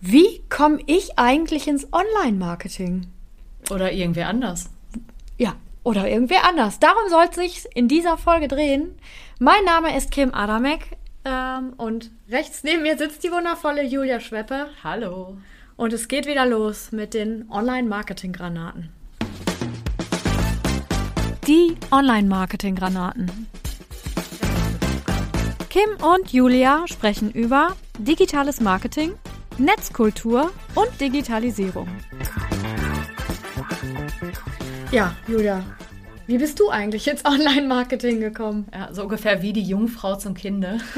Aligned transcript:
Wie 0.00 0.42
komme 0.50 0.78
ich 0.86 1.18
eigentlich 1.18 1.66
ins 1.66 1.90
Online-Marketing? 1.90 3.06
Oder 3.70 3.92
irgendwer 3.92 4.28
anders. 4.28 4.68
Ja, 5.38 5.56
oder 5.84 6.08
irgendwer 6.08 6.44
anders. 6.44 6.78
Darum 6.78 7.08
soll 7.08 7.26
es 7.30 7.36
sich 7.36 7.64
in 7.74 7.88
dieser 7.88 8.18
Folge 8.18 8.46
drehen. 8.46 8.98
Mein 9.38 9.64
Name 9.64 9.96
ist 9.96 10.10
Kim 10.10 10.34
Adamek 10.34 10.98
ähm, 11.24 11.72
und 11.78 12.10
rechts 12.28 12.62
neben 12.62 12.82
mir 12.82 12.98
sitzt 12.98 13.24
die 13.24 13.32
wundervolle 13.32 13.84
Julia 13.84 14.20
Schweppe. 14.20 14.68
Hallo. 14.84 15.38
Und 15.76 15.92
es 15.92 16.08
geht 16.08 16.26
wieder 16.26 16.44
los 16.44 16.92
mit 16.92 17.14
den 17.14 17.50
Online-Marketing-Granaten. 17.50 18.90
Die 21.46 21.74
Online-Marketing-Granaten. 21.90 23.46
Kim 25.70 25.90
und 26.04 26.32
Julia 26.32 26.84
sprechen 26.86 27.30
über 27.30 27.76
digitales 27.98 28.60
Marketing, 28.60 29.12
Netzkultur 29.58 30.52
und 30.74 31.00
Digitalisierung. 31.00 31.88
Ja, 34.92 35.16
Julia, 35.26 35.64
wie 36.26 36.36
bist 36.36 36.60
du 36.60 36.68
eigentlich 36.68 37.08
ins 37.08 37.24
Online-Marketing 37.24 38.20
gekommen? 38.20 38.66
Ja, 38.74 38.92
so 38.92 39.04
ungefähr 39.04 39.40
wie 39.40 39.54
die 39.54 39.62
Jungfrau 39.62 40.16
zum 40.16 40.34
Kinde. 40.34 40.78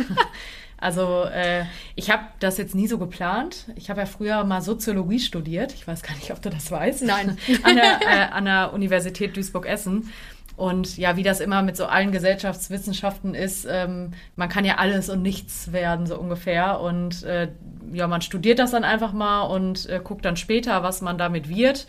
Also 0.81 1.25
äh, 1.25 1.65
ich 1.97 2.09
habe 2.09 2.23
das 2.39 2.57
jetzt 2.57 2.77
nie 2.77 2.87
so 2.87 2.99
geplant. 2.99 3.67
Ich 3.75 3.91
habe 3.91 3.99
ja 3.99 4.07
früher 4.07 4.45
mal 4.45 4.63
Soziologie 4.63 5.19
studiert. 5.19 5.75
Ich 5.75 5.89
weiß 5.89 6.05
gar 6.05 6.15
nicht, 6.15 6.31
ob 6.31 6.41
du 6.41 6.51
das 6.51 6.71
weißt. 6.71 7.03
Nein. 7.03 7.37
an, 7.65 7.75
der, 7.75 8.01
äh, 8.01 8.31
an 8.31 8.45
der 8.45 8.73
Universität 8.73 9.37
Duisburg-Essen. 9.37 10.13
Und 10.59 10.99
ja, 10.99 11.17
wie 11.17 11.23
das 11.23 11.39
immer 11.39 11.63
mit 11.63 11.77
so 11.77 11.87
allen 11.87 12.11
Gesellschaftswissenschaften 12.11 13.37
ist, 13.37 13.65
ähm, 13.71 14.11
man 14.35 14.49
kann 14.49 14.65
ja 14.65 14.79
alles 14.79 15.09
und 15.09 15.23
nichts 15.23 15.71
werden, 15.71 16.07
so 16.07 16.19
ungefähr. 16.19 16.81
Und 16.81 17.23
äh, 17.23 17.47
ja, 17.93 18.09
man 18.09 18.23
studiert 18.23 18.59
das 18.59 18.73
dann 18.73 18.83
einfach 18.83 19.13
mal 19.13 19.43
und 19.43 19.89
äh, 19.89 20.01
guckt 20.03 20.25
dann 20.25 20.37
später, 20.37 20.83
was 20.83 21.01
man 21.01 21.17
damit 21.17 21.49
wird. 21.49 21.87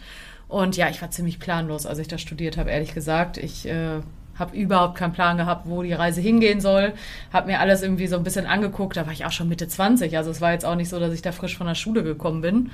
Und 0.48 0.78
ja, 0.78 0.88
ich 0.88 1.02
war 1.02 1.10
ziemlich 1.10 1.40
planlos, 1.40 1.88
als 1.88 1.98
ich 1.98 2.08
das 2.08 2.22
studiert 2.22 2.58
habe, 2.58 2.70
ehrlich 2.70 2.94
gesagt. 2.94 3.38
Ich 3.40 3.68
äh, 3.68 4.02
habe 4.36 4.56
überhaupt 4.56 4.94
keinen 4.94 5.14
Plan 5.14 5.38
gehabt, 5.38 5.68
wo 5.68 5.82
die 5.82 5.94
Reise 5.94 6.22
hingehen 6.22 6.62
soll. 6.62 6.94
Habe 7.34 7.48
mir 7.48 7.62
alles 7.62 7.82
irgendwie 7.82 8.06
so 8.06 8.18
ein 8.18 8.24
bisschen 8.24 8.46
angeguckt. 8.46 8.98
Da 8.98 9.08
war 9.08 9.14
ich 9.14 9.26
auch 9.26 9.32
schon 9.32 9.50
Mitte 9.50 9.68
20. 9.68 10.16
Also 10.16 10.30
es 10.30 10.42
war 10.42 10.52
jetzt 10.52 10.66
auch 10.66 10.76
nicht 10.76 10.90
so, 10.90 11.00
dass 11.00 11.12
ich 11.12 11.24
da 11.24 11.32
frisch 11.32 11.58
von 11.58 11.66
der 11.66 11.74
Schule 11.74 12.04
gekommen 12.04 12.42
bin. 12.42 12.70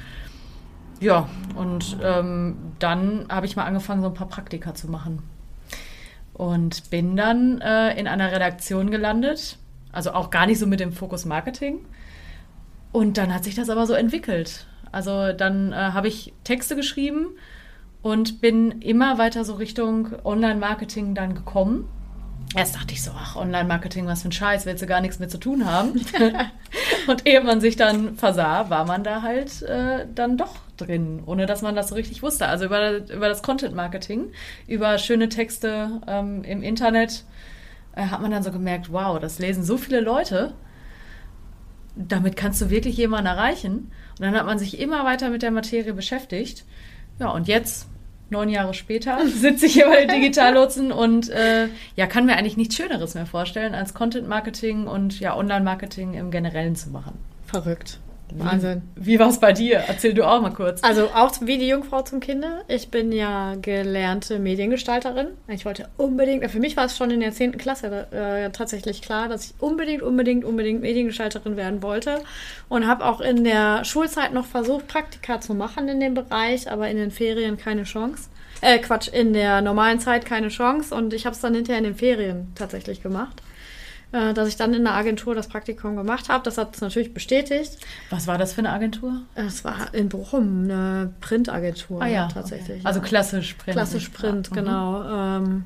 Ja, 1.00 1.30
und 1.56 1.96
ähm, 2.04 2.58
dann 2.80 3.28
habe 3.30 3.46
ich 3.46 3.56
mal 3.56 3.64
angefangen, 3.64 4.02
so 4.02 4.08
ein 4.08 4.14
paar 4.14 4.28
Praktika 4.28 4.76
zu 4.76 4.92
machen. 4.92 5.24
Und 6.36 6.90
bin 6.90 7.16
dann 7.16 7.62
äh, 7.62 7.98
in 7.98 8.08
einer 8.08 8.32
Redaktion 8.32 8.92
gelandet. 8.92 9.58
Also 9.92 10.12
auch 10.12 10.30
gar 10.30 10.46
nicht 10.46 10.60
so 10.60 10.68
mit 10.68 10.82
dem 10.82 10.92
Fokus 10.92 11.26
Marketing. 11.26 11.80
Und 12.92 13.18
dann 13.18 13.34
hat 13.34 13.46
sich 13.46 13.56
das 13.56 13.70
aber 13.70 13.88
so 13.88 13.94
entwickelt. 13.94 14.68
Also 14.92 15.34
dann 15.34 15.72
äh, 15.72 15.76
habe 15.76 16.08
ich 16.08 16.34
Texte 16.44 16.76
geschrieben 16.76 17.30
und 18.02 18.40
bin 18.40 18.82
immer 18.82 19.18
weiter 19.18 19.44
so 19.44 19.56
Richtung 19.56 20.10
Online-Marketing 20.24 21.16
dann 21.16 21.36
gekommen. 21.36 21.90
Erst 22.56 22.76
dachte 22.76 22.94
ich 22.94 23.04
so, 23.04 23.12
ach, 23.14 23.36
Online-Marketing, 23.36 24.06
was 24.06 24.22
für 24.22 24.30
ein 24.30 24.32
Scheiß, 24.32 24.66
willst 24.66 24.84
du 24.84 24.88
gar 24.88 25.02
nichts 25.02 25.20
mit 25.20 25.32
zu 25.32 25.38
tun 25.38 25.66
haben. 25.66 26.00
und 27.08 27.26
ehe 27.28 27.42
man 27.42 27.62
sich 27.62 27.76
dann 27.76 28.16
versah, 28.16 28.70
war 28.70 28.86
man 28.86 29.04
da 29.04 29.22
halt 29.22 29.62
äh, 29.64 30.06
dann 30.14 30.38
doch 30.38 30.56
drin, 30.78 31.24
ohne 31.26 31.46
dass 31.46 31.62
man 31.62 31.76
das 31.76 31.90
so 31.90 31.96
richtig 31.96 32.24
wusste. 32.24 32.48
Also 32.48 32.66
über, 32.66 32.98
über 33.10 33.28
das 33.28 33.44
Content-Marketing, 33.44 34.32
über 34.68 34.98
schöne 34.98 35.30
Texte 35.30 36.02
ähm, 36.08 36.44
im 36.44 36.62
Internet 36.62 37.24
äh, 37.96 38.08
hat 38.08 38.22
man 38.22 38.32
dann 38.32 38.44
so 38.44 38.52
gemerkt, 38.52 38.92
wow, 38.92 39.20
das 39.20 39.40
lesen 39.40 39.64
so 39.64 39.78
viele 39.78 40.02
Leute. 40.02 40.54
Damit 41.96 42.36
kannst 42.36 42.62
du 42.62 42.70
wirklich 42.70 42.98
jemanden 42.98 43.28
erreichen. 43.28 43.92
Und 44.18 44.22
dann 44.22 44.36
hat 44.36 44.46
man 44.46 44.60
sich 44.60 44.80
immer 44.80 45.06
weiter 45.06 45.30
mit 45.30 45.42
der 45.42 45.52
Materie 45.52 45.94
beschäftigt. 45.94 46.66
Ja, 47.20 47.30
und 47.30 47.48
jetzt 47.48 47.88
neun 48.30 48.50
Jahre 48.50 48.74
später 48.74 49.26
sitze 49.28 49.66
ich 49.68 49.74
hier 49.74 49.88
bei 49.88 50.06
den 50.06 50.10
Digitallotsen 50.10 50.92
und 50.92 51.30
äh, 51.30 51.68
ja, 51.96 52.08
kann 52.08 52.26
mir 52.26 52.36
eigentlich 52.36 52.58
nichts 52.58 52.76
Schöneres 52.76 53.14
mehr 53.14 53.26
vorstellen, 53.26 53.74
als 53.74 53.94
Content 53.94 54.28
Marketing 54.28 54.88
und 54.88 55.20
ja, 55.20 55.36
Online-Marketing 55.36 56.16
im 56.16 56.32
Generellen 56.32 56.76
zu 56.76 56.90
machen. 56.90 57.18
Verrückt. 57.46 58.00
Wahnsinn. 58.34 58.82
Wie, 58.96 59.20
war 59.20 59.30
es 59.30 59.40
bei 59.40 59.54
dir? 59.54 59.84
Erzähl 59.88 60.14
du 60.14 60.28
auch 60.28 60.42
mal 60.42 60.52
kurz. 60.52 60.84
Also 60.84 61.10
auch 61.14 61.32
wie 61.42 61.58
die 61.58 61.68
Jungfrau 61.68 62.02
zum 62.02 62.20
Kinde. 62.20 62.64
Ich 62.68 62.90
bin 62.90 63.12
ja 63.12 63.56
gelernte 63.62 64.40
Mediengestalterin. 64.40 65.28
Ich 65.48 65.66
wollte 65.66 65.90
unbedingt, 65.98 66.50
für 66.50 66.60
mich 66.60 66.76
war 66.76 66.86
es 66.86 66.98
schon 66.98 67.12
in 67.12 67.20
der 67.20 67.32
10. 67.32 67.58
Klasse 67.58 68.08
äh, 68.12 68.50
tatsächlich 68.52 69.02
klar, 69.02 69.30
dass 69.30 69.46
ich 69.46 69.54
unbedingt, 69.60 70.02
unbedingt, 70.02 70.44
unbedingt 70.44 70.82
Mediengestalterin 70.82 71.56
werden 71.56 71.82
wollte. 71.82 72.22
Und 72.68 72.88
habe 72.88 73.06
auch 73.06 73.22
in 73.22 73.44
der 73.44 73.86
Schulzeit 73.86 74.34
noch 74.34 74.46
versucht, 74.46 74.88
Praktika 74.88 75.40
zu 75.40 75.54
machen 75.54 75.88
in 75.88 76.00
dem 76.00 76.14
Bereich, 76.14 76.70
aber 76.70 76.90
in 76.90 76.98
den 76.98 77.12
Ferien 77.12 77.58
keine 77.58 77.84
Chance. 77.84 78.30
Äh, 78.62 78.80
Quatsch, 78.80 79.08
in 79.08 79.34
der 79.34 79.62
normalen 79.62 80.00
Zeit 80.00 80.26
keine 80.26 80.50
Chance. 80.50 80.94
Und 80.94 81.14
ich 81.14 81.26
habe 81.26 81.36
es 81.36 81.42
dann 81.42 81.54
hinterher 81.54 81.78
in 81.78 81.86
den 81.86 81.96
Ferien 81.96 82.52
tatsächlich 82.56 83.02
gemacht. 83.04 83.42
Äh, 84.16 84.34
dass 84.34 84.48
ich 84.48 84.56
dann 84.56 84.74
in 84.74 84.88
einer 84.88 84.96
Agentur 84.96 85.36
das 85.36 85.50
Praktikum 85.50 85.98
gemacht 85.98 86.30
habe. 86.30 86.42
Das 86.46 86.58
hat 86.58 86.74
es 86.74 86.80
natürlich 86.80 87.14
bestätigt. 87.14 87.78
Was 88.10 88.28
war 88.28 88.38
das 88.38 88.54
für 88.54 88.60
eine 88.60 88.70
Agentur? 88.70 89.24
Es 89.36 89.66
war 89.66 89.94
in 89.94 90.08
Bochum 90.08 90.64
eine 90.64 91.14
Printagentur 91.20 92.02
ah, 92.02 92.08
ja, 92.08 92.30
tatsächlich. 92.34 92.78
Okay. 92.78 92.88
Also 92.88 93.02
klassisch 93.02 93.56
Print. 93.56 93.76
Klassisch 93.76 94.08
Print, 94.10 94.50
ja. 94.50 94.56
genau. 94.56 95.00
Mhm. 95.00 95.46
Ähm, 95.46 95.64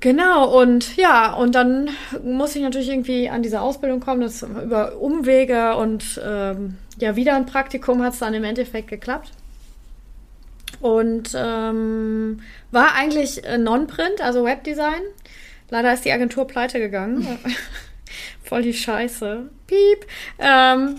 Genau, 0.00 0.60
und 0.60 0.96
ja, 0.98 1.32
und 1.32 1.54
dann 1.54 1.88
muss 2.22 2.54
ich 2.54 2.60
natürlich 2.60 2.90
irgendwie 2.90 3.30
an 3.30 3.42
diese 3.42 3.62
Ausbildung 3.62 4.00
kommen, 4.00 4.20
das 4.20 4.42
über 4.42 4.98
Umwege 4.98 5.76
und 5.76 6.20
ähm, 6.22 6.76
ja, 6.98 7.16
wieder 7.16 7.34
ein 7.36 7.46
Praktikum 7.46 8.02
hat 8.02 8.12
es 8.12 8.18
dann 8.18 8.34
im 8.34 8.44
Endeffekt 8.44 8.88
geklappt. 8.88 9.30
Und 10.80 11.30
ähm, 11.34 12.40
war 12.70 12.94
eigentlich 12.94 13.40
Non-Print, 13.58 14.20
also 14.20 14.44
Webdesign. 14.44 15.00
Leider 15.70 15.92
ist 15.92 16.04
die 16.04 16.12
Agentur 16.12 16.46
pleite 16.46 16.78
gegangen. 16.78 17.26
Voll 18.42 18.62
die 18.62 18.74
Scheiße. 18.74 19.50
Piep. 19.66 20.06
Ähm, 20.38 20.96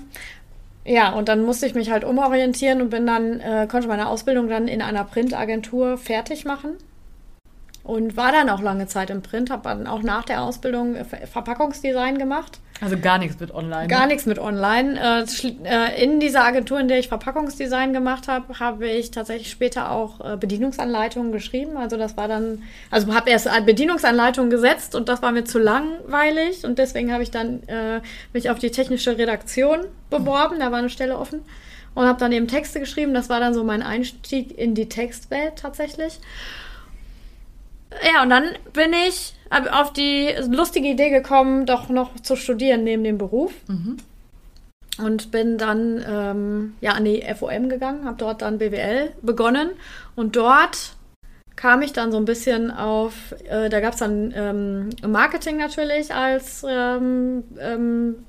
ja, 0.84 1.12
und 1.12 1.30
dann 1.30 1.44
musste 1.44 1.66
ich 1.66 1.76
mich 1.76 1.92
halt 1.92 2.03
umorientieren 2.03 2.81
und 2.81 2.90
bin 2.90 3.08
dann, 3.08 3.40
äh, 3.40 3.68
konnte 3.70 3.88
meine 3.88 4.08
Ausbildung 4.08 4.50
dann 4.50 4.68
in 4.68 4.81
einer 4.81 5.04
Printagentur 5.04 5.98
fertig 5.98 6.46
machen 6.46 6.78
und 7.85 8.18
war 8.18 8.31
dann 8.31 8.50
auch 8.50 8.62
lange 8.62 8.88
Zeit 8.88 9.12
im 9.12 9.22
Print, 9.22 9.51
habe 9.51 9.69
dann 9.69 9.85
auch 9.85 10.01
nach 10.01 10.25
der 10.25 10.41
Ausbildung 10.41 10.97
Verpackungsdesign 11.31 12.18
gemacht. 12.18 12.59
Also 12.81 12.97
gar 12.97 13.19
nichts 13.19 13.40
mit 13.40 13.53
Online. 13.53 13.88
Gar 13.88 14.07
nichts 14.07 14.25
mit 14.25 14.40
Online. 14.40 15.00
Äh, 15.00 15.47
äh, 15.63 16.03
in 16.03 16.19
dieser 16.19 16.44
Agentur, 16.44 16.79
in 16.79 16.88
der 16.88 16.97
ich 16.97 17.07
Verpackungsdesign 17.07 17.94
gemacht 17.94 18.28
habe, 18.28 18.59
habe 18.59 18.90
ich 18.90 19.12
tatsächlich 19.12 19.50
später 19.50 19.91
auch 19.91 20.19
äh, 20.19 20.35
Bedienungsanleitungen 20.35 21.31
geschrieben. 21.31 21.78
Also 21.78 21.95
das 21.95 22.18
war 22.18 22.28
dann, 22.28 22.63
also 22.90 23.13
habe 23.13 23.29
erst 23.29 23.47
Bedienungsanleitungen 23.66 24.50
gesetzt 24.50 24.95
und 24.95 25.07
das 25.07 25.22
war 25.22 25.31
mir 25.31 25.45
zu 25.45 25.59
langweilig 25.59 26.66
und 26.66 26.79
deswegen 26.79 27.13
habe 27.13 27.22
ich 27.22 27.31
dann 27.31 27.62
äh, 27.68 28.01
mich 28.34 28.50
auf 28.50 28.57
die 28.57 28.72
technische 28.72 29.18
Redaktion 29.18 29.81
beworben. 30.09 30.59
Da 30.59 30.72
war 30.72 30.79
eine 30.79 30.90
Stelle 30.90 31.18
offen 31.18 31.41
und 31.94 32.06
habe 32.06 32.19
dann 32.19 32.31
eben 32.31 32.47
Texte 32.47 32.79
geschrieben. 32.79 33.13
Das 33.13 33.29
war 33.29 33.40
dann 33.40 33.53
so 33.53 33.63
mein 33.63 33.84
Einstieg 33.84 34.57
in 34.57 34.74
die 34.74 34.90
Textwelt 34.90 35.56
tatsächlich. 35.56 36.19
Ja, 38.03 38.23
und 38.23 38.29
dann 38.29 38.44
bin 38.73 38.94
ich 38.94 39.33
auf 39.50 39.94
die 39.94 40.33
lustige 40.47 40.88
Idee 40.88 41.09
gekommen, 41.09 41.66
doch 41.66 41.89
noch 41.89 42.16
zu 42.19 42.35
studieren 42.35 42.83
neben 42.83 43.03
dem 43.03 43.17
Beruf. 43.17 43.53
Mhm. 43.67 43.97
Und 44.97 45.31
bin 45.31 45.57
dann 45.57 46.03
ähm, 46.07 46.75
ja, 46.79 46.94
an 46.94 47.03
die 47.03 47.22
FOM 47.38 47.67
gegangen, 47.67 48.06
habe 48.06 48.17
dort 48.17 48.41
dann 48.41 48.59
BWL 48.59 49.11
begonnen. 49.22 49.72
Und 50.16 50.38
dort 50.38 50.95
kam 51.57 51.81
ich 51.81 51.91
dann 51.91 52.11
so 52.11 52.17
ein 52.17 52.25
bisschen 52.25 52.72
auf, 52.72 53.13
äh, 53.50 53.69
da 53.69 53.81
gab 53.81 53.94
es 53.94 54.00
dann 54.00 54.33
ähm, 54.35 54.89
Marketing 55.06 55.57
natürlich 55.57 56.13
als 56.13 56.66
ähm, 56.67 57.44
ähm 57.59 58.25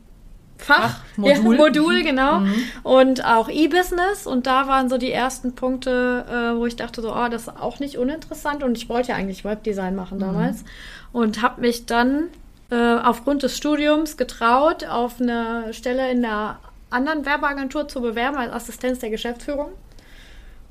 Fach, 0.58 1.00
Ach, 1.00 1.16
Modul. 1.16 1.32
Ja, 1.32 1.40
Modul, 1.64 2.02
genau. 2.02 2.40
Mhm. 2.40 2.54
Und 2.82 3.24
auch 3.24 3.48
E-Business. 3.48 4.26
Und 4.26 4.46
da 4.46 4.66
waren 4.68 4.88
so 4.88 4.98
die 4.98 5.12
ersten 5.12 5.54
Punkte, 5.54 6.24
äh, 6.28 6.58
wo 6.58 6.66
ich 6.66 6.76
dachte, 6.76 7.02
so, 7.02 7.14
oh, 7.14 7.28
das 7.30 7.42
ist 7.42 7.60
auch 7.60 7.78
nicht 7.78 7.98
uninteressant. 7.98 8.62
Und 8.62 8.76
ich 8.76 8.88
wollte 8.88 9.08
ja 9.08 9.16
eigentlich 9.16 9.44
Webdesign 9.44 9.94
machen 9.94 10.18
damals. 10.18 10.62
Mhm. 10.62 10.66
Und 11.12 11.42
habe 11.42 11.60
mich 11.60 11.86
dann 11.86 12.24
äh, 12.70 12.96
aufgrund 12.96 13.42
des 13.42 13.56
Studiums 13.56 14.16
getraut, 14.16 14.84
auf 14.84 15.20
eine 15.20 15.72
Stelle 15.72 16.10
in 16.10 16.24
einer 16.24 16.58
anderen 16.90 17.26
Werbeagentur 17.26 17.88
zu 17.88 18.00
bewerben 18.00 18.36
als 18.36 18.52
Assistenz 18.52 18.98
der 19.00 19.10
Geschäftsführung. 19.10 19.70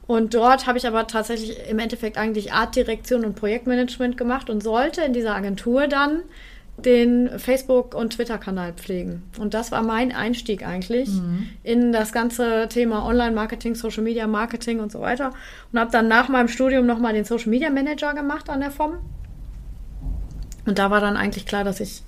Und 0.07 0.33
dort 0.35 0.67
habe 0.67 0.77
ich 0.77 0.85
aber 0.85 1.07
tatsächlich 1.07 1.57
im 1.67 1.79
Endeffekt 1.79 2.17
eigentlich 2.17 2.53
Artdirektion 2.53 3.25
und 3.25 3.35
Projektmanagement 3.35 4.17
gemacht 4.17 4.49
und 4.49 4.61
sollte 4.61 5.01
in 5.01 5.13
dieser 5.13 5.33
Agentur 5.33 5.87
dann 5.87 6.21
den 6.77 7.39
Facebook- 7.39 7.95
und 7.95 8.13
Twitter-Kanal 8.13 8.73
pflegen. 8.73 9.23
Und 9.39 9.53
das 9.53 9.71
war 9.71 9.81
mein 9.81 10.11
Einstieg 10.11 10.67
eigentlich 10.67 11.09
mhm. 11.09 11.47
in 11.63 11.91
das 11.93 12.11
ganze 12.11 12.67
Thema 12.67 13.05
Online-Marketing, 13.05 13.75
Social-Media-Marketing 13.75 14.79
und 14.79 14.91
so 14.91 14.99
weiter. 14.99 15.31
Und 15.71 15.79
habe 15.79 15.91
dann 15.91 16.07
nach 16.07 16.27
meinem 16.27 16.49
Studium 16.49 16.85
nochmal 16.85 17.13
den 17.13 17.23
Social-Media-Manager 17.23 18.13
gemacht 18.13 18.49
an 18.49 18.59
der 18.59 18.71
FOM. 18.71 18.97
Und 20.65 20.77
da 20.77 20.91
war 20.91 20.99
dann 20.99 21.15
eigentlich 21.15 21.45
klar, 21.45 21.63
dass 21.63 21.79
ich 21.79 22.03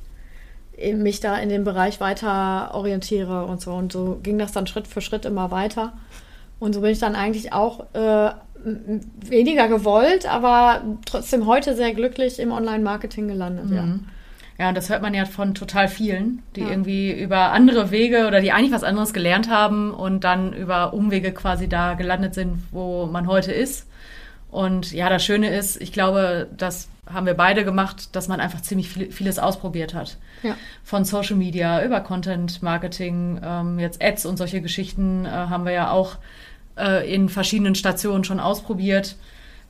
mich 0.95 1.21
da 1.21 1.37
in 1.37 1.49
dem 1.49 1.63
Bereich 1.63 1.99
weiter 1.99 2.71
orientiere 2.73 3.45
und 3.45 3.61
so. 3.61 3.73
Und 3.73 3.93
so 3.93 4.19
ging 4.21 4.37
das 4.37 4.51
dann 4.51 4.67
Schritt 4.67 4.87
für 4.87 5.01
Schritt 5.01 5.25
immer 5.25 5.49
weiter. 5.49 5.93
Und 6.59 6.73
so 6.73 6.81
bin 6.81 6.91
ich 6.91 6.99
dann 6.99 7.15
eigentlich 7.15 7.53
auch 7.53 7.85
äh, 7.93 8.31
weniger 8.63 9.67
gewollt, 9.67 10.25
aber 10.25 10.81
trotzdem 11.05 11.45
heute 11.45 11.75
sehr 11.75 11.93
glücklich 11.93 12.39
im 12.39 12.51
Online-Marketing 12.51 13.27
gelandet, 13.27 13.69
mhm. 13.69 13.75
ja. 13.75 13.85
Ja, 14.57 14.69
und 14.69 14.75
das 14.75 14.89
hört 14.89 15.03
man 15.03 15.13
ja 15.13 15.25
von 15.25 15.53
total 15.53 15.87
vielen, 15.87 16.41
die 16.55 16.61
ja. 16.61 16.69
irgendwie 16.69 17.11
über 17.11 17.51
andere 17.51 17.91
Wege 17.91 18.27
oder 18.27 18.41
die 18.41 18.51
eigentlich 18.51 18.71
was 18.71 18.83
anderes 18.83 19.13
gelernt 19.13 19.49
haben 19.49 19.93
und 19.93 20.23
dann 20.23 20.51
über 20.53 20.93
Umwege 20.93 21.31
quasi 21.31 21.69
da 21.69 21.93
gelandet 21.93 22.33
sind, 22.33 22.63
wo 22.71 23.05
man 23.05 23.27
heute 23.27 23.51
ist. 23.51 23.87
Und 24.49 24.91
ja, 24.93 25.09
das 25.09 25.23
Schöne 25.23 25.55
ist, 25.55 25.79
ich 25.79 25.91
glaube, 25.91 26.47
das 26.57 26.89
haben 27.11 27.25
wir 27.25 27.35
beide 27.35 27.63
gemacht, 27.63 28.15
dass 28.15 28.27
man 28.27 28.39
einfach 28.39 28.61
ziemlich 28.61 28.89
viel, 28.89 29.11
vieles 29.11 29.39
ausprobiert 29.39 29.93
hat. 29.93 30.17
Ja. 30.43 30.55
Von 30.83 31.05
Social 31.05 31.35
Media 31.35 31.83
über 31.83 31.99
Content 32.01 32.63
Marketing, 32.63 33.39
ähm, 33.43 33.79
jetzt 33.79 34.01
Ads 34.01 34.25
und 34.25 34.37
solche 34.37 34.61
Geschichten 34.61 35.25
äh, 35.25 35.29
haben 35.29 35.65
wir 35.65 35.73
ja 35.73 35.91
auch 35.91 36.15
äh, 36.77 37.13
in 37.13 37.29
verschiedenen 37.29 37.75
Stationen 37.75 38.23
schon 38.23 38.39
ausprobiert. 38.39 39.15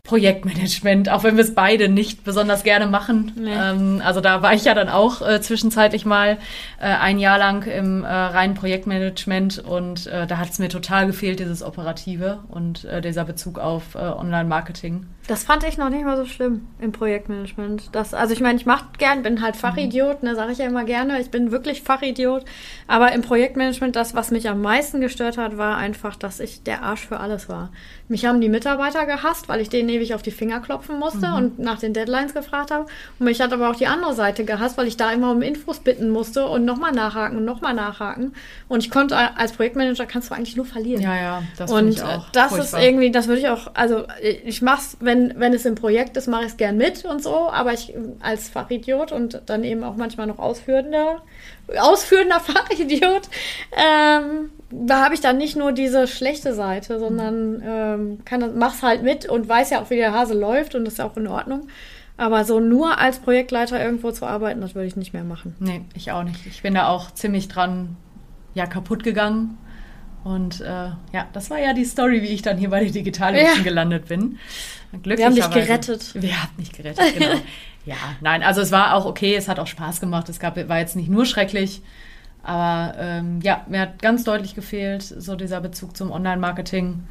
Projektmanagement, 0.08 1.10
auch 1.10 1.24
wenn 1.24 1.36
wir 1.36 1.44
es 1.44 1.54
beide 1.54 1.90
nicht 1.90 2.24
besonders 2.24 2.64
gerne 2.64 2.88
machen. 2.88 3.34
Nee. 3.36 3.52
Ähm, 3.54 4.02
also 4.04 4.22
da 4.22 4.42
war 4.42 4.54
ich 4.54 4.64
ja 4.64 4.74
dann 4.74 4.90
auch 4.90 5.22
äh, 5.22 5.42
zwischenzeitlich 5.42 6.06
mal 6.06 6.38
äh, 6.80 6.86
ein 6.86 7.20
Jahr 7.20 7.38
lang 7.38 7.68
im 7.68 8.04
äh, 8.04 8.08
reinen 8.08 8.56
Projektmanagement 8.56 9.60
und 9.60 10.08
äh, 10.08 10.26
da 10.26 10.38
hat 10.38 10.50
es 10.50 10.60
mir 10.60 10.70
total 10.70 11.08
gefehlt, 11.08 11.40
dieses 11.40 11.62
Operative 11.62 12.40
und 12.50 12.86
äh, 12.86 13.02
dieser 13.02 13.26
Bezug 13.26 13.60
auf 13.60 13.96
äh, 13.96 14.00
Online-Marketing. 14.00 15.06
Das 15.28 15.44
fand 15.44 15.66
ich 15.66 15.78
noch 15.78 15.90
nicht 15.90 16.06
mal 16.06 16.16
so 16.16 16.26
schlimm 16.26 16.68
im 16.80 16.94
Projektmanagement. 16.94 17.90
Das, 17.92 18.14
also 18.14 18.34
ich 18.34 18.40
meine, 18.40 18.58
ich 18.58 18.66
mache 18.66 18.86
gern, 18.98 19.24
bin 19.24 19.42
halt 19.42 19.58
Fachidiot, 19.58 20.24
ne, 20.24 20.36
sage 20.36 20.54
ich 20.54 20.58
ja 20.58 20.66
immer 20.66 20.86
gerne. 20.86 21.20
Ich 21.20 21.32
bin 21.32 21.52
wirklich 21.52 21.82
Fachidiot. 21.84 22.46
Aber 22.88 23.12
im 23.12 23.24
Projektmanagement, 23.24 23.98
das, 23.98 24.16
was 24.16 24.32
mich 24.32 24.48
am 24.48 24.62
meisten 24.62 25.02
gestört 25.02 25.38
hat, 25.38 25.58
war 25.58 25.76
einfach, 25.76 26.16
dass 26.16 26.40
ich 26.40 26.64
der 26.64 26.82
Arsch 26.82 27.06
für 27.06 27.20
alles 27.20 27.50
war. 27.50 27.72
Mich 28.10 28.26
haben 28.26 28.40
die 28.40 28.48
Mitarbeiter 28.48 29.06
gehasst, 29.06 29.50
weil 29.50 29.60
ich 29.60 29.70
denen 29.70 29.90
ewig 29.90 30.14
auf 30.14 30.22
die 30.22 30.32
Finger 30.32 30.62
klopfen 30.62 30.98
musste 30.98 31.28
mhm. 31.28 31.36
und 31.36 31.60
nach 31.60 31.80
den 31.80 31.94
Deadlines 31.94 32.34
gefragt 32.34 32.72
habe. 32.72 32.86
Und 33.20 33.26
mich 33.26 33.42
hat 33.42 33.52
aber 33.52 33.70
auch 33.70 33.76
die 33.76 33.88
andere 33.88 34.14
Seite 34.14 34.46
gehasst, 34.46 34.78
weil 34.78 34.88
ich 34.88 34.96
da 34.96 35.12
immer 35.12 35.32
um 35.32 35.42
Infos 35.42 35.80
bitten 35.80 36.10
musste 36.10 36.48
und 36.48 36.64
nochmal 36.64 36.94
nachhaken 36.94 37.38
und 37.38 37.46
nochmal 37.46 37.74
nachhaken. 37.74 38.34
Und 38.70 38.84
ich 38.84 38.92
konnte 38.92 39.18
als 39.18 39.52
Projektmanager 39.52 40.06
kannst 40.06 40.30
du 40.30 40.36
eigentlich 40.36 40.56
nur 40.56 40.66
verlieren. 40.66 41.02
Ja, 41.02 41.16
ja, 41.16 41.44
das 41.58 41.72
Und 41.72 41.90
ich 41.90 42.02
auch 42.02 42.30
das 42.32 42.56
furchtbar. 42.56 42.80
ist 42.80 42.86
irgendwie, 42.86 43.12
das 43.12 43.28
würde 43.28 43.42
ich 43.42 43.50
auch, 43.50 43.72
also 43.74 44.06
ich 44.22 44.62
mach's, 44.62 44.98
wenn 45.00 45.34
wenn, 45.38 45.54
es 45.54 45.66
im 45.66 45.76
Projekt 45.76 46.16
ist, 46.18 46.28
mache 46.28 46.44
ich 46.44 46.52
es 46.52 46.58
gern 46.58 46.78
mit 46.78 47.04
und 47.06 47.22
so, 47.22 47.50
aber 47.50 47.74
ich 47.74 47.94
als 48.22 48.50
Fachidiot 48.50 49.12
und 49.12 49.42
dann 49.46 49.64
eben 49.64 49.84
auch 49.84 49.96
manchmal 49.96 50.28
noch 50.28 50.40
ausführender, 50.40 51.22
ausführender 51.80 52.40
Fachidiot, 52.40 53.30
ähm, 53.72 54.52
da 54.70 55.04
habe 55.04 55.14
ich 55.14 55.22
dann 55.22 55.38
nicht 55.38 55.56
nur 55.56 55.72
diese 55.72 56.08
schlechte 56.08 56.54
Seite, 56.54 57.00
sondern 57.00 57.62
ähm, 57.66 58.26
kann, 58.26 58.58
mach's 58.58 58.84
halt 58.84 59.04
mit 59.04 59.28
und 59.28 59.48
weiß 59.48 59.70
ja 59.70 59.82
auch, 59.82 59.90
wie 59.90 59.96
der 59.96 60.14
Hase 60.14 60.34
läuft 60.34 60.76
und 60.76 60.86
das 60.86 60.96
ist 60.96 61.02
auch 61.02 61.18
in 61.18 61.28
Ordnung. 61.28 61.68
Aber 62.18 62.46
so 62.46 62.60
nur 62.60 62.98
als 62.98 63.20
Projektleiter 63.20 63.84
irgendwo 63.84 64.12
zu 64.12 64.26
arbeiten, 64.26 64.62
das 64.62 64.74
würde 64.74 64.88
ich 64.88 64.96
nicht 64.96 65.14
mehr 65.14 65.24
machen. 65.24 65.56
Nee, 65.60 65.82
ich 65.94 66.12
auch 66.12 66.24
nicht. 66.24 66.46
Ich 66.48 66.64
bin 66.64 66.74
da 66.74 66.88
auch 66.88 67.12
ziemlich 67.12 67.48
dran 67.48 67.96
ja, 68.56 68.66
kaputt 68.66 69.04
gegangen 69.04 69.58
und 70.28 70.60
äh, 70.60 70.90
ja, 71.14 71.28
das 71.32 71.50
war 71.50 71.58
ja 71.58 71.74
die 71.74 71.86
Story, 71.86 72.22
wie 72.22 72.28
ich 72.28 72.42
dann 72.42 72.58
hier 72.58 72.70
bei 72.70 72.82
der 72.82 72.92
Digitalwissen 72.92 73.60
ja. 73.60 73.64
gelandet 73.64 74.10
bin. 74.10 74.40
Wir 74.92 75.26
haben 75.26 75.36
dich 75.36 75.50
gerettet. 75.50 76.22
Wir 76.22 76.44
haben 76.44 76.52
mich 76.58 76.74
gerettet, 76.74 77.14
genau. 77.18 77.36
ja, 77.86 77.96
nein, 78.20 78.44
also 78.44 78.60
es 78.60 78.74
war 78.74 78.96
auch 78.96 79.06
okay, 79.06 79.38
es 79.38 79.48
hat 79.48 79.58
auch 79.58 79.68
Spaß 79.68 80.02
gemacht. 80.02 80.28
Es 80.28 80.42
gab, 80.42 80.58
war 80.68 80.80
jetzt 80.80 80.98
nicht 80.98 81.08
nur 81.08 81.26
schrecklich, 81.26 81.82
aber 82.44 82.96
ähm, 83.00 83.40
ja, 83.42 83.66
mir 83.70 83.80
hat 83.80 84.02
ganz 84.02 84.26
deutlich 84.26 84.54
gefehlt, 84.54 85.02
so 85.02 85.38
dieser 85.38 85.62
Bezug 85.62 85.96
zum 85.96 86.12
Online-Marketing. 86.12 87.04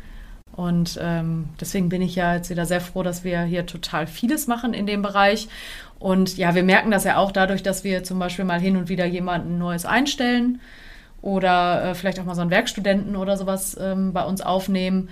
Und 0.54 0.98
ähm, 1.02 1.48
deswegen 1.58 1.88
bin 1.88 2.02
ich 2.02 2.16
ja 2.16 2.34
jetzt 2.34 2.50
wieder 2.50 2.66
sehr 2.66 2.82
froh, 2.82 3.02
dass 3.02 3.24
wir 3.24 3.44
hier 3.44 3.64
total 3.64 4.06
vieles 4.06 4.46
machen 4.46 4.74
in 4.74 4.84
dem 4.84 5.00
Bereich. 5.00 5.48
Und 5.98 6.36
ja, 6.36 6.54
wir 6.54 6.64
merken 6.64 6.90
das 6.90 7.04
ja 7.04 7.16
auch 7.16 7.32
dadurch, 7.32 7.62
dass 7.62 7.82
wir 7.82 8.04
zum 8.04 8.18
Beispiel 8.18 8.44
mal 8.44 8.60
hin 8.60 8.76
und 8.76 8.90
wieder 8.90 9.06
jemanden 9.06 9.56
Neues 9.56 9.86
einstellen 9.86 10.60
oder 11.26 11.82
äh, 11.82 11.94
vielleicht 11.96 12.20
auch 12.20 12.24
mal 12.24 12.36
so 12.36 12.40
einen 12.40 12.52
Werkstudenten 12.52 13.16
oder 13.16 13.36
sowas 13.36 13.76
ähm, 13.80 14.12
bei 14.12 14.24
uns 14.24 14.42
aufnehmen, 14.42 15.08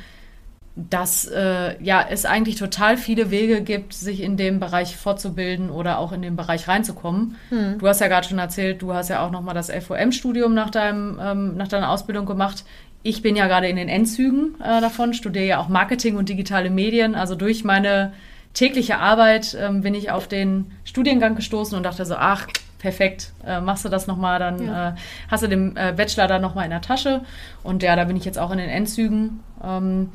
dass 0.77 1.25
äh, 1.25 1.83
ja, 1.83 2.07
es 2.09 2.25
eigentlich 2.25 2.55
total 2.55 2.97
viele 2.97 3.33
Wege 3.33 3.63
gibt, 3.63 3.95
sich 3.95 4.21
in 4.21 4.37
dem 4.37 4.61
Bereich 4.61 4.97
fortzubilden 4.97 5.71
oder 5.71 5.99
auch 5.99 6.13
in 6.13 6.23
den 6.23 6.37
Bereich 6.37 6.69
reinzukommen. 6.69 7.37
Hm. 7.49 7.79
Du 7.79 7.89
hast 7.89 8.01
ja 8.01 8.07
gerade 8.07 8.29
schon 8.29 8.39
erzählt, 8.39 8.81
du 8.81 8.95
hast 8.95 9.09
ja 9.09 9.27
auch 9.27 9.33
nochmal 9.33 9.55
das 9.55 9.71
FOM-Studium 9.71 10.55
nach, 10.55 10.71
ähm, 10.77 11.57
nach 11.57 11.69
deiner 11.69 11.91
Ausbildung 11.91 12.27
gemacht. 12.27 12.65
Ich 13.03 13.21
bin 13.21 13.35
ja 13.35 13.49
gerade 13.49 13.69
in 13.69 13.77
den 13.77 13.89
Endzügen 13.89 14.55
äh, 14.61 14.81
davon, 14.81 15.15
studiere 15.15 15.47
ja 15.47 15.59
auch 15.59 15.69
Marketing 15.69 16.17
und 16.17 16.29
digitale 16.29 16.71
Medien. 16.71 17.17
Also 17.17 17.35
durch 17.35 17.65
meine 17.65 18.13
tägliche 18.53 18.99
Arbeit 18.99 19.57
ähm, 19.61 19.81
bin 19.81 19.95
ich 19.95 20.13
auf 20.13 20.29
den 20.29 20.71
Studiengang 20.85 21.35
gestoßen 21.35 21.77
und 21.77 21.83
dachte 21.83 22.07
so, 22.07 22.15
ach, 22.17 22.47
perfekt, 22.85 23.33
äh, 23.47 23.63
machst 23.63 23.87
du 23.87 23.89
das 23.89 24.07
nochmal, 24.07 24.39
dann 24.39 24.67
ja. 24.67 24.91
äh, 24.91 24.93
hast 25.31 25.43
du 25.43 25.49
den 25.49 25.75
äh, 25.75 25.95
Bachelor 25.97 26.27
dann 26.27 26.43
nochmal 26.43 26.67
in 26.67 26.71
der 26.71 26.83
Tasche. 26.83 27.23
Und 27.63 27.83
ja, 27.83 27.97
da 27.97 28.05
bin 28.05 28.15
ich 28.15 28.27
jetzt 28.27 28.39
auch 28.39 28.51
in 28.51 28.59
den 28.59 28.69
Endzügen. 28.69 29.41
Ähm, 29.65 30.11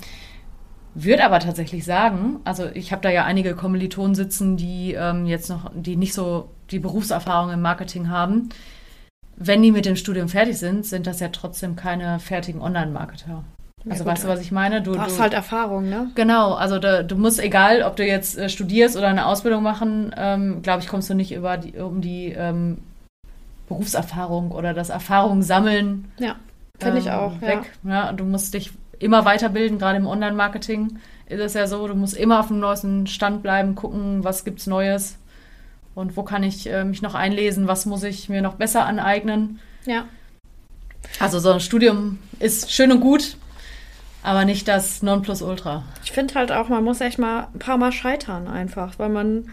würde 0.93 1.25
aber 1.25 1.39
tatsächlich 1.39 1.83
sagen, 1.83 2.41
also 2.43 2.67
ich 2.75 2.91
habe 2.91 3.01
da 3.01 3.09
ja 3.09 3.25
einige 3.25 3.55
Kommilitonen 3.55 4.13
sitzen, 4.13 4.55
die 4.55 4.93
ähm, 4.93 5.25
jetzt 5.25 5.49
noch, 5.49 5.71
die 5.73 5.95
nicht 5.95 6.13
so 6.13 6.51
die 6.69 6.77
Berufserfahrung 6.77 7.49
im 7.49 7.61
Marketing 7.63 8.09
haben. 8.09 8.49
Wenn 9.35 9.63
die 9.63 9.71
mit 9.71 9.85
dem 9.85 9.95
Studium 9.95 10.29
fertig 10.29 10.59
sind, 10.59 10.85
sind 10.85 11.07
das 11.07 11.19
ja 11.21 11.29
trotzdem 11.29 11.75
keine 11.75 12.19
fertigen 12.19 12.61
Online-Marketer. 12.61 13.43
Also 13.87 14.03
ja, 14.03 14.11
weißt 14.11 14.25
du, 14.25 14.27
was 14.27 14.41
ich 14.41 14.51
meine? 14.51 14.81
Du 14.81 14.99
hast 14.99 15.19
halt 15.19 15.33
Erfahrung, 15.33 15.89
ne? 15.89 16.11
Genau, 16.15 16.53
also 16.53 16.79
da, 16.79 17.01
du 17.01 17.15
musst, 17.15 17.39
egal 17.39 17.83
ob 17.83 17.95
du 17.95 18.05
jetzt 18.05 18.37
äh, 18.37 18.49
studierst 18.49 18.97
oder 18.97 19.07
eine 19.07 19.25
Ausbildung 19.25 19.63
machen, 19.63 20.13
ähm, 20.17 20.61
glaube 20.61 20.81
ich, 20.81 20.87
kommst 20.87 21.09
du 21.09 21.13
nicht 21.13 21.31
über 21.31 21.57
die, 21.57 21.77
um 21.77 22.01
die 22.01 22.33
ähm, 22.37 22.79
Berufserfahrung 23.69 24.51
oder 24.51 24.73
das 24.73 24.89
Erfahrung 24.89 25.43
sammeln. 25.43 26.11
Ja, 26.19 26.35
finde 26.77 26.97
ähm, 26.97 27.03
ich 27.03 27.11
auch. 27.11 27.41
Weg. 27.41 27.71
Ja. 27.83 28.07
ja. 28.07 28.11
du 28.11 28.25
musst 28.25 28.53
dich 28.53 28.71
immer 28.99 29.23
weiterbilden, 29.23 29.79
gerade 29.79 29.97
im 29.97 30.07
Online-Marketing 30.07 30.99
ist 31.29 31.39
es 31.39 31.53
ja 31.53 31.67
so, 31.67 31.87
du 31.87 31.95
musst 31.95 32.17
immer 32.17 32.39
auf 32.39 32.47
dem 32.47 32.59
neuesten 32.59 33.07
Stand 33.07 33.43
bleiben, 33.43 33.75
gucken, 33.75 34.23
was 34.23 34.43
gibt's 34.43 34.67
Neues 34.67 35.17
und 35.95 36.17
wo 36.17 36.23
kann 36.23 36.43
ich 36.43 36.69
äh, 36.69 36.83
mich 36.83 37.01
noch 37.01 37.15
einlesen, 37.15 37.67
was 37.67 37.85
muss 37.85 38.03
ich 38.03 38.29
mir 38.29 38.41
noch 38.41 38.55
besser 38.55 38.85
aneignen. 38.85 39.59
Ja. 39.85 40.05
Also 41.19 41.39
so 41.39 41.51
ein 41.51 41.59
Studium 41.59 42.19
ist 42.39 42.71
schön 42.71 42.91
und 42.91 42.99
gut, 42.99 43.37
aber 44.23 44.45
nicht 44.45 44.67
das 44.67 45.01
Nonplusultra. 45.01 45.83
Ich 46.03 46.11
finde 46.11 46.35
halt 46.35 46.51
auch, 46.51 46.69
man 46.69 46.83
muss 46.83 47.01
echt 47.01 47.19
mal 47.19 47.47
ein 47.53 47.59
paar 47.59 47.77
Mal 47.77 47.91
scheitern 47.91 48.47
einfach, 48.47 48.99
weil 48.99 49.09
man 49.09 49.45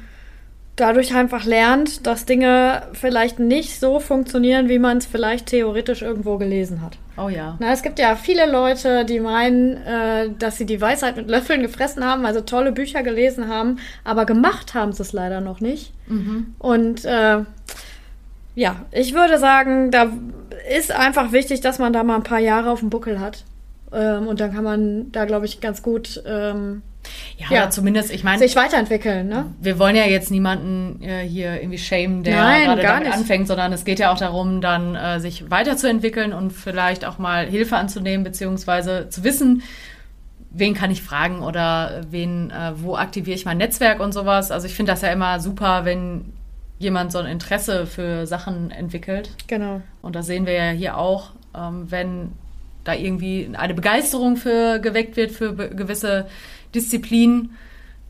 dadurch 0.77 1.15
einfach 1.15 1.45
lernt, 1.45 2.07
dass 2.07 2.27
Dinge 2.27 2.83
vielleicht 2.93 3.39
nicht 3.39 3.81
so 3.81 3.99
funktionieren, 3.99 4.69
wie 4.69 4.79
man 4.79 4.99
es 4.99 5.07
vielleicht 5.07 5.47
theoretisch 5.47 6.03
irgendwo 6.03 6.37
gelesen 6.37 6.83
hat. 6.83 6.99
Oh 7.17 7.31
ja. 7.31 7.57
Na, 7.61 7.73
es 7.73 7.83
gibt 7.83 7.99
ja 7.99 8.15
viele 8.15 8.51
Leute, 8.51 9.07
die 9.07 9.21
meinen, 9.21 9.79
äh, 9.79 10.31
dass 10.39 10.59
sie 10.59 10.67
die 10.67 10.81
Weisheit 10.81 11.17
mit 11.17 11.31
Löffeln 11.31 11.63
gefressen 11.63 12.05
haben, 12.05 12.27
also 12.27 12.43
tolle 12.43 12.73
Bücher 12.73 13.03
gelesen 13.03 13.49
haben, 13.49 13.79
aber 14.05 14.27
gemacht 14.27 14.75
haben 14.75 14.93
sie 14.93 15.03
es 15.03 15.15
leider 15.15 15.41
noch 15.41 15.61
nicht. 15.61 15.95
Mhm. 16.09 16.55
Und 16.59 17.07
äh, 17.07 17.39
ja, 18.55 18.77
ich 18.93 19.15
würde 19.15 19.39
sagen, 19.39 19.91
da 19.91 20.13
ist 20.71 20.93
einfach 20.93 21.33
wichtig, 21.33 21.63
dass 21.63 21.79
man 21.79 21.95
da 21.95 22.03
mal 22.03 22.17
ein 22.17 22.23
paar 22.23 22.39
Jahre 22.39 22.71
auf 22.71 22.81
dem 22.81 22.91
Buckel 22.91 23.19
hat. 23.19 23.45
Ähm, 23.93 24.27
und 24.27 24.41
dann 24.41 24.53
kann 24.53 24.65
man 24.65 25.13
da, 25.13 25.25
glaube 25.25 25.47
ich, 25.47 25.61
ganz 25.61 25.83
gut 25.83 26.23
ähm, 26.27 26.83
ja, 27.39 27.47
ja 27.51 27.71
zumindest, 27.71 28.11
ich 28.11 28.25
meine. 28.25 28.39
Sich 28.39 28.57
weiterentwickeln, 28.57 29.29
ne? 29.29 29.47
Wir 29.61 29.79
wollen 29.79 29.97
ja 29.97 30.05
jetzt 30.05 30.31
niemanden 30.31 31.03
äh, 31.03 31.21
hier 31.21 31.61
irgendwie 31.61 31.79
shamen, 31.79 32.23
der 32.23 32.37
Nein, 32.37 32.65
gerade 32.65 32.83
damit 32.83 33.05
nicht. 33.05 33.15
anfängt, 33.15 33.47
sondern 33.47 33.73
es 33.73 33.85
geht 33.85 33.99
ja 33.99 34.13
auch 34.13 34.19
darum, 34.19 34.61
dann 34.61 34.95
äh, 34.95 35.21
sich 35.21 35.51
weiterzuentwickeln 35.51 36.33
und 36.33 36.53
vielleicht 36.53 37.05
auch 37.05 37.19
mal 37.19 37.47
Hilfe 37.47 37.77
anzunehmen, 37.77 38.25
beziehungsweise 38.25 39.09
zu 39.09 39.25
wissen, 39.25 39.63
wen 40.51 40.75
kann 40.75 40.91
ich 40.91 41.03
fragen 41.03 41.43
oder 41.43 42.03
wen, 42.11 42.51
äh, 42.51 42.73
wo 42.77 42.97
aktiviere 42.97 43.37
ich 43.37 43.45
mein 43.45 43.59
Netzwerk 43.59 44.01
und 44.01 44.13
sowas. 44.13 44.51
Also 44.51 44.67
ich 44.67 44.75
finde 44.75 44.93
das 44.93 45.03
ja 45.03 45.09
immer 45.09 45.41
super, 45.41 45.85
wenn 45.85 46.33
jemand 46.79 47.13
so 47.13 47.19
ein 47.19 47.27
Interesse 47.27 47.87
für 47.87 48.27
Sachen 48.27 48.71
entwickelt. 48.71 49.31
Genau. 49.47 49.81
Und 50.03 50.17
das 50.17 50.27
sehen 50.27 50.47
wir 50.47 50.53
ja 50.53 50.71
hier 50.71 50.97
auch, 50.97 51.31
ähm, 51.55 51.91
wenn 51.91 52.33
da 52.87 52.95
irgendwie 52.95 53.51
eine 53.55 53.75
Begeisterung 53.75 54.37
für 54.37 54.79
geweckt 54.79 55.17
wird 55.17 55.33
für 55.33 55.55
gewisse 55.55 56.27
Disziplinen, 56.75 57.57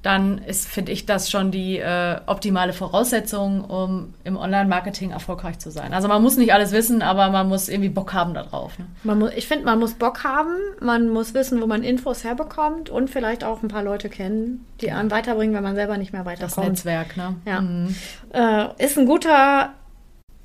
dann 0.06 0.38
ist, 0.38 0.68
finde 0.68 0.92
ich, 0.92 1.04
das 1.04 1.30
schon 1.32 1.50
die 1.50 1.78
äh, 1.78 2.20
optimale 2.26 2.72
Voraussetzung, 2.72 3.64
um 3.64 4.14
im 4.22 4.36
Online-Marketing 4.36 5.10
erfolgreich 5.10 5.58
zu 5.58 5.72
sein. 5.72 5.92
Also 5.92 6.06
man 6.06 6.22
muss 6.22 6.36
nicht 6.36 6.54
alles 6.54 6.70
wissen, 6.70 7.02
aber 7.02 7.28
man 7.30 7.48
muss 7.48 7.68
irgendwie 7.68 7.88
Bock 7.88 8.12
haben 8.12 8.32
darauf. 8.32 8.78
Ne? 8.78 8.86
Man 9.02 9.18
muss, 9.18 9.32
ich 9.34 9.48
finde, 9.48 9.64
man 9.64 9.80
muss 9.80 9.94
Bock 9.94 10.22
haben, 10.22 10.54
man 10.80 11.08
muss 11.08 11.34
wissen, 11.34 11.60
wo 11.60 11.66
man 11.66 11.82
Infos 11.82 12.22
herbekommt 12.22 12.88
und 12.88 13.10
vielleicht 13.10 13.42
auch 13.42 13.64
ein 13.64 13.68
paar 13.68 13.82
Leute 13.82 14.08
kennen, 14.08 14.64
die 14.80 14.92
einen 14.92 15.10
weiterbringen, 15.10 15.56
wenn 15.56 15.64
man 15.64 15.74
selber 15.74 15.98
nicht 15.98 16.12
mehr 16.12 16.24
weiterkommt. 16.24 16.56
Das 16.56 16.64
Netzwerk, 16.64 17.16
ne? 17.16 17.34
Ja. 17.44 17.60
Mhm. 17.62 17.96
Äh, 18.32 18.84
ist 18.84 18.96
ein 18.96 19.06
guter 19.06 19.72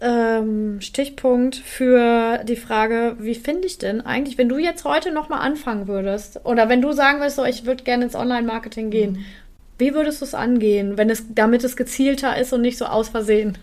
ähm, 0.02 0.82
Stichpunkt 0.82 1.56
für 1.56 2.40
die 2.44 2.56
Frage, 2.56 3.16
wie 3.20 3.36
finde 3.36 3.68
ich 3.68 3.78
denn 3.78 4.02
eigentlich, 4.02 4.38
wenn 4.38 4.50
du 4.50 4.58
jetzt 4.58 4.84
heute 4.84 5.12
nochmal 5.12 5.42
anfangen 5.42 5.88
würdest 5.88 6.44
oder 6.44 6.70
wenn 6.70 6.82
du 6.82 6.92
sagen 6.92 7.20
würdest, 7.20 7.36
so, 7.36 7.46
ich 7.46 7.66
würde 7.66 7.84
gerne 7.84 8.06
ins 8.06 8.16
Online-Marketing 8.16 8.90
gehen, 8.90 9.12
mhm. 9.14 9.26
wie 9.78 9.94
würdest 9.94 10.22
du 10.22 10.26
es 10.26 10.34
angehen, 10.34 10.98
wenn 10.98 11.10
es, 11.10 11.26
damit 11.30 11.64
es 11.64 11.78
gezielter 11.78 12.36
ist 12.38 12.52
und 12.52 12.62
nicht 12.62 12.80
so 12.80 12.86
aus 12.86 13.10
Versehen? 13.10 13.58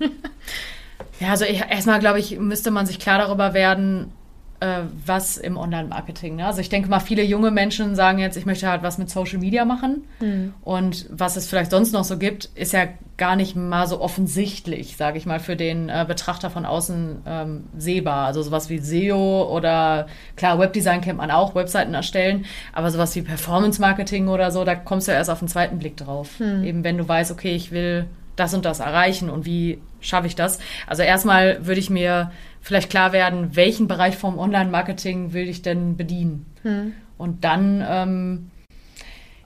ja, 1.20 1.30
also 1.30 1.44
erstmal 1.44 1.98
glaube 1.98 2.20
ich, 2.20 2.38
müsste 2.38 2.70
man 2.70 2.86
sich 2.86 3.00
klar 3.00 3.18
darüber 3.18 3.52
werden, 3.52 4.12
äh, 4.60 4.80
was 5.06 5.36
im 5.36 5.56
Online-Marketing. 5.56 6.36
Ne? 6.36 6.46
Also 6.46 6.60
ich 6.60 6.68
denke 6.68 6.88
mal, 6.88 7.00
viele 7.00 7.22
junge 7.22 7.50
Menschen 7.50 7.94
sagen 7.94 8.18
jetzt, 8.18 8.36
ich 8.36 8.46
möchte 8.46 8.68
halt 8.68 8.82
was 8.82 8.98
mit 8.98 9.10
Social 9.10 9.38
Media 9.38 9.64
machen. 9.64 10.04
Mhm. 10.20 10.54
Und 10.62 11.06
was 11.10 11.36
es 11.36 11.46
vielleicht 11.48 11.70
sonst 11.70 11.92
noch 11.92 12.04
so 12.04 12.18
gibt, 12.18 12.46
ist 12.54 12.72
ja 12.72 12.86
gar 13.16 13.36
nicht 13.36 13.56
mal 13.56 13.86
so 13.86 14.00
offensichtlich, 14.00 14.96
sage 14.96 15.18
ich 15.18 15.26
mal, 15.26 15.40
für 15.40 15.56
den 15.56 15.88
äh, 15.88 16.04
Betrachter 16.06 16.50
von 16.50 16.64
außen 16.64 17.22
ähm, 17.26 17.64
sehbar. 17.76 18.26
Also 18.26 18.42
sowas 18.42 18.68
wie 18.70 18.78
SEO 18.78 19.48
oder 19.50 20.06
klar, 20.36 20.58
Webdesign 20.58 21.00
kennt 21.00 21.18
man 21.18 21.30
auch, 21.30 21.54
Webseiten 21.54 21.94
erstellen, 21.94 22.44
aber 22.72 22.90
sowas 22.90 23.14
wie 23.16 23.22
Performance-Marketing 23.22 24.28
oder 24.28 24.50
so, 24.50 24.64
da 24.64 24.74
kommst 24.74 25.08
du 25.08 25.12
ja 25.12 25.18
erst 25.18 25.30
auf 25.30 25.40
den 25.40 25.48
zweiten 25.48 25.78
Blick 25.78 25.96
drauf. 25.96 26.38
Mhm. 26.40 26.64
Eben 26.64 26.84
wenn 26.84 26.98
du 26.98 27.06
weißt, 27.06 27.30
okay, 27.30 27.54
ich 27.54 27.72
will 27.72 28.06
das 28.38 28.54
und 28.54 28.64
das 28.64 28.80
erreichen 28.80 29.30
und 29.30 29.44
wie 29.44 29.80
schaffe 30.00 30.26
ich 30.26 30.36
das? 30.36 30.58
Also 30.86 31.02
erstmal 31.02 31.66
würde 31.66 31.80
ich 31.80 31.90
mir 31.90 32.30
vielleicht 32.60 32.90
klar 32.90 33.12
werden, 33.12 33.56
welchen 33.56 33.88
Bereich 33.88 34.16
vom 34.16 34.38
Online-Marketing 34.38 35.32
will 35.32 35.48
ich 35.48 35.62
denn 35.62 35.96
bedienen. 35.96 36.46
Hm. 36.62 36.92
Und 37.16 37.44
dann, 37.44 37.84
ähm, 37.88 38.50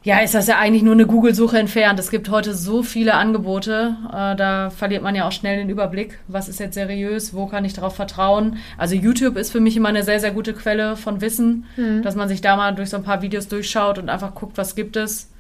ja, 0.04 0.19
ist 0.19 0.35
das 0.35 0.49
ja 0.49 0.59
eigentlich 0.59 0.83
nur 0.83 0.95
eine 0.95 1.07
Google-Suche 1.07 1.59
entfernt. 1.59 1.99
Es 1.99 2.11
gibt 2.11 2.28
heute 2.28 2.54
so 2.54 2.83
viele 2.83 3.14
Angebote, 3.14 3.97
äh, 4.09 4.35
da 4.37 4.71
verliert 4.71 5.02
man 5.02 5.14
ja 5.14 5.28
auch 5.28 5.33
schnell 5.33 5.57
den 5.57 5.71
Überblick, 5.71 6.19
was 6.26 6.49
ist 6.49 6.59
jetzt 6.59 6.75
seriös, 6.75 7.35
wo 7.35 7.47
kann 7.47 7.64
ich 7.64 7.73
darauf 7.73 7.95
vertrauen. 7.95 8.57
Also 8.76 8.95
YouTube 8.95 9.37
ist 9.37 9.52
für 9.52 9.61
mich 9.61 9.76
immer 9.76 9.90
eine 9.90 10.02
sehr, 10.02 10.19
sehr 10.19 10.33
gute 10.33 10.54
Quelle 10.54 10.97
von 10.97 11.21
Wissen, 11.21 11.66
hm. 11.76 12.02
dass 12.02 12.16
man 12.16 12.28
sich 12.28 12.40
da 12.40 12.57
mal 12.57 12.75
durch 12.75 12.90
so 12.90 12.97
ein 12.97 13.04
paar 13.04 13.23
Videos 13.23 13.49
durchschaut 13.49 13.99
und 13.99 14.09
einfach 14.09 14.35
guckt, 14.35 14.59
was 14.59 14.75
gibt 14.75 14.97
es. 14.97 15.31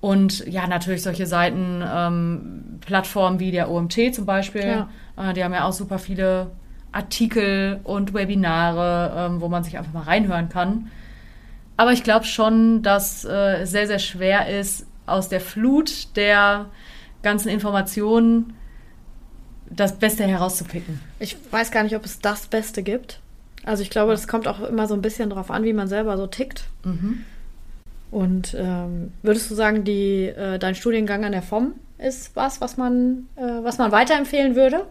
Und 0.00 0.46
ja, 0.46 0.66
natürlich 0.66 1.02
solche 1.02 1.26
Seiten, 1.26 1.82
ähm, 1.82 2.78
Plattformen 2.84 3.40
wie 3.40 3.50
der 3.50 3.70
OMT 3.70 4.14
zum 4.14 4.26
Beispiel, 4.26 4.86
ja. 5.16 5.30
äh, 5.30 5.32
die 5.32 5.42
haben 5.42 5.54
ja 5.54 5.64
auch 5.64 5.72
super 5.72 5.98
viele 5.98 6.50
Artikel 6.96 7.80
und 7.84 8.14
Webinare, 8.14 9.12
ähm, 9.16 9.40
wo 9.40 9.48
man 9.48 9.62
sich 9.62 9.76
einfach 9.76 9.92
mal 9.92 10.02
reinhören 10.02 10.48
kann. 10.48 10.90
Aber 11.76 11.92
ich 11.92 12.02
glaube 12.02 12.24
schon, 12.24 12.82
dass 12.82 13.24
äh, 13.24 13.62
es 13.62 13.70
sehr, 13.70 13.86
sehr 13.86 13.98
schwer 13.98 14.58
ist, 14.58 14.86
aus 15.04 15.28
der 15.28 15.40
Flut 15.40 16.16
der 16.16 16.66
ganzen 17.22 17.48
Informationen 17.48 18.54
das 19.68 19.98
Beste 19.98 20.24
herauszupicken. 20.24 21.00
Ich 21.18 21.36
weiß 21.50 21.70
gar 21.70 21.82
nicht, 21.82 21.96
ob 21.96 22.04
es 22.04 22.20
das 22.20 22.46
Beste 22.46 22.82
gibt. 22.82 23.20
Also 23.64 23.82
ich 23.82 23.90
glaube, 23.90 24.12
es 24.12 24.28
kommt 24.28 24.48
auch 24.48 24.60
immer 24.60 24.86
so 24.86 24.94
ein 24.94 25.02
bisschen 25.02 25.28
darauf 25.28 25.50
an, 25.50 25.64
wie 25.64 25.72
man 25.72 25.88
selber 25.88 26.16
so 26.16 26.26
tickt. 26.26 26.64
Mhm. 26.84 27.24
Und 28.10 28.56
ähm, 28.58 29.12
würdest 29.22 29.50
du 29.50 29.54
sagen, 29.54 29.84
die, 29.84 30.26
äh, 30.26 30.58
dein 30.58 30.74
Studiengang 30.74 31.24
an 31.24 31.32
der 31.32 31.42
FOM 31.42 31.74
ist 31.98 32.36
was, 32.36 32.60
was 32.60 32.76
man, 32.76 33.26
äh, 33.36 33.42
was 33.42 33.78
man 33.78 33.90
weiterempfehlen 33.90 34.54
würde? 34.54 34.86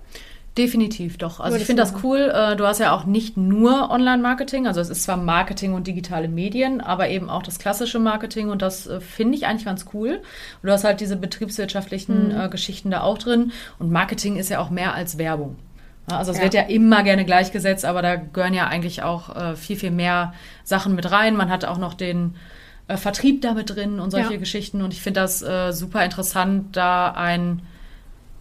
Definitiv 0.58 1.18
doch. 1.18 1.42
Also 1.42 1.58
ich 1.58 1.66
finde 1.66 1.82
das 1.82 1.94
cool. 2.02 2.32
Äh, 2.34 2.56
du 2.56 2.66
hast 2.66 2.80
ja 2.80 2.94
auch 2.94 3.04
nicht 3.04 3.36
nur 3.36 3.92
Online-Marketing, 3.92 4.68
also 4.68 4.80
es 4.80 4.90
ist 4.90 5.04
zwar 5.04 5.18
Marketing 5.18 5.74
und 5.74 5.86
digitale 5.86 6.30
Medien, 6.30 6.80
aber 6.80 7.10
eben 7.10 7.30
auch 7.30 7.44
das 7.44 7.60
klassische 7.60 8.00
Marketing 8.00 8.50
und 8.50 8.62
das 8.62 8.88
äh, 8.88 9.02
finde 9.02 9.36
ich 9.36 9.48
eigentlich 9.48 9.66
ganz 9.66 9.88
cool. 9.94 10.22
Und 10.62 10.68
du 10.68 10.72
hast 10.72 10.86
halt 10.86 11.02
diese 11.02 11.18
betriebswirtschaftlichen 11.18 12.30
mhm. 12.30 12.50
Geschichten 12.50 12.90
da 12.90 13.02
auch 13.02 13.18
drin 13.18 13.52
und 13.80 13.92
Marketing 13.92 14.38
ist 14.38 14.50
ja 14.50 14.60
auch 14.60 14.70
mehr 14.70 14.94
als 14.94 15.18
Werbung. 15.18 15.58
Also 16.08 16.32
es 16.32 16.38
ja. 16.38 16.44
wird 16.44 16.54
ja 16.54 16.62
immer 16.62 17.04
gerne 17.04 17.26
gleichgesetzt, 17.26 17.84
aber 17.84 18.02
da 18.02 18.16
gehören 18.16 18.54
ja 18.54 18.68
eigentlich 18.68 19.02
auch 19.02 19.56
viel, 19.56 19.76
viel 19.76 19.90
mehr 19.90 20.36
Sachen 20.64 20.94
mit 20.94 21.10
rein. 21.10 21.36
Man 21.36 21.50
hat 21.50 21.66
auch 21.66 21.80
noch 21.80 21.96
den 21.96 22.36
Vertrieb 22.88 23.42
damit 23.42 23.72
drin 23.72 24.00
und 24.00 24.12
solche 24.12 24.34
ja. 24.34 24.40
Geschichten 24.40 24.84
und 24.84 24.94
ich 24.94 25.02
finde 25.02 25.22
das 25.22 25.44
super 25.72 26.06
interessant, 26.06 26.78
da 26.78 27.10
ein 27.10 27.64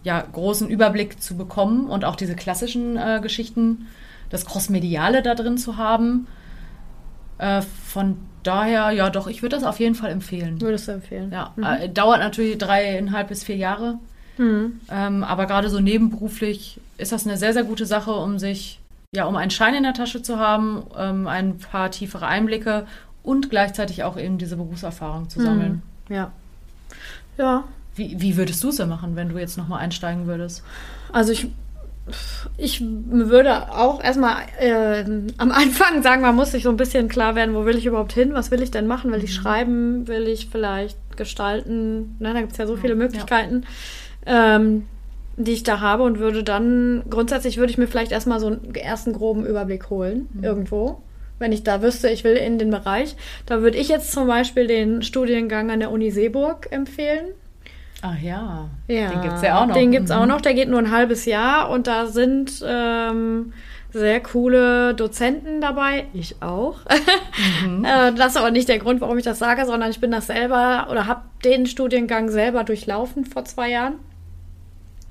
ja, 0.05 0.21
großen 0.21 0.69
Überblick 0.69 1.21
zu 1.21 1.35
bekommen 1.35 1.87
und 1.87 2.05
auch 2.05 2.15
diese 2.15 2.35
klassischen 2.35 2.95
äh, 2.95 3.19
Geschichten, 3.21 3.87
das 4.29 4.45
Crossmediale 4.45 5.23
da 5.23 5.33
drin 5.33 5.57
zu 5.57 5.77
haben. 5.77 6.27
Äh, 7.39 7.63
von 7.63 8.17
daher, 8.43 8.91
ja 8.91 9.09
doch, 9.09 9.25
ich 9.25 9.41
würde 9.41 9.55
das 9.55 9.65
auf 9.65 9.79
jeden 9.79 9.95
Fall 9.95 10.11
empfehlen. 10.11 10.61
Würdest 10.61 10.87
du 10.87 10.93
empfehlen? 10.93 11.31
Ja, 11.31 11.53
mhm. 11.55 11.63
äh, 11.63 11.89
dauert 11.89 12.19
natürlich 12.19 12.59
dreieinhalb 12.59 13.29
bis 13.29 13.43
vier 13.43 13.57
Jahre. 13.57 13.97
Mhm. 14.37 14.79
Ähm, 14.91 15.23
aber 15.23 15.47
gerade 15.47 15.69
so 15.69 15.79
nebenberuflich 15.79 16.79
ist 16.99 17.11
das 17.11 17.25
eine 17.25 17.37
sehr, 17.37 17.53
sehr 17.53 17.63
gute 17.63 17.87
Sache, 17.87 18.11
um 18.11 18.37
sich, 18.37 18.79
ja, 19.15 19.25
um 19.25 19.35
einen 19.35 19.49
Schein 19.49 19.73
in 19.73 19.83
der 19.83 19.95
Tasche 19.95 20.21
zu 20.21 20.37
haben, 20.37 20.83
ähm, 20.95 21.27
ein 21.27 21.57
paar 21.57 21.89
tiefere 21.89 22.27
Einblicke 22.27 22.85
und 23.23 23.49
gleichzeitig 23.49 24.03
auch 24.03 24.17
eben 24.17 24.37
diese 24.37 24.57
Berufserfahrung 24.57 25.29
zu 25.29 25.41
sammeln. 25.41 25.81
Mhm. 26.09 26.15
Ja. 26.15 26.31
Ja, 27.39 27.63
wie, 27.95 28.19
wie 28.19 28.37
würdest 28.37 28.63
du 28.63 28.69
es 28.69 28.77
denn 28.77 28.89
machen, 28.89 29.15
wenn 29.15 29.29
du 29.29 29.37
jetzt 29.37 29.57
nochmal 29.57 29.79
einsteigen 29.81 30.27
würdest? 30.27 30.63
Also 31.11 31.31
ich, 31.31 31.47
ich 32.57 32.83
würde 32.83 33.71
auch 33.71 34.03
erstmal 34.03 34.37
äh, 34.59 35.05
am 35.37 35.51
Anfang 35.51 36.03
sagen, 36.03 36.21
man 36.21 36.35
muss 36.35 36.51
sich 36.51 36.63
so 36.63 36.69
ein 36.69 36.77
bisschen 36.77 37.07
klar 37.07 37.35
werden, 37.35 37.55
wo 37.55 37.65
will 37.65 37.77
ich 37.77 37.85
überhaupt 37.85 38.13
hin, 38.13 38.33
was 38.33 38.51
will 38.51 38.61
ich 38.61 38.71
denn 38.71 38.87
machen, 38.87 39.11
will 39.11 39.23
ich 39.23 39.37
mhm. 39.37 39.41
schreiben, 39.41 40.07
will 40.07 40.27
ich 40.27 40.49
vielleicht 40.51 40.97
gestalten, 41.15 42.17
ne, 42.19 42.33
da 42.33 42.41
gibt 42.41 42.51
es 42.51 42.57
ja 42.57 42.67
so 42.67 42.75
viele 42.75 42.95
Möglichkeiten, 42.95 43.63
ja. 44.25 44.57
ähm, 44.57 44.85
die 45.37 45.51
ich 45.51 45.63
da 45.63 45.79
habe 45.79 46.03
und 46.03 46.19
würde 46.19 46.43
dann, 46.43 47.03
grundsätzlich 47.09 47.57
würde 47.57 47.71
ich 47.71 47.77
mir 47.77 47.87
vielleicht 47.87 48.11
erstmal 48.11 48.39
so 48.39 48.47
einen 48.47 48.75
ersten 48.75 49.13
groben 49.13 49.45
Überblick 49.45 49.89
holen, 49.89 50.27
mhm. 50.33 50.43
irgendwo 50.43 51.01
wenn 51.39 51.51
ich 51.51 51.63
da 51.63 51.81
wüsste, 51.81 52.09
ich 52.09 52.23
will 52.23 52.35
in 52.35 52.57
den 52.59 52.69
Bereich. 52.69 53.15
Da 53.45 53.61
würde 53.61 53.77
ich 53.77 53.89
jetzt 53.89 54.11
zum 54.11 54.27
Beispiel 54.27 54.67
den 54.67 55.01
Studiengang 55.01 55.69
an 55.69 55.79
der 55.79 55.91
Uni 55.91 56.11
Seeburg 56.11 56.71
empfehlen. 56.71 57.25
Ach 58.07 58.21
ja, 58.21 58.69
ja 58.87 59.09
den 59.09 59.21
gibt 59.21 59.33
es 59.33 59.41
ja 59.41 59.59
auch 59.59 59.65
noch. 59.65 59.73
Den 59.73 59.91
gibt 59.91 60.05
es 60.05 60.11
mhm. 60.11 60.21
auch 60.21 60.25
noch, 60.27 60.41
der 60.41 60.53
geht 60.53 60.69
nur 60.69 60.79
ein 60.79 60.91
halbes 60.91 61.25
Jahr 61.25 61.69
und 61.71 61.87
da 61.87 62.05
sind 62.05 62.63
ähm, 62.63 63.53
sehr 63.91 64.21
coole 64.21 64.93
Dozenten 64.93 65.59
dabei. 65.61 66.05
Ich 66.13 66.41
auch. 66.41 66.79
Mhm. 67.65 67.83
Äh, 67.83 68.13
das 68.13 68.31
ist 68.31 68.37
aber 68.37 68.49
nicht 68.49 68.69
der 68.69 68.79
Grund, 68.79 69.01
warum 69.01 69.17
ich 69.17 69.25
das 69.25 69.39
sage, 69.39 69.65
sondern 69.65 69.89
ich 69.91 69.99
bin 69.99 70.09
das 70.09 70.27
selber 70.27 70.87
oder 70.89 71.05
habe 71.05 71.23
den 71.43 71.65
Studiengang 71.65 72.29
selber 72.29 72.63
durchlaufen 72.63 73.25
vor 73.25 73.43
zwei 73.43 73.71
Jahren. 73.71 73.95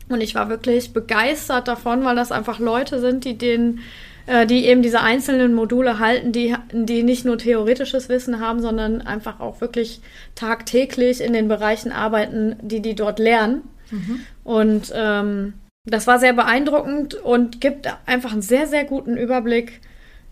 Und 0.08 0.22
ich 0.22 0.34
war 0.34 0.48
wirklich 0.48 0.94
begeistert 0.94 1.68
davon, 1.68 2.02
weil 2.04 2.16
das 2.16 2.32
einfach 2.32 2.58
Leute 2.60 3.00
sind, 3.00 3.26
die 3.26 3.36
den 3.36 3.80
äh, 4.26 4.46
die 4.46 4.66
eben 4.66 4.82
diese 4.82 5.00
einzelnen 5.00 5.54
Module 5.54 5.98
halten, 5.98 6.32
die, 6.32 6.54
die 6.72 7.02
nicht 7.02 7.24
nur 7.24 7.38
theoretisches 7.38 8.08
Wissen 8.08 8.40
haben, 8.40 8.60
sondern 8.60 9.02
einfach 9.02 9.40
auch 9.40 9.60
wirklich 9.60 10.00
tagtäglich 10.34 11.20
in 11.20 11.32
den 11.32 11.48
Bereichen 11.48 11.92
arbeiten, 11.92 12.56
die 12.62 12.80
die 12.80 12.94
dort 12.94 13.18
lernen. 13.18 13.62
Mhm. 13.90 14.20
Und 14.44 14.92
ähm, 14.94 15.54
das 15.86 16.06
war 16.06 16.18
sehr 16.18 16.32
beeindruckend 16.32 17.14
und 17.14 17.60
gibt 17.60 17.88
einfach 18.06 18.32
einen 18.32 18.42
sehr, 18.42 18.66
sehr 18.66 18.84
guten 18.84 19.18
Überblick, 19.18 19.82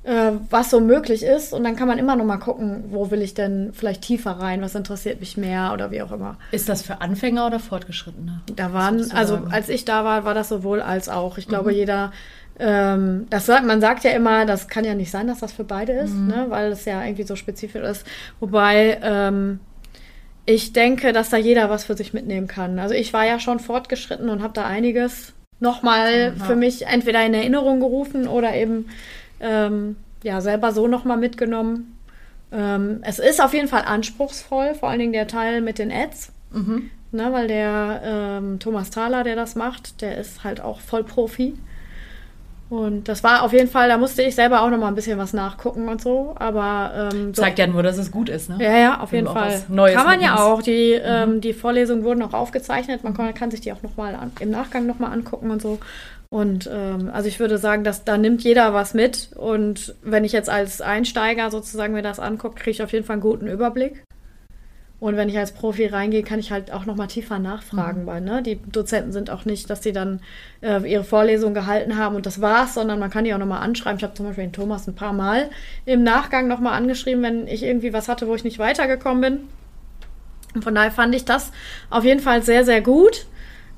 äh, 0.04 0.32
was 0.48 0.70
so 0.70 0.80
möglich 0.80 1.22
ist. 1.22 1.52
Und 1.52 1.62
dann 1.64 1.76
kann 1.76 1.86
man 1.86 1.98
immer 1.98 2.16
noch 2.16 2.24
mal 2.24 2.38
gucken, 2.38 2.84
wo 2.88 3.10
will 3.10 3.20
ich 3.20 3.34
denn 3.34 3.72
vielleicht 3.74 4.02
tiefer 4.02 4.32
rein, 4.32 4.62
was 4.62 4.74
interessiert 4.74 5.20
mich 5.20 5.36
mehr 5.36 5.72
oder 5.74 5.90
wie 5.90 6.00
auch 6.00 6.12
immer. 6.12 6.38
Ist 6.50 6.68
das 6.70 6.82
für 6.82 7.02
Anfänger 7.02 7.46
oder 7.46 7.60
Fortgeschrittene? 7.60 8.40
Da 8.56 8.72
waren, 8.72 9.12
also 9.12 9.42
als 9.50 9.68
ich 9.68 9.84
da 9.84 10.04
war, 10.04 10.24
war 10.24 10.34
das 10.34 10.48
sowohl 10.48 10.80
als 10.80 11.10
auch. 11.10 11.36
Ich 11.36 11.46
glaube, 11.46 11.70
mhm. 11.70 11.76
jeder 11.76 12.12
ähm, 12.58 13.26
das 13.30 13.46
sagt, 13.46 13.66
man 13.66 13.80
sagt 13.80 14.04
ja 14.04 14.10
immer, 14.12 14.46
das 14.46 14.68
kann 14.68 14.84
ja 14.84 14.94
nicht 14.94 15.10
sein, 15.10 15.26
dass 15.26 15.40
das 15.40 15.52
für 15.52 15.64
beide 15.64 15.92
ist, 15.92 16.14
mhm. 16.14 16.26
ne, 16.28 16.46
weil 16.48 16.72
es 16.72 16.84
ja 16.84 17.02
irgendwie 17.02 17.24
so 17.24 17.36
spezifisch 17.36 17.82
ist. 17.82 18.06
Wobei 18.40 18.98
ähm, 19.02 19.60
ich 20.44 20.72
denke, 20.72 21.12
dass 21.12 21.30
da 21.30 21.36
jeder 21.36 21.70
was 21.70 21.84
für 21.84 21.96
sich 21.96 22.12
mitnehmen 22.12 22.46
kann. 22.46 22.78
Also 22.78 22.94
ich 22.94 23.12
war 23.12 23.24
ja 23.24 23.38
schon 23.38 23.60
fortgeschritten 23.60 24.28
und 24.28 24.42
habe 24.42 24.52
da 24.54 24.64
einiges 24.64 25.32
nochmal 25.60 26.32
mhm. 26.32 26.36
für 26.40 26.56
mich 26.56 26.86
entweder 26.86 27.24
in 27.24 27.34
Erinnerung 27.34 27.80
gerufen 27.80 28.26
oder 28.26 28.54
eben 28.54 28.88
ähm, 29.40 29.96
ja 30.22 30.40
selber 30.40 30.72
so 30.72 30.88
nochmal 30.88 31.16
mitgenommen. 31.16 31.96
Ähm, 32.52 32.98
es 33.02 33.18
ist 33.18 33.42
auf 33.42 33.54
jeden 33.54 33.68
Fall 33.68 33.82
anspruchsvoll, 33.82 34.74
vor 34.74 34.90
allen 34.90 34.98
Dingen 34.98 35.12
der 35.12 35.28
Teil 35.28 35.60
mit 35.62 35.78
den 35.78 35.90
Ads. 35.90 36.32
Mhm. 36.50 36.90
Ne, 37.12 37.30
weil 37.30 37.46
der 37.46 38.00
ähm, 38.04 38.58
Thomas 38.58 38.88
Thaler, 38.88 39.22
der 39.22 39.36
das 39.36 39.54
macht, 39.54 40.00
der 40.00 40.16
ist 40.16 40.44
halt 40.44 40.62
auch 40.62 40.80
voll 40.80 41.04
Profi. 41.04 41.54
Und 42.72 43.06
das 43.06 43.22
war 43.22 43.42
auf 43.42 43.52
jeden 43.52 43.68
Fall, 43.68 43.90
da 43.90 43.98
musste 43.98 44.22
ich 44.22 44.34
selber 44.34 44.62
auch 44.62 44.70
noch 44.70 44.78
mal 44.78 44.88
ein 44.88 44.94
bisschen 44.94 45.18
was 45.18 45.34
nachgucken 45.34 45.90
und 45.90 46.00
so. 46.00 46.34
Aber 46.36 47.10
ähm, 47.12 47.34
so, 47.34 47.42
zeigt 47.42 47.58
ja 47.58 47.66
nur, 47.66 47.82
dass 47.82 47.98
es 47.98 48.10
gut 48.10 48.30
ist, 48.30 48.48
ne? 48.48 48.56
Ja, 48.58 48.78
ja, 48.78 49.00
auf 49.00 49.12
jeden 49.12 49.26
Fall. 49.26 49.62
Neues 49.68 49.94
kann 49.94 50.06
man 50.06 50.22
ja 50.22 50.42
auch. 50.42 50.62
Die, 50.62 50.94
mhm. 50.94 51.04
ähm, 51.04 51.40
die 51.42 51.52
Vorlesungen 51.52 52.02
wurden 52.02 52.22
auch 52.22 52.32
aufgezeichnet. 52.32 53.04
Man 53.04 53.12
kann, 53.12 53.34
kann 53.34 53.50
sich 53.50 53.60
die 53.60 53.74
auch 53.74 53.82
noch 53.82 53.98
mal 53.98 54.14
an, 54.14 54.32
im 54.40 54.48
Nachgang 54.48 54.86
noch 54.86 54.98
mal 54.98 55.12
angucken 55.12 55.50
und 55.50 55.60
so. 55.60 55.80
Und 56.30 56.66
ähm, 56.72 57.10
also 57.12 57.28
ich 57.28 57.40
würde 57.40 57.58
sagen, 57.58 57.84
dass 57.84 58.04
da 58.04 58.16
nimmt 58.16 58.42
jeder 58.42 58.72
was 58.72 58.94
mit. 58.94 59.28
Und 59.36 59.94
wenn 60.02 60.24
ich 60.24 60.32
jetzt 60.32 60.48
als 60.48 60.80
Einsteiger 60.80 61.50
sozusagen 61.50 61.92
mir 61.92 62.00
das 62.00 62.20
angucke, 62.20 62.54
kriege 62.54 62.70
ich 62.70 62.82
auf 62.82 62.94
jeden 62.94 63.04
Fall 63.04 63.16
einen 63.16 63.22
guten 63.22 63.48
Überblick. 63.48 64.02
Und 65.02 65.16
wenn 65.16 65.28
ich 65.28 65.36
als 65.36 65.50
Profi 65.50 65.86
reingehe, 65.86 66.22
kann 66.22 66.38
ich 66.38 66.52
halt 66.52 66.72
auch 66.72 66.86
nochmal 66.86 67.08
tiefer 67.08 67.40
nachfragen, 67.40 68.02
Mhm. 68.02 68.06
weil 68.06 68.20
ne, 68.20 68.40
die 68.40 68.60
Dozenten 68.70 69.10
sind 69.10 69.30
auch 69.30 69.44
nicht, 69.44 69.68
dass 69.68 69.82
sie 69.82 69.90
dann 69.92 70.20
äh, 70.60 70.88
ihre 70.88 71.02
Vorlesung 71.02 71.54
gehalten 71.54 71.98
haben 71.98 72.14
und 72.14 72.24
das 72.24 72.40
war's, 72.40 72.74
sondern 72.74 73.00
man 73.00 73.10
kann 73.10 73.24
die 73.24 73.34
auch 73.34 73.38
nochmal 73.38 73.62
anschreiben. 73.62 73.98
Ich 73.98 74.04
habe 74.04 74.14
zum 74.14 74.26
Beispiel 74.26 74.44
den 74.44 74.52
Thomas 74.52 74.86
ein 74.86 74.94
paar 74.94 75.12
Mal 75.12 75.50
im 75.86 76.04
Nachgang 76.04 76.46
nochmal 76.46 76.74
angeschrieben, 76.74 77.20
wenn 77.24 77.48
ich 77.48 77.64
irgendwie 77.64 77.92
was 77.92 78.08
hatte, 78.08 78.28
wo 78.28 78.36
ich 78.36 78.44
nicht 78.44 78.60
weitergekommen 78.60 79.20
bin. 79.20 79.40
Und 80.54 80.62
von 80.62 80.72
daher 80.72 80.92
fand 80.92 81.12
ich 81.16 81.24
das 81.24 81.50
auf 81.90 82.04
jeden 82.04 82.20
Fall 82.20 82.44
sehr, 82.44 82.64
sehr 82.64 82.80
gut. 82.80 83.26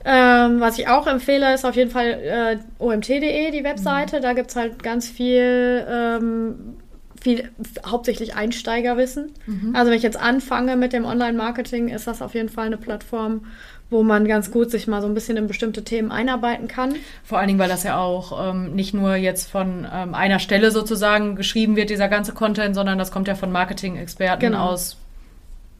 Ähm, 0.05 0.61
was 0.61 0.79
ich 0.79 0.89
auch 0.89 1.07
empfehle, 1.07 1.55
ist 1.55 1.65
auf 1.65 1.75
jeden 1.77 1.91
Fall 1.91 2.07
äh, 2.07 2.57
omt.de, 2.79 3.51
die 3.51 3.65
Webseite. 3.65 4.21
Da 4.21 4.35
gibt's 4.35 4.57
halt 4.57 4.83
ganz 4.83 5.09
viel, 5.09 5.87
ähm, 5.91 6.77
viel 7.25 7.51
hauptsächlich 7.85 8.37
Einsteigerwissen. 8.37 9.33
Also 9.73 9.91
wenn 9.91 9.97
ich 9.97 10.05
jetzt 10.05 10.21
anfange 10.21 10.77
mit 10.77 10.93
dem 10.93 11.05
Online-Marketing, 11.05 11.89
ist 11.89 12.07
das 12.07 12.23
auf 12.23 12.35
jeden 12.35 12.49
Fall 12.51 12.67
eine 12.67 12.77
Plattform, 12.77 13.47
wo 13.91 14.03
man 14.03 14.27
ganz 14.29 14.51
gut 14.51 14.71
sich 14.71 14.87
mal 14.87 15.01
so 15.01 15.09
ein 15.09 15.15
bisschen 15.15 15.37
in 15.37 15.47
bestimmte 15.47 15.83
Themen 15.85 16.13
einarbeiten 16.13 16.69
kann. 16.69 16.95
Vor 17.25 17.39
allen 17.39 17.49
Dingen, 17.49 17.59
weil 17.59 17.69
das 17.69 17.83
ja 17.83 17.99
auch 17.99 18.51
ähm, 18.51 18.75
nicht 18.75 18.93
nur 18.95 19.15
jetzt 19.17 19.51
von 19.51 19.87
ähm, 19.93 20.15
einer 20.15 20.39
Stelle 20.39 20.71
sozusagen 20.71 21.35
geschrieben 21.35 21.77
wird, 21.77 21.91
dieser 21.91 22.09
ganze 22.09 22.33
Content, 22.33 22.75
sondern 22.75 22.99
das 22.99 23.11
kommt 23.11 23.27
ja 23.27 23.35
von 23.35 23.51
Marketing-Experten 23.51 24.41
Genau. 24.41 24.69
aus, 24.71 24.97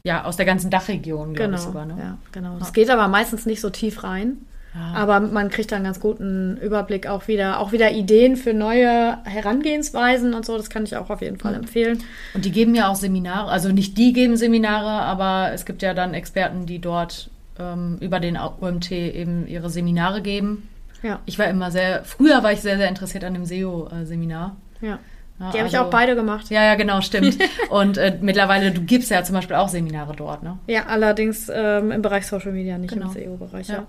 ja, 0.03 0.23
aus 0.25 0.35
der 0.37 0.45
ganzen 0.45 0.69
Dachregion, 0.71 1.33
glaube 1.35 1.51
Genau, 1.51 1.57
ich 1.57 1.63
sogar. 1.63 1.85
Ne? 1.85 1.95
ja, 1.99 2.17
genau. 2.31 2.57
Es 2.61 2.73
geht 2.73 2.89
aber 2.89 3.07
meistens 3.07 3.45
nicht 3.45 3.61
so 3.61 3.69
tief 3.69 4.03
rein. 4.03 4.37
Ja. 4.75 4.93
Aber 4.93 5.21
man 5.21 5.49
kriegt 5.49 5.71
dann 5.71 5.77
einen 5.77 5.85
ganz 5.85 5.99
guten 6.01 6.57
Überblick, 6.57 7.07
auch 7.07 7.27
wieder, 7.27 7.59
auch 7.59 7.71
wieder 7.71 7.91
Ideen 7.91 8.35
für 8.35 8.53
neue 8.53 9.17
Herangehensweisen 9.23 10.33
und 10.33 10.45
so. 10.45 10.57
Das 10.57 10.69
kann 10.69 10.83
ich 10.83 10.97
auch 10.97 11.09
auf 11.09 11.21
jeden 11.21 11.37
Fall 11.37 11.53
empfehlen. 11.53 12.03
Und 12.33 12.43
die 12.43 12.51
geben 12.51 12.75
ja 12.75 12.89
auch 12.89 12.95
Seminare, 12.95 13.49
also 13.49 13.69
nicht 13.69 13.97
die 13.97 14.11
geben 14.11 14.35
Seminare, 14.35 14.89
aber 14.89 15.51
es 15.53 15.65
gibt 15.65 15.81
ja 15.81 15.93
dann 15.93 16.13
Experten, 16.13 16.65
die 16.65 16.79
dort 16.79 17.29
ähm, 17.57 17.97
über 18.01 18.19
den 18.19 18.37
OMT 18.37 18.91
eben 18.91 19.47
ihre 19.47 19.69
Seminare 19.69 20.21
geben. 20.21 20.67
Ja, 21.03 21.19
Ich 21.25 21.39
war 21.39 21.47
immer 21.47 21.71
sehr, 21.71 22.03
früher 22.03 22.43
war 22.43 22.51
ich 22.51 22.61
sehr, 22.61 22.77
sehr 22.77 22.89
interessiert 22.89 23.23
an 23.23 23.33
dem 23.33 23.45
SEO-Seminar. 23.45 24.55
ja. 24.81 24.99
Ja, 25.39 25.51
Die 25.51 25.57
habe 25.57 25.67
ich 25.67 25.75
also- 25.75 25.87
auch 25.87 25.89
beide 25.89 26.15
gemacht. 26.15 26.49
Ja, 26.49 26.63
ja, 26.63 26.75
genau, 26.75 27.01
stimmt. 27.01 27.37
Und 27.69 27.97
äh, 27.97 28.17
mittlerweile, 28.21 28.71
du 28.71 28.81
gibst 28.81 29.11
ja 29.11 29.23
zum 29.23 29.35
Beispiel 29.35 29.55
auch 29.57 29.67
Seminare 29.67 30.15
dort, 30.15 30.43
ne? 30.43 30.57
Ja, 30.67 30.85
allerdings 30.85 31.51
ähm, 31.53 31.91
im 31.91 32.01
Bereich 32.01 32.25
Social 32.25 32.53
Media, 32.53 32.77
nicht 32.77 32.93
Genau. 32.93 33.07
im 33.07 33.11
SEO-Bereich. 33.11 33.67
Ja. 33.67 33.73
Ja. 33.75 33.85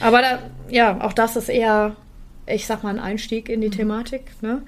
Aber 0.00 0.20
da, 0.22 0.38
ja, 0.68 1.00
auch 1.02 1.12
das 1.12 1.34
ist 1.36 1.48
eher, 1.48 1.96
ich 2.46 2.66
sag 2.66 2.84
mal, 2.84 2.90
ein 2.90 3.00
Einstieg 3.00 3.48
Mhm. 3.48 3.54
in 3.54 3.60
die 3.62 3.70
Thematik. 3.70 4.30
Ne? 4.42 4.62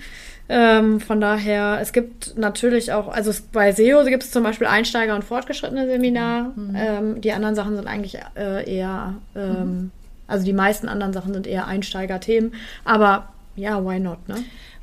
Ähm, 0.48 0.98
von 1.00 1.20
daher, 1.20 1.78
es 1.80 1.92
gibt 1.92 2.36
natürlich 2.36 2.92
auch, 2.92 3.08
also 3.08 3.30
es, 3.30 3.42
bei 3.42 3.70
SEO 3.70 4.02
gibt 4.04 4.22
es 4.24 4.30
zum 4.32 4.42
Beispiel 4.42 4.66
Einsteiger- 4.66 5.14
und 5.14 5.22
fortgeschrittene 5.22 5.86
Seminar. 5.86 6.52
Mhm. 6.56 6.74
Ähm, 6.74 7.20
die 7.20 7.32
anderen 7.32 7.54
Sachen 7.54 7.76
sind 7.76 7.86
eigentlich 7.86 8.18
äh, 8.34 8.68
eher, 8.76 9.14
ähm, 9.36 9.90
also 10.26 10.44
die 10.44 10.52
meisten 10.54 10.88
anderen 10.88 11.12
Sachen 11.12 11.32
sind 11.34 11.46
eher 11.46 11.66
Einsteigerthemen. 11.68 12.54
Aber 12.84 13.28
ja, 13.56 13.84
why 13.84 14.00
not, 14.00 14.26
ne? 14.28 14.36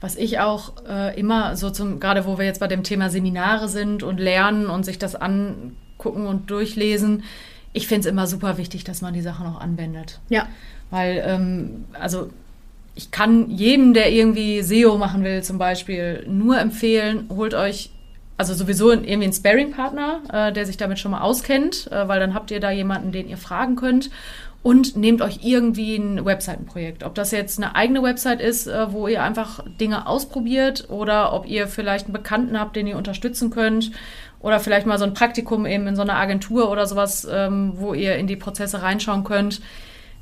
Was 0.06 0.18
ich 0.18 0.38
auch 0.38 0.74
äh, 0.88 1.20
immer 1.20 1.56
so 1.56 1.72
zum, 1.72 2.00
gerade 2.00 2.28
wo 2.28 2.38
wir 2.38 2.46
jetzt 2.46 2.60
bei 2.60 2.68
dem 2.68 2.84
Thema 2.84 3.10
Seminare 3.10 3.68
sind 3.68 4.04
und 4.04 4.20
lernen 4.20 4.68
und 4.68 4.86
sich 4.86 5.00
das 5.00 5.16
angucken 5.16 6.28
und 6.28 6.52
durchlesen, 6.52 7.24
ich 7.74 7.88
finde 7.88 8.02
es 8.02 8.06
immer 8.06 8.28
super 8.28 8.60
wichtig, 8.60 8.84
dass 8.84 9.02
man 9.02 9.16
die 9.16 9.22
Sachen 9.22 9.48
auch 9.48 9.60
anwendet. 9.60 10.20
Ja, 10.30 10.48
Weil, 10.92 11.24
ähm, 11.26 11.86
also 12.00 12.30
ich 12.94 13.10
kann 13.10 13.50
jedem, 13.50 13.96
der 13.96 14.12
irgendwie 14.12 14.62
SEO 14.62 15.00
machen 15.00 15.24
will, 15.24 15.42
zum 15.42 15.58
Beispiel, 15.58 16.24
nur 16.28 16.60
empfehlen, 16.60 17.28
holt 17.32 17.56
euch 17.56 17.90
also 18.38 18.54
sowieso 18.54 18.92
irgendwie 18.92 19.24
einen 19.24 19.34
Sparing-Partner, 19.34 20.22
äh, 20.32 20.54
der 20.54 20.68
sich 20.68 20.78
damit 20.78 21.00
schon 21.00 21.12
mal 21.12 21.22
auskennt, 21.22 21.90
äh, 21.92 22.08
weil 22.08 22.20
dann 22.20 22.34
habt 22.36 22.52
ihr 22.52 22.60
da 22.60 22.70
jemanden, 22.70 23.12
den 23.12 23.28
ihr 23.28 23.38
fragen 23.38 23.76
könnt. 23.76 24.12
Und 24.66 24.96
nehmt 24.96 25.22
euch 25.22 25.42
irgendwie 25.44 25.96
ein 25.96 26.26
Webseitenprojekt. 26.26 27.04
Ob 27.04 27.14
das 27.14 27.30
jetzt 27.30 27.60
eine 27.60 27.76
eigene 27.76 28.02
Website 28.02 28.42
ist, 28.42 28.66
äh, 28.66 28.92
wo 28.92 29.08
ihr 29.08 29.22
einfach 29.22 29.64
Dinge 29.80 30.08
ausprobiert 30.08 30.90
oder 30.90 31.34
ob 31.34 31.46
ihr 31.46 31.68
vielleicht 31.68 32.06
einen 32.06 32.14
Bekannten 32.14 32.60
habt, 32.60 32.76
den 32.76 32.88
ihr 32.88 32.98
unterstützen 32.98 33.52
könnt 33.52 33.92
oder 34.40 34.60
vielleicht 34.60 34.88
mal 34.88 34.98
so 34.98 35.06
ein 35.06 35.14
Praktikum 35.14 35.68
eben 35.68 35.86
in 35.86 35.96
so 35.96 36.02
einer 36.02 36.16
Agentur 36.16 36.72
oder 36.72 36.88
sowas, 36.88 37.28
ähm, 37.32 37.74
wo 37.76 37.94
ihr 37.94 38.16
in 38.16 38.26
die 38.26 38.38
Prozesse 38.38 38.82
reinschauen 38.82 39.24
könnt. 39.24 39.62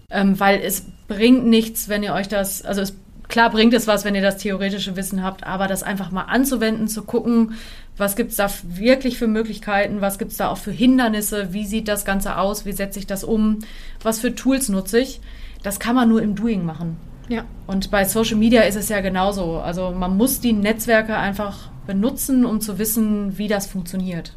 Ähm, 0.10 0.38
weil 0.38 0.60
es 0.60 0.88
bringt 1.08 1.46
nichts, 1.46 1.88
wenn 1.88 2.04
ihr 2.04 2.14
euch 2.14 2.28
das, 2.28 2.66
also 2.66 2.82
es, 2.82 2.98
klar 3.28 3.50
bringt 3.50 3.74
es 3.74 3.88
was, 3.88 4.06
wenn 4.06 4.16
ihr 4.16 4.22
das 4.22 4.38
theoretische 4.38 4.96
Wissen 4.96 5.24
habt, 5.24 5.46
aber 5.46 5.68
das 5.68 5.84
einfach 5.84 6.12
mal 6.12 6.24
anzuwenden, 6.24 6.88
zu 6.88 7.04
gucken, 7.04 7.56
was 7.98 8.16
gibt's 8.16 8.36
da 8.36 8.50
wirklich 8.64 9.18
für 9.18 9.28
Möglichkeiten, 9.28 10.02
was 10.02 10.18
gibt's 10.18 10.38
da 10.38 10.50
auch 10.50 10.58
für 10.58 10.72
Hindernisse, 10.72 11.54
wie 11.54 11.66
sieht 11.66 11.88
das 11.88 12.06
Ganze 12.06 12.38
aus, 12.38 12.66
wie 12.66 12.72
setze 12.72 13.00
ich 13.00 13.08
das 13.08 13.24
um, 13.24 13.60
was 14.02 14.20
für 14.20 14.34
Tools 14.34 14.70
nutze 14.70 15.00
ich, 15.00 15.22
das 15.62 15.80
kann 15.80 15.96
man 15.96 16.10
nur 16.10 16.22
im 16.22 16.36
Doing 16.36 16.66
machen. 16.66 16.98
ja, 17.30 17.46
Und 17.68 17.92
bei 17.92 18.06
Social 18.06 18.38
Media 18.38 18.62
ist 18.62 18.76
es 18.76 18.90
ja 18.90 19.02
genauso. 19.02 19.60
Also 19.60 19.92
man 19.92 20.18
muss 20.18 20.40
die 20.40 20.54
Netzwerke 20.54 21.16
einfach 21.16 21.70
benutzen, 21.88 22.46
um 22.46 22.62
zu 22.62 22.80
wissen, 22.80 23.38
wie 23.38 23.48
das 23.48 23.68
funktioniert. 23.68 24.36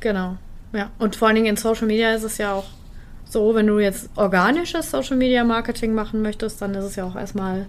Genau. 0.00 0.36
Ja. 0.72 0.90
Und 0.98 1.16
vor 1.16 1.28
allen 1.28 1.36
Dingen 1.36 1.48
in 1.48 1.56
Social 1.56 1.86
Media 1.86 2.12
ist 2.12 2.24
es 2.24 2.38
ja 2.38 2.52
auch 2.52 2.64
so, 3.28 3.54
wenn 3.54 3.66
du 3.66 3.78
jetzt 3.78 4.10
organisches 4.16 4.90
Social 4.90 5.16
Media 5.16 5.44
Marketing 5.44 5.94
machen 5.94 6.22
möchtest, 6.22 6.60
dann 6.62 6.74
ist 6.74 6.84
es 6.84 6.96
ja 6.96 7.04
auch 7.04 7.16
erstmal 7.16 7.66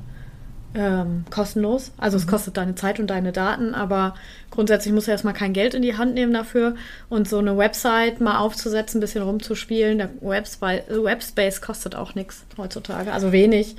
ähm, 0.78 1.26
kostenlos. 1.32 1.92
Also 1.98 2.18
es 2.18 2.28
kostet 2.28 2.56
deine 2.56 2.76
Zeit 2.76 3.00
und 3.00 3.08
deine 3.08 3.32
Daten, 3.32 3.74
aber 3.74 4.14
grundsätzlich 4.52 4.94
musst 4.94 5.08
du 5.08 5.12
erstmal 5.12 5.34
kein 5.34 5.52
Geld 5.52 5.74
in 5.74 5.82
die 5.82 5.98
Hand 5.98 6.14
nehmen 6.14 6.34
dafür. 6.34 6.76
Und 7.10 7.28
so 7.28 7.40
eine 7.40 7.58
Website 7.58 8.22
mal 8.22 8.38
aufzusetzen, 8.38 9.00
ein 9.00 9.02
bisschen 9.02 9.24
rumzuspielen, 9.24 9.98
der 9.98 10.10
Webspace, 10.22 10.84
Webspace 10.90 11.62
kostet 11.62 11.96
auch 11.96 12.14
nichts 12.14 12.46
heutzutage, 12.58 13.12
also 13.12 13.32
wenig. 13.32 13.76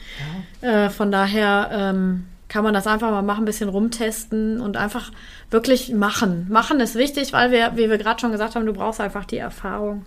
Äh, 0.61 0.91
von 0.91 1.13
daher 1.13 1.71
ähm, 1.73 2.25
kann 2.49 2.65
man 2.65 2.75
das 2.75 2.87
einfach 2.87 3.11
mal 3.11 3.23
machen, 3.23 3.43
ein 3.43 3.47
bisschen 3.47 3.69
rumtesten 3.69 4.61
und 4.61 4.77
einfach 4.77 5.13
wirklich 5.51 5.93
machen. 5.93 6.47
Machen 6.51 6.81
ist 6.81 6.97
wichtig, 6.97 7.33
weil 7.33 7.53
wir, 7.53 7.73
wie 7.77 7.89
wir 7.89 7.99
gerade 7.99 8.21
schon 8.21 8.33
gesagt 8.33 8.57
haben, 8.57 8.67
du 8.67 8.73
brauchst 8.73 9.01
einfach 9.01 9.25
die 9.25 9.39
Erfahrung. 9.39 10.05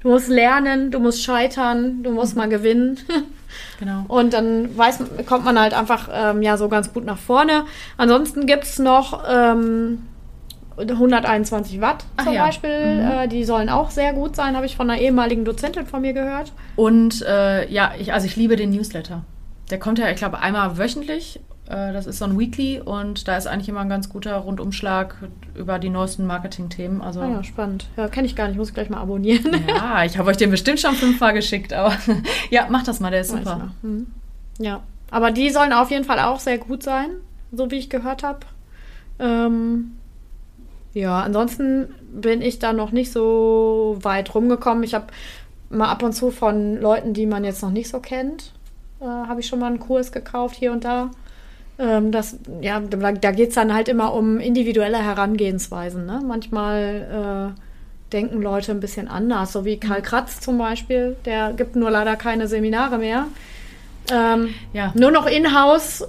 Du 0.00 0.10
musst 0.10 0.28
lernen, 0.28 0.90
du 0.90 1.00
musst 1.00 1.22
scheitern, 1.24 2.02
du 2.02 2.10
musst 2.10 2.36
mal 2.36 2.48
gewinnen. 2.48 2.98
Genau. 3.78 4.04
Und 4.08 4.32
dann 4.32 4.76
weiß, 4.76 4.98
kommt 5.26 5.44
man 5.44 5.58
halt 5.58 5.74
einfach 5.74 6.08
ähm, 6.12 6.42
ja 6.42 6.56
so 6.56 6.68
ganz 6.68 6.92
gut 6.92 7.04
nach 7.04 7.18
vorne. 7.18 7.64
Ansonsten 7.96 8.46
gibt's 8.46 8.78
noch 8.78 9.24
ähm, 9.28 10.06
121 10.78 11.80
Watt 11.80 12.04
Ach 12.16 12.24
zum 12.24 12.34
ja. 12.34 12.46
Beispiel. 12.46 12.96
Mhm. 12.96 13.10
Äh, 13.10 13.28
die 13.28 13.44
sollen 13.44 13.68
auch 13.68 13.90
sehr 13.90 14.12
gut 14.12 14.36
sein, 14.36 14.56
habe 14.56 14.66
ich 14.66 14.76
von 14.76 14.90
einer 14.90 15.00
ehemaligen 15.00 15.44
Dozentin 15.44 15.86
von 15.86 16.02
mir 16.02 16.12
gehört. 16.12 16.52
Und 16.76 17.22
äh, 17.22 17.70
ja, 17.70 17.92
ich, 17.98 18.12
also 18.12 18.26
ich 18.26 18.36
liebe 18.36 18.56
den 18.56 18.70
Newsletter. 18.70 19.22
Der 19.70 19.78
kommt 19.78 19.98
ja, 19.98 20.08
ich 20.08 20.16
glaube, 20.16 20.38
einmal 20.38 20.78
wöchentlich. 20.78 21.40
Äh, 21.68 21.92
das 21.92 22.06
ist 22.06 22.18
so 22.18 22.24
ein 22.24 22.38
Weekly 22.38 22.80
und 22.80 23.28
da 23.28 23.36
ist 23.36 23.46
eigentlich 23.46 23.68
immer 23.68 23.80
ein 23.80 23.88
ganz 23.88 24.08
guter 24.08 24.36
Rundumschlag 24.36 25.16
über 25.54 25.78
die 25.78 25.90
neuesten 25.90 26.26
Marketing-Themen. 26.26 27.02
Also 27.02 27.20
Ah 27.20 27.28
ja, 27.28 27.44
spannend. 27.44 27.86
Ja, 27.96 28.08
kenne 28.08 28.26
ich 28.26 28.34
gar 28.34 28.48
nicht, 28.48 28.56
muss 28.56 28.68
ich 28.68 28.74
gleich 28.74 28.88
mal 28.88 29.00
abonnieren. 29.00 29.62
ja, 29.68 30.04
ich 30.04 30.16
habe 30.16 30.30
euch 30.30 30.38
den 30.38 30.50
bestimmt 30.50 30.80
schon 30.80 30.94
fünfmal 30.94 31.34
geschickt, 31.34 31.72
aber 31.72 31.94
ja, 32.50 32.68
macht 32.70 32.88
das 32.88 33.00
mal, 33.00 33.10
der 33.10 33.20
ist 33.20 33.32
Weiß 33.32 33.40
super. 33.40 33.70
Mhm. 33.82 34.06
Ja, 34.58 34.82
aber 35.10 35.30
die 35.30 35.50
sollen 35.50 35.72
auf 35.72 35.90
jeden 35.90 36.04
Fall 36.04 36.18
auch 36.20 36.40
sehr 36.40 36.58
gut 36.58 36.82
sein, 36.82 37.10
so 37.52 37.70
wie 37.70 37.76
ich 37.76 37.90
gehört 37.90 38.22
habe. 38.22 38.40
Ähm, 39.18 39.98
ja, 40.94 41.20
ansonsten 41.20 41.88
bin 42.12 42.40
ich 42.40 42.58
da 42.58 42.72
noch 42.72 42.92
nicht 42.92 43.12
so 43.12 43.98
weit 44.00 44.34
rumgekommen. 44.34 44.84
Ich 44.84 44.94
habe 44.94 45.08
mal 45.68 45.90
ab 45.90 46.02
und 46.02 46.14
zu 46.14 46.30
von 46.30 46.80
Leuten, 46.80 47.12
die 47.12 47.26
man 47.26 47.44
jetzt 47.44 47.62
noch 47.62 47.70
nicht 47.70 47.90
so 47.90 48.00
kennt, 48.00 48.52
äh, 49.00 49.04
habe 49.04 49.40
ich 49.40 49.46
schon 49.46 49.58
mal 49.58 49.66
einen 49.66 49.80
Kurs 49.80 50.12
gekauft 50.12 50.56
hier 50.56 50.72
und 50.72 50.84
da. 50.84 51.10
Ähm, 51.78 52.10
das, 52.10 52.36
ja, 52.60 52.80
da, 52.80 53.12
da 53.12 53.30
geht 53.30 53.50
es 53.50 53.54
dann 53.54 53.72
halt 53.72 53.88
immer 53.88 54.12
um 54.12 54.40
individuelle 54.40 54.98
Herangehensweisen. 54.98 56.06
Ne? 56.06 56.20
Manchmal 56.26 57.54
äh, 57.56 58.12
denken 58.12 58.42
Leute 58.42 58.72
ein 58.72 58.80
bisschen 58.80 59.06
anders, 59.08 59.52
so 59.52 59.64
wie 59.64 59.78
Karl 59.78 60.02
Kratz 60.02 60.40
zum 60.40 60.58
Beispiel. 60.58 61.16
Der 61.24 61.52
gibt 61.52 61.76
nur 61.76 61.90
leider 61.90 62.16
keine 62.16 62.48
Seminare 62.48 62.98
mehr. 62.98 63.26
Ähm, 64.12 64.54
Ja. 64.72 64.92
nur 64.96 65.10
noch 65.10 65.26
in-house. 65.26 66.08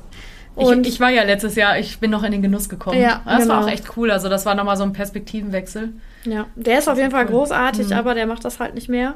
Und 0.55 0.85
ich, 0.87 0.95
ich 0.95 0.99
war 0.99 1.09
ja 1.09 1.23
letztes 1.23 1.55
Jahr, 1.55 1.77
ich 1.79 1.99
bin 1.99 2.11
noch 2.11 2.23
in 2.23 2.31
den 2.31 2.41
Genuss 2.41 2.67
gekommen. 2.67 2.99
Ja, 2.99 3.21
das 3.25 3.47
war 3.47 3.57
genau. 3.57 3.61
auch 3.61 3.69
echt 3.69 3.95
cool. 3.97 4.11
Also 4.11 4.27
das 4.27 4.45
war 4.45 4.55
nochmal 4.55 4.75
so 4.77 4.83
ein 4.83 4.93
Perspektivenwechsel. 4.93 5.89
ja, 6.25 6.47
der 6.55 6.79
ist 6.79 6.89
auf 6.89 6.97
jeden 6.97 7.11
Fall 7.11 7.25
cool. 7.25 7.31
großartig, 7.31 7.87
Mhm. 7.87 7.93
aber 7.93 8.13
der 8.13 8.25
macht 8.27 8.43
das 8.43 8.59
halt 8.59 8.73
nicht 8.75 8.89
mehr. 8.89 9.13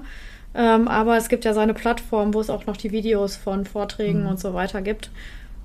Ähm, 0.56 0.88
aber 0.88 1.18
es 1.18 1.30
gibt 1.30 1.46
ja 1.46 1.54
seine 1.54 1.74
Plattform, 1.74 2.34
wo 2.34 2.40
es 2.40 2.50
auch 2.50 2.66
noch 2.68 2.78
die 2.78 2.92
Videos 2.92 3.36
von 3.36 3.66
Vorträgen 3.66 4.22
Mhm. 4.22 4.28
und 4.30 4.40
so 4.40 4.54
weiter 4.54 4.82
gibt. 4.82 5.10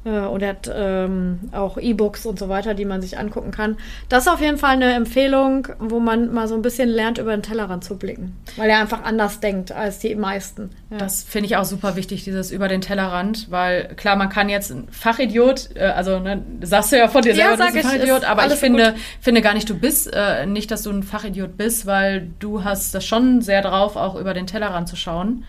Äh, 0.08 0.26
und 0.26 0.42
er 0.42 0.50
hat 0.50 0.70
ähm, 0.74 1.40
auch 1.52 1.78
E-Books 1.78 2.26
und 2.26 2.38
so 2.38 2.48
weiter, 2.48 2.74
die 2.74 2.84
man 2.84 3.02
sich 3.02 3.18
angucken 3.18 3.50
kann. 3.50 3.76
Das 4.08 4.26
ist 4.26 4.32
auf 4.32 4.40
jeden 4.40 4.58
Fall 4.58 4.70
eine 4.70 4.92
Empfehlung, 4.94 5.68
wo 5.78 6.00
man 6.00 6.32
mal 6.32 6.48
so 6.48 6.54
ein 6.54 6.62
bisschen 6.62 6.88
lernt, 6.88 7.18
über 7.18 7.32
den 7.36 7.42
Tellerrand 7.42 7.84
zu 7.84 7.96
blicken. 7.96 8.36
Weil 8.56 8.70
er 8.70 8.80
einfach 8.80 9.02
anders 9.02 9.40
denkt 9.40 9.72
als 9.72 9.98
die 9.98 10.14
meisten. 10.14 10.70
Ja. 10.90 10.98
Das 10.98 11.22
finde 11.22 11.46
ich 11.46 11.56
auch 11.56 11.64
super 11.64 11.96
wichtig, 11.96 12.24
dieses 12.24 12.50
über 12.50 12.68
den 12.68 12.80
Tellerrand, 12.80 13.50
weil 13.50 13.94
klar, 13.96 14.16
man 14.16 14.28
kann 14.28 14.48
jetzt 14.48 14.70
ein 14.70 14.88
Fachidiot, 14.90 15.70
äh, 15.74 15.80
also 15.80 16.18
ne, 16.18 16.42
sagst 16.62 16.92
du 16.92 16.96
ja 16.96 17.08
von 17.08 17.22
dir 17.22 17.34
selber, 17.34 17.50
ja, 17.50 17.56
du 17.56 17.72
bist 17.72 17.86
ein 17.86 17.92
Fachidiot, 17.92 18.24
aber 18.24 18.46
ich 18.46 18.54
finde, 18.54 18.94
finde 19.20 19.42
gar 19.42 19.54
nicht, 19.54 19.68
du 19.68 19.74
bist, 19.74 20.10
äh, 20.12 20.46
nicht, 20.46 20.70
dass 20.70 20.82
du 20.82 20.90
ein 20.90 21.02
Fachidiot 21.02 21.56
bist, 21.56 21.86
weil 21.86 22.28
du 22.38 22.64
hast 22.64 22.94
das 22.94 23.04
schon 23.04 23.42
sehr 23.42 23.62
drauf, 23.62 23.96
auch 23.96 24.14
über 24.14 24.34
den 24.34 24.46
Tellerrand 24.46 24.88
zu 24.88 24.96
schauen 24.96 25.44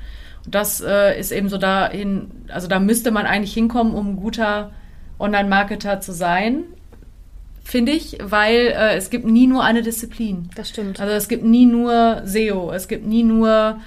das 0.52 0.82
äh, 0.82 1.20
ist 1.20 1.32
eben 1.32 1.50
so 1.50 1.58
dahin, 1.58 2.32
also 2.48 2.68
da 2.68 2.80
müsste 2.80 3.12
man 3.12 3.26
eigentlich 3.26 3.54
hinkommen, 3.54 3.94
um 3.94 4.12
ein 4.12 4.16
guter 4.16 4.72
Online-Marketer 5.20 6.02
zu 6.02 6.14
sein, 6.14 6.64
finde 7.64 7.92
ich, 7.92 8.18
weil 8.22 8.56
äh, 8.56 8.96
es 8.96 9.10
gibt 9.10 9.26
nie 9.26 9.48
nur 9.48 9.64
eine 9.64 9.82
Disziplin. 9.82 10.50
Das 10.56 10.70
stimmt. 10.70 11.00
Also 11.00 11.14
es 11.14 11.28
gibt 11.28 11.44
nie 11.44 11.66
nur 11.66 12.22
SEO, 12.26 12.72
es 12.72 12.88
gibt 12.88 13.06
nie 13.06 13.24
nur 13.24 13.80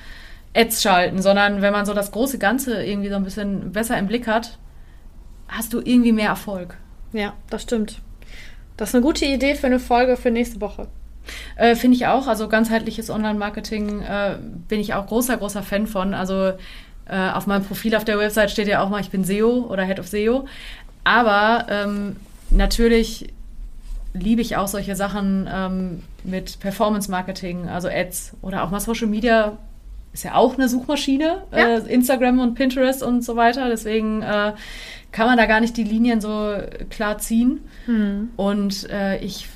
Ads 0.55 0.83
schalten, 0.83 1.23
sondern 1.23 1.63
wenn 1.63 1.73
man 1.73 1.87
so 1.87 1.95
das 1.95 2.13
große 2.13 2.39
Ganze 2.39 2.85
irgendwie 2.85 3.09
so 3.09 3.17
ein 3.17 3.25
bisschen 3.25 3.73
besser 3.73 3.99
im 3.99 4.07
Blick 4.07 4.27
hat, 4.27 4.59
hast 5.49 5.73
du 5.73 5.81
irgendwie 5.81 6.13
mehr 6.13 6.29
Erfolg. 6.29 6.77
Ja, 7.13 7.35
das 7.51 7.63
stimmt. 7.63 8.01
Das 8.77 8.91
ist 8.91 8.95
eine 8.95 9.05
gute 9.05 9.25
Idee 9.25 9.55
für 9.55 9.67
eine 9.67 9.79
Folge 9.79 10.17
für 10.17 10.31
nächste 10.31 10.61
Woche. 10.61 10.89
Äh, 11.57 11.75
Finde 11.77 11.97
ich 11.97 12.07
auch. 12.07 12.27
Also 12.27 12.49
ganzheitliches 12.49 13.11
Online-Marketing 13.11 14.03
äh, 14.03 14.37
bin 14.69 14.81
ich 14.81 14.95
auch 14.95 15.07
großer, 15.07 15.37
großer 15.37 15.63
Fan 15.63 15.87
von. 15.87 16.15
Also 16.15 16.53
äh, 17.07 17.31
auf 17.33 17.47
meinem 17.47 17.65
Profil 17.65 17.95
auf 17.95 18.05
der 18.05 18.19
Website 18.19 18.51
steht 18.51 18.69
ja 18.69 18.83
auch 18.83 18.89
mal, 18.89 19.01
ich 19.01 19.11
bin 19.11 19.25
SEO 19.25 19.67
oder 19.69 19.85
Head 19.85 20.01
of 20.01 20.09
SEO. 20.09 20.47
Aber 21.05 21.67
ähm, 21.69 22.17
natürlich 22.51 23.33
liebe 24.15 24.43
ich 24.43 24.57
auch 24.57 24.69
solche 24.69 24.95
Sachen 24.95 25.49
ähm, 25.53 26.03
mit 26.25 26.61
Performance-Marketing, 26.61 27.69
also 27.69 27.89
Ads 27.89 28.35
oder 28.43 28.63
auch 28.63 28.71
mal 28.71 28.81
Social 28.81 29.07
Media 29.07 29.57
ist 30.13 30.25
ja 30.25 30.35
auch 30.35 30.55
eine 30.55 30.69
Suchmaschine, 30.69 31.43
ja. 31.53 31.59
äh, 31.59 31.79
Instagram 31.93 32.39
und 32.41 32.55
Pinterest 32.55 33.03
und 33.03 33.25
so 33.25 33.37
weiter. 33.37 33.69
Deswegen 33.69 34.23
äh, 34.23 34.53
kann 35.11 35.27
man 35.27 35.39
da 35.39 35.47
gar 35.47 35.61
nicht 35.61 35.77
die 35.77 35.85
Linien 35.85 36.21
so 36.21 36.55
klar 36.91 37.19
ziehen. 37.19 37.61
Hm. 37.87 38.31
Und 38.37 38.91
äh, 38.91 39.19
ich 39.19 39.49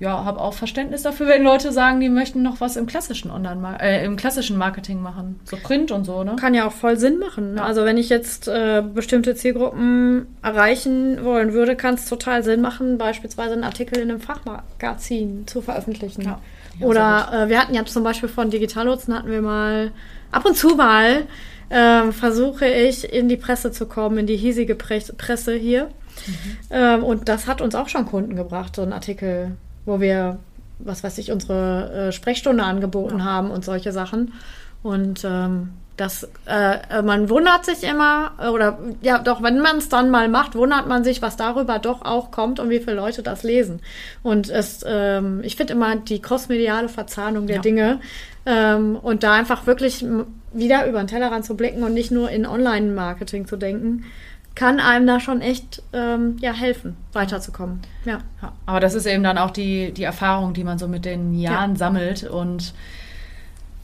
ja, 0.00 0.24
habe 0.24 0.40
auch 0.40 0.54
Verständnis 0.54 1.02
dafür, 1.02 1.26
wenn 1.26 1.42
Leute 1.42 1.72
sagen, 1.72 1.98
die 1.98 2.08
möchten 2.08 2.42
noch 2.42 2.60
was 2.60 2.76
im 2.76 2.86
klassischen 2.86 3.30
Online 3.30 3.78
äh, 3.80 4.04
im 4.04 4.16
klassischen 4.16 4.56
Marketing 4.56 5.02
machen, 5.02 5.40
so 5.44 5.56
Print 5.56 5.90
und 5.90 6.04
so, 6.04 6.22
ne? 6.22 6.36
Kann 6.36 6.54
ja 6.54 6.66
auch 6.66 6.72
voll 6.72 6.96
Sinn 6.96 7.18
machen. 7.18 7.56
Ja. 7.56 7.64
Also 7.64 7.84
wenn 7.84 7.96
ich 7.96 8.08
jetzt 8.08 8.46
äh, 8.46 8.82
bestimmte 8.82 9.34
Zielgruppen 9.34 10.26
erreichen 10.42 11.24
wollen 11.24 11.52
würde, 11.52 11.74
kann 11.74 11.94
es 11.94 12.06
total 12.06 12.44
Sinn 12.44 12.60
machen, 12.60 12.96
beispielsweise 12.96 13.54
einen 13.54 13.64
Artikel 13.64 13.98
in 13.98 14.10
einem 14.10 14.20
Fachmagazin 14.20 15.46
zu 15.48 15.62
veröffentlichen. 15.62 16.22
Ja. 16.22 16.40
Oder 16.80 17.30
äh, 17.32 17.48
wir 17.48 17.60
hatten 17.60 17.74
ja 17.74 17.84
zum 17.84 18.04
Beispiel 18.04 18.28
von 18.28 18.50
Digitalnutzen 18.50 19.14
hatten 19.14 19.30
wir 19.30 19.42
mal 19.42 19.90
ab 20.30 20.44
und 20.44 20.56
zu 20.56 20.76
mal 20.76 21.26
äh, 21.70 22.12
versuche 22.12 22.66
ich 22.66 23.12
in 23.12 23.28
die 23.28 23.36
Presse 23.36 23.72
zu 23.72 23.86
kommen, 23.86 24.18
in 24.18 24.26
die 24.26 24.36
hiesige 24.36 24.76
Pre 24.76 25.00
Presse 25.16 25.54
hier. 25.54 25.84
Mhm. 26.26 26.56
Ähm, 26.70 27.04
und 27.04 27.28
das 27.28 27.46
hat 27.48 27.60
uns 27.60 27.74
auch 27.74 27.88
schon 27.88 28.06
Kunden 28.06 28.36
gebracht, 28.36 28.76
so 28.76 28.82
ein 28.82 28.92
Artikel 28.92 29.56
wo 29.88 30.00
wir, 30.00 30.38
was 30.78 31.02
weiß 31.02 31.18
ich, 31.18 31.32
unsere 31.32 32.08
äh, 32.08 32.12
Sprechstunde 32.12 32.62
angeboten 32.62 33.18
ja. 33.18 33.24
haben 33.24 33.50
und 33.50 33.64
solche 33.64 33.90
Sachen. 33.90 34.34
Und 34.82 35.24
ähm, 35.24 35.70
das, 35.96 36.28
äh, 36.46 37.02
man 37.02 37.28
wundert 37.28 37.64
sich 37.64 37.82
immer, 37.82 38.32
oder 38.52 38.78
ja, 39.00 39.18
doch, 39.18 39.42
wenn 39.42 39.58
man 39.58 39.78
es 39.78 39.88
dann 39.88 40.10
mal 40.10 40.28
macht, 40.28 40.54
wundert 40.54 40.86
man 40.86 41.02
sich, 41.02 41.22
was 41.22 41.36
darüber 41.36 41.80
doch 41.80 42.02
auch 42.02 42.30
kommt 42.30 42.60
und 42.60 42.70
wie 42.70 42.78
viele 42.78 42.94
Leute 42.94 43.22
das 43.22 43.42
lesen. 43.42 43.80
Und 44.22 44.48
es, 44.48 44.84
ähm, 44.86 45.40
ich 45.42 45.56
finde 45.56 45.72
immer 45.72 45.96
die 45.96 46.22
crossmediale 46.22 46.88
Verzahnung 46.88 47.46
der 47.46 47.56
ja. 47.56 47.62
Dinge 47.62 48.00
ähm, 48.46 48.94
und 48.94 49.24
da 49.24 49.32
einfach 49.32 49.66
wirklich 49.66 50.04
wieder 50.52 50.86
über 50.86 50.98
den 50.98 51.08
Tellerrand 51.08 51.44
zu 51.44 51.56
blicken 51.56 51.82
und 51.82 51.94
nicht 51.94 52.12
nur 52.12 52.30
in 52.30 52.46
Online-Marketing 52.46 53.46
zu 53.46 53.56
denken, 53.56 54.04
kann 54.58 54.80
einem 54.80 55.06
da 55.06 55.20
schon 55.20 55.40
echt 55.40 55.84
ähm, 55.92 56.36
ja, 56.40 56.52
helfen, 56.52 56.96
weiterzukommen. 57.12 57.80
Ja. 58.04 58.18
ja. 58.42 58.52
Aber 58.66 58.80
das 58.80 58.94
ist 58.94 59.06
eben 59.06 59.22
dann 59.22 59.38
auch 59.38 59.52
die, 59.52 59.92
die 59.92 60.02
Erfahrung, 60.02 60.52
die 60.52 60.64
man 60.64 60.80
so 60.80 60.88
mit 60.88 61.04
den 61.04 61.32
Jahren 61.38 61.72
ja. 61.72 61.76
sammelt. 61.76 62.24
Und 62.24 62.74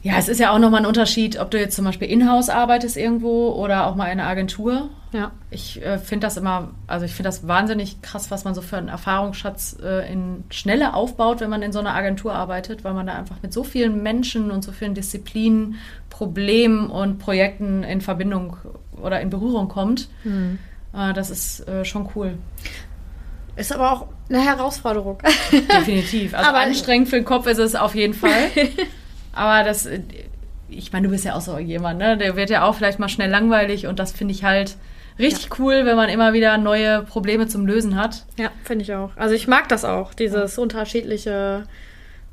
ja, 0.01 0.17
es 0.17 0.27
ist 0.27 0.37
ja 0.37 0.51
auch 0.51 0.59
nochmal 0.59 0.81
ein 0.81 0.85
Unterschied, 0.85 1.39
ob 1.39 1.49
du 1.49 1.57
jetzt 1.57 1.77
zum 1.77 1.85
Beispiel 1.85 2.09
in-house 2.09 2.49
arbeitest 2.49 2.97
irgendwo 2.97 3.51
oder 3.51 3.87
auch 3.87 3.95
mal 3.95 4.07
in 4.07 4.19
einer 4.19 4.27
Agentur. 4.27 4.89
Ja. 5.13 5.31
Ich 5.49 5.81
äh, 5.81 5.97
finde 5.97 6.27
das 6.27 6.35
immer, 6.35 6.71
also 6.87 7.05
ich 7.05 7.13
finde 7.13 7.29
das 7.29 7.47
wahnsinnig 7.47 8.01
krass, 8.01 8.29
was 8.29 8.43
man 8.43 8.53
so 8.53 8.61
für 8.61 8.75
einen 8.75 8.89
Erfahrungsschatz 8.89 9.77
äh, 9.81 10.11
in 10.11 10.43
Schnelle 10.49 10.93
aufbaut, 10.93 11.39
wenn 11.39 11.49
man 11.49 11.61
in 11.61 11.71
so 11.71 11.79
einer 11.79 11.93
Agentur 11.93 12.33
arbeitet, 12.33 12.83
weil 12.83 12.93
man 12.93 13.07
da 13.07 13.13
einfach 13.13 13.37
mit 13.41 13.53
so 13.53 13.63
vielen 13.63 14.03
Menschen 14.03 14.51
und 14.51 14.61
so 14.61 14.73
vielen 14.73 14.93
Disziplinen, 14.93 15.75
Problemen 16.09 16.89
und 16.89 17.17
Projekten 17.17 17.83
in 17.83 18.01
Verbindung 18.01 18.57
oder 19.01 19.21
in 19.21 19.29
Berührung 19.29 19.67
kommt. 19.67 20.09
Mhm. 20.23 20.59
Äh, 20.93 21.13
das 21.13 21.29
ist 21.29 21.67
äh, 21.67 21.85
schon 21.85 22.09
cool. 22.15 22.37
Ist 23.55 23.73
aber 23.73 23.91
auch 23.91 24.07
eine 24.29 24.41
Herausforderung. 24.41 25.19
Definitiv. 25.51 26.33
Also 26.33 26.49
aber 26.49 26.59
anstrengend 26.59 27.09
für 27.09 27.15
den 27.15 27.25
Kopf 27.25 27.47
ist 27.47 27.57
es 27.57 27.75
auf 27.75 27.95
jeden 27.95 28.13
Fall. 28.13 28.49
aber 29.33 29.63
das, 29.63 29.85
äh, 29.85 30.01
ich 30.69 30.91
meine, 30.91 31.07
du 31.07 31.11
bist 31.11 31.25
ja 31.25 31.35
auch 31.35 31.41
so 31.41 31.57
jemand, 31.57 31.99
ne? 31.99 32.17
Der 32.17 32.35
wird 32.35 32.49
ja 32.49 32.63
auch 32.63 32.75
vielleicht 32.75 32.99
mal 32.99 33.09
schnell 33.09 33.29
langweilig 33.29 33.87
und 33.87 33.99
das 33.99 34.11
finde 34.11 34.33
ich 34.33 34.43
halt 34.43 34.75
richtig 35.19 35.45
ja. 35.45 35.55
cool, 35.59 35.85
wenn 35.85 35.95
man 35.95 36.09
immer 36.09 36.33
wieder 36.33 36.57
neue 36.57 37.03
Probleme 37.03 37.47
zum 37.47 37.65
Lösen 37.65 37.95
hat. 37.95 38.25
Ja, 38.37 38.51
finde 38.63 38.83
ich 38.83 38.93
auch. 38.93 39.11
Also 39.15 39.35
ich 39.35 39.47
mag 39.47 39.69
das 39.69 39.85
auch, 39.85 40.13
dieses 40.13 40.57
unterschiedliche 40.57 41.63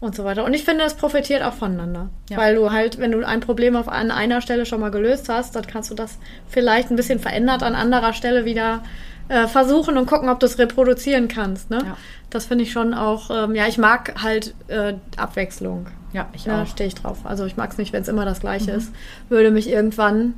und 0.03 0.17
so 0.17 0.25
weiter. 0.25 0.45
Und 0.45 0.53
ich 0.53 0.65
finde, 0.65 0.85
es 0.85 0.95
profitiert 0.95 1.43
auch 1.43 1.55
voneinander. 1.55 2.11
Ja. 2.29 2.37
Weil 2.37 2.57
du 2.57 2.73
halt, 2.73 2.99
wenn 2.99 3.13
du 3.13 3.25
ein 3.25 3.39
Problem 3.39 3.77
auf 3.77 3.89
an 3.89 4.11
einer 4.11 4.41
Stelle 4.41 4.67
schon 4.67 4.81
mal 4.81 4.91
gelöst 4.91 5.29
hast, 5.29 5.55
dann 5.55 5.65
kannst 5.65 5.93
du 5.93 5.95
das 5.95 6.19
vielleicht 6.49 6.91
ein 6.91 6.97
bisschen 6.97 7.21
verändert 7.21 7.63
an 7.63 7.77
anderer 7.77 8.13
Stelle 8.13 8.45
wieder 8.45 8.83
äh, 9.29 9.47
versuchen 9.47 9.97
und 9.97 10.07
gucken, 10.07 10.29
ob 10.29 10.41
du 10.41 10.47
es 10.47 10.59
reproduzieren 10.59 11.29
kannst. 11.29 11.71
Ne? 11.71 11.83
Ja. 11.85 11.97
Das 12.31 12.47
finde 12.47 12.65
ich 12.65 12.73
schon 12.73 12.95
auch, 12.95 13.31
ähm, 13.31 13.55
ja, 13.55 13.69
ich 13.69 13.79
mag 13.79 14.21
halt 14.21 14.55
äh, 14.67 14.95
Abwechslung. 15.17 15.87
Ja, 16.13 16.29
ich 16.33 16.47
ja, 16.47 16.63
auch. 16.63 16.67
stehe 16.67 16.89
ich 16.89 16.97
drauf. 16.97 17.19
Also 17.23 17.47
ich 17.47 17.57
mag 17.57 17.71
es 17.71 17.79
nicht, 17.79 17.93
wenn 17.93 18.03
es 18.03 18.09
immer 18.09 18.25
das 18.25 18.41
Gleiche 18.41 18.73
mhm. 18.73 18.79
ist. 18.79 18.93
Würde 19.29 19.53
mich 19.53 19.71
irgendwann 19.71 20.35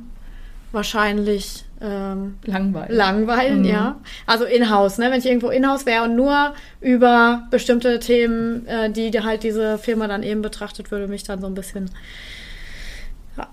wahrscheinlich 0.71 1.64
ähm, 1.81 2.35
langweilen. 2.45 2.95
Langweilen, 2.95 3.59
mhm. 3.59 3.65
ja. 3.65 3.99
Also 4.25 4.45
in-house, 4.45 4.97
ne? 4.97 5.11
Wenn 5.11 5.19
ich 5.19 5.25
irgendwo 5.25 5.49
in-house 5.49 5.85
wäre 5.85 6.03
und 6.03 6.15
nur 6.15 6.53
über 6.81 7.47
bestimmte 7.51 7.99
Themen, 7.99 8.65
äh, 8.67 8.89
die 8.89 9.11
halt 9.19 9.43
diese 9.43 9.77
Firma 9.77 10.07
dann 10.07 10.23
eben 10.23 10.41
betrachtet, 10.41 10.91
würde 10.91 11.07
mich 11.07 11.23
dann 11.23 11.41
so 11.41 11.47
ein 11.47 11.53
bisschen 11.53 11.89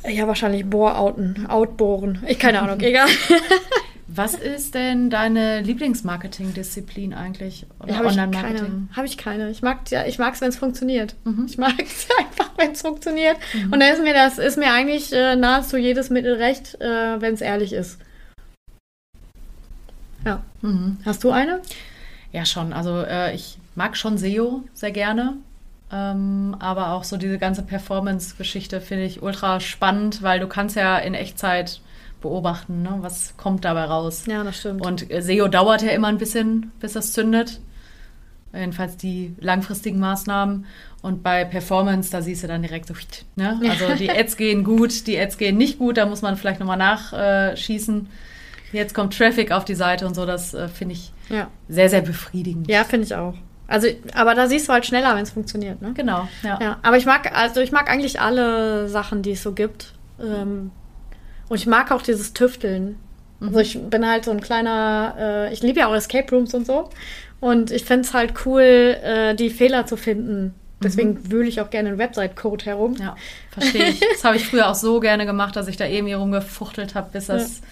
ja, 0.08 0.26
wahrscheinlich 0.28 0.64
Bohrouten, 0.66 1.46
outbohren. 1.46 2.22
Ich 2.28 2.38
keine 2.38 2.62
Ahnung, 2.62 2.80
egal. 2.80 3.08
Was 4.14 4.34
ist 4.34 4.74
denn 4.74 5.08
deine 5.08 5.62
Lieblingsmarketing-Disziplin 5.62 7.14
eigentlich? 7.14 7.66
Oder 7.82 7.94
ja, 7.94 8.04
Online-Marketing? 8.04 8.90
Habe 8.94 9.06
ich 9.06 9.16
keine. 9.16 9.50
Ich 9.50 9.62
mag 9.62 9.90
ja, 9.90 10.04
ich 10.04 10.18
mag 10.18 10.34
es, 10.34 10.42
wenn 10.42 10.50
es 10.50 10.56
funktioniert. 10.56 11.14
Mhm. 11.24 11.46
Ich 11.48 11.56
mag 11.56 11.72
es 11.78 12.06
einfach, 12.18 12.50
wenn 12.58 12.72
es 12.72 12.82
funktioniert. 12.82 13.36
Mhm. 13.54 13.72
Und 13.72 13.80
da 13.80 13.88
ist 13.88 14.02
mir 14.02 14.12
das 14.12 14.38
ist 14.38 14.58
mir 14.58 14.72
eigentlich 14.72 15.12
äh, 15.12 15.34
nahezu 15.34 15.78
jedes 15.78 16.10
Mittel 16.10 16.34
recht, 16.34 16.78
äh, 16.80 17.20
wenn 17.20 17.34
es 17.34 17.40
ehrlich 17.40 17.72
ist. 17.72 17.98
Ja. 20.24 20.42
Mhm. 20.60 20.98
Hast 21.04 21.24
du 21.24 21.30
eine? 21.30 21.60
Ja, 22.32 22.44
schon. 22.46 22.72
Also 22.72 23.02
äh, 23.02 23.34
ich 23.34 23.58
mag 23.74 23.96
schon 23.96 24.18
SEO 24.18 24.64
sehr 24.72 24.92
gerne. 24.92 25.34
Ähm, 25.92 26.56
aber 26.58 26.92
auch 26.92 27.04
so 27.04 27.18
diese 27.18 27.38
ganze 27.38 27.62
Performance-Geschichte 27.62 28.80
finde 28.80 29.04
ich 29.04 29.22
ultra 29.22 29.60
spannend, 29.60 30.22
weil 30.22 30.40
du 30.40 30.46
kannst 30.46 30.74
ja 30.74 30.96
in 30.98 31.12
Echtzeit 31.12 31.80
beobachten, 32.22 32.82
ne? 32.82 32.98
was 33.00 33.36
kommt 33.36 33.64
dabei 33.66 33.84
raus. 33.84 34.24
Ja, 34.26 34.42
das 34.42 34.58
stimmt. 34.58 34.86
Und 34.86 35.10
äh, 35.10 35.20
SEO 35.20 35.48
dauert 35.48 35.82
ja 35.82 35.90
immer 35.90 36.08
ein 36.08 36.18
bisschen, 36.18 36.72
bis 36.80 36.94
das 36.94 37.12
zündet. 37.12 37.60
Jedenfalls 38.54 38.96
die 38.96 39.34
langfristigen 39.40 39.98
Maßnahmen. 39.98 40.66
Und 41.02 41.22
bei 41.22 41.44
Performance, 41.44 42.10
da 42.10 42.22
siehst 42.22 42.42
du 42.42 42.48
dann 42.48 42.62
direkt 42.62 42.86
so, 42.86 42.94
ne? 43.34 43.60
Also 43.68 43.94
die 43.94 44.10
Ads 44.16 44.36
gehen 44.36 44.62
gut, 44.62 45.06
die 45.06 45.18
Ads 45.18 45.36
gehen 45.36 45.56
nicht 45.56 45.78
gut, 45.78 45.96
da 45.96 46.06
muss 46.06 46.22
man 46.22 46.36
vielleicht 46.36 46.60
nochmal 46.60 46.76
nachschießen. 46.76 48.08
Jetzt 48.72 48.94
kommt 48.94 49.16
Traffic 49.16 49.52
auf 49.52 49.64
die 49.64 49.74
Seite 49.74 50.06
und 50.06 50.14
so, 50.14 50.26
das 50.26 50.54
äh, 50.54 50.68
finde 50.68 50.94
ich 50.94 51.12
ja. 51.28 51.48
sehr, 51.68 51.90
sehr 51.90 52.00
befriedigend. 52.00 52.68
Ja, 52.68 52.84
finde 52.84 53.06
ich 53.06 53.14
auch. 53.14 53.34
Also, 53.68 53.88
aber 54.14 54.34
da 54.34 54.48
siehst 54.48 54.68
du 54.68 54.72
halt 54.72 54.84
schneller, 54.84 55.14
wenn 55.14 55.22
es 55.22 55.30
funktioniert, 55.30 55.80
ne? 55.80 55.92
Genau, 55.94 56.28
ja. 56.42 56.58
ja. 56.60 56.78
Aber 56.82 56.96
ich 56.96 57.06
mag, 57.06 57.34
also 57.34 57.60
ich 57.60 57.72
mag 57.72 57.90
eigentlich 57.90 58.20
alle 58.20 58.88
Sachen, 58.88 59.22
die 59.22 59.32
es 59.32 59.42
so 59.42 59.52
gibt. 59.52 59.94
Ähm, 60.20 60.70
und 61.48 61.56
ich 61.56 61.66
mag 61.66 61.90
auch 61.90 62.02
dieses 62.02 62.34
Tüfteln. 62.34 62.96
Mhm. 63.40 63.48
Also 63.48 63.60
ich 63.60 63.80
bin 63.80 64.06
halt 64.06 64.24
so 64.24 64.30
ein 64.30 64.40
kleiner, 64.40 65.14
äh, 65.18 65.52
ich 65.52 65.62
liebe 65.62 65.80
ja 65.80 65.86
auch 65.86 65.94
Escape 65.94 66.34
Rooms 66.34 66.54
und 66.54 66.66
so. 66.66 66.90
Und 67.40 67.70
ich 67.70 67.84
finde 67.84 68.02
es 68.02 68.14
halt 68.14 68.34
cool, 68.46 68.62
äh, 68.62 69.34
die 69.34 69.50
Fehler 69.50 69.86
zu 69.86 69.96
finden. 69.96 70.54
Deswegen 70.82 71.10
mhm. 71.10 71.30
wühle 71.30 71.48
ich 71.48 71.60
auch 71.60 71.70
gerne 71.70 71.90
einen 71.90 71.98
Website-Code 71.98 72.64
herum. 72.64 72.96
Ja, 73.00 73.16
verstehe 73.50 73.88
ich. 73.88 74.00
Das 74.00 74.24
habe 74.24 74.36
ich 74.36 74.46
früher 74.48 74.68
auch 74.68 74.74
so 74.74 75.00
gerne 75.00 75.26
gemacht, 75.26 75.56
dass 75.56 75.68
ich 75.68 75.76
da 75.76 75.86
irgendwie 75.86 76.14
rumgefuchtelt 76.14 76.94
habe, 76.94 77.10
bis 77.12 77.26
das 77.26 77.60
ja 77.60 77.66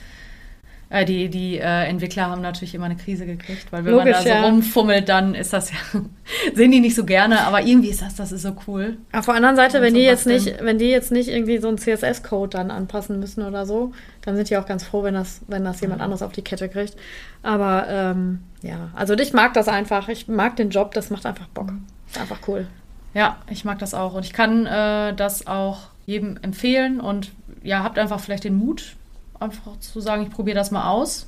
Äh, 0.92 1.04
die 1.04 1.28
die 1.28 1.56
äh, 1.56 1.84
Entwickler 1.84 2.28
haben 2.28 2.42
natürlich 2.42 2.74
immer 2.74 2.86
eine 2.86 2.96
Krise 2.96 3.24
gekriegt, 3.24 3.70
weil 3.70 3.84
wenn 3.84 3.92
Logisch, 3.92 4.12
man 4.12 4.12
da 4.12 4.22
so 4.22 4.28
ja. 4.28 4.44
rumfummelt, 4.44 5.08
dann 5.08 5.36
ist 5.36 5.52
das 5.52 5.70
ja, 5.70 5.76
sehen 6.54 6.72
die 6.72 6.80
nicht 6.80 6.96
so 6.96 7.04
gerne, 7.04 7.46
aber 7.46 7.62
irgendwie 7.62 7.90
ist 7.90 8.02
das, 8.02 8.16
das 8.16 8.32
ist 8.32 8.42
so 8.42 8.56
cool. 8.66 8.98
Auf 9.12 9.26
der 9.26 9.34
anderen 9.34 9.54
Seite, 9.54 9.76
Und 9.76 9.84
wenn 9.84 9.92
so 9.92 9.98
die 9.98 10.04
jetzt 10.04 10.26
nicht, 10.26 10.52
wenn 10.60 10.78
die 10.78 10.88
jetzt 10.88 11.12
nicht 11.12 11.28
irgendwie 11.28 11.58
so 11.58 11.68
einen 11.68 11.78
CSS-Code 11.78 12.58
dann 12.58 12.72
anpassen 12.72 13.20
müssen 13.20 13.44
oder 13.44 13.66
so, 13.66 13.92
dann 14.22 14.34
sind 14.34 14.50
die 14.50 14.56
auch 14.56 14.66
ganz 14.66 14.82
froh, 14.82 15.04
wenn 15.04 15.14
das, 15.14 15.42
wenn 15.46 15.64
das 15.64 15.80
jemand 15.80 16.00
anderes 16.00 16.22
auf 16.22 16.32
die 16.32 16.42
Kette 16.42 16.68
kriegt. 16.68 16.96
Aber 17.44 17.86
ähm, 17.88 18.40
ja, 18.62 18.90
also 18.96 19.14
ich 19.14 19.32
mag 19.32 19.54
das 19.54 19.68
einfach. 19.68 20.08
Ich 20.08 20.26
mag 20.26 20.56
den 20.56 20.70
Job, 20.70 20.92
das 20.94 21.10
macht 21.10 21.24
einfach 21.24 21.46
Bock. 21.48 21.72
Ist 22.08 22.20
einfach 22.20 22.38
cool. 22.48 22.66
Ja, 23.14 23.38
ich 23.48 23.64
mag 23.64 23.78
das 23.78 23.94
auch 23.94 24.14
und 24.14 24.24
ich 24.24 24.32
kann 24.32 24.66
äh, 24.66 25.14
das 25.14 25.46
auch 25.46 25.82
jedem 26.06 26.36
empfehlen 26.42 26.98
und 26.98 27.30
ja, 27.62 27.84
habt 27.84 27.96
einfach 27.96 28.18
vielleicht 28.18 28.42
den 28.42 28.54
Mut, 28.54 28.96
einfach 29.40 29.78
zu 29.80 30.00
sagen, 30.00 30.22
ich 30.22 30.30
probiere 30.30 30.56
das 30.56 30.70
mal 30.70 30.88
aus 30.90 31.26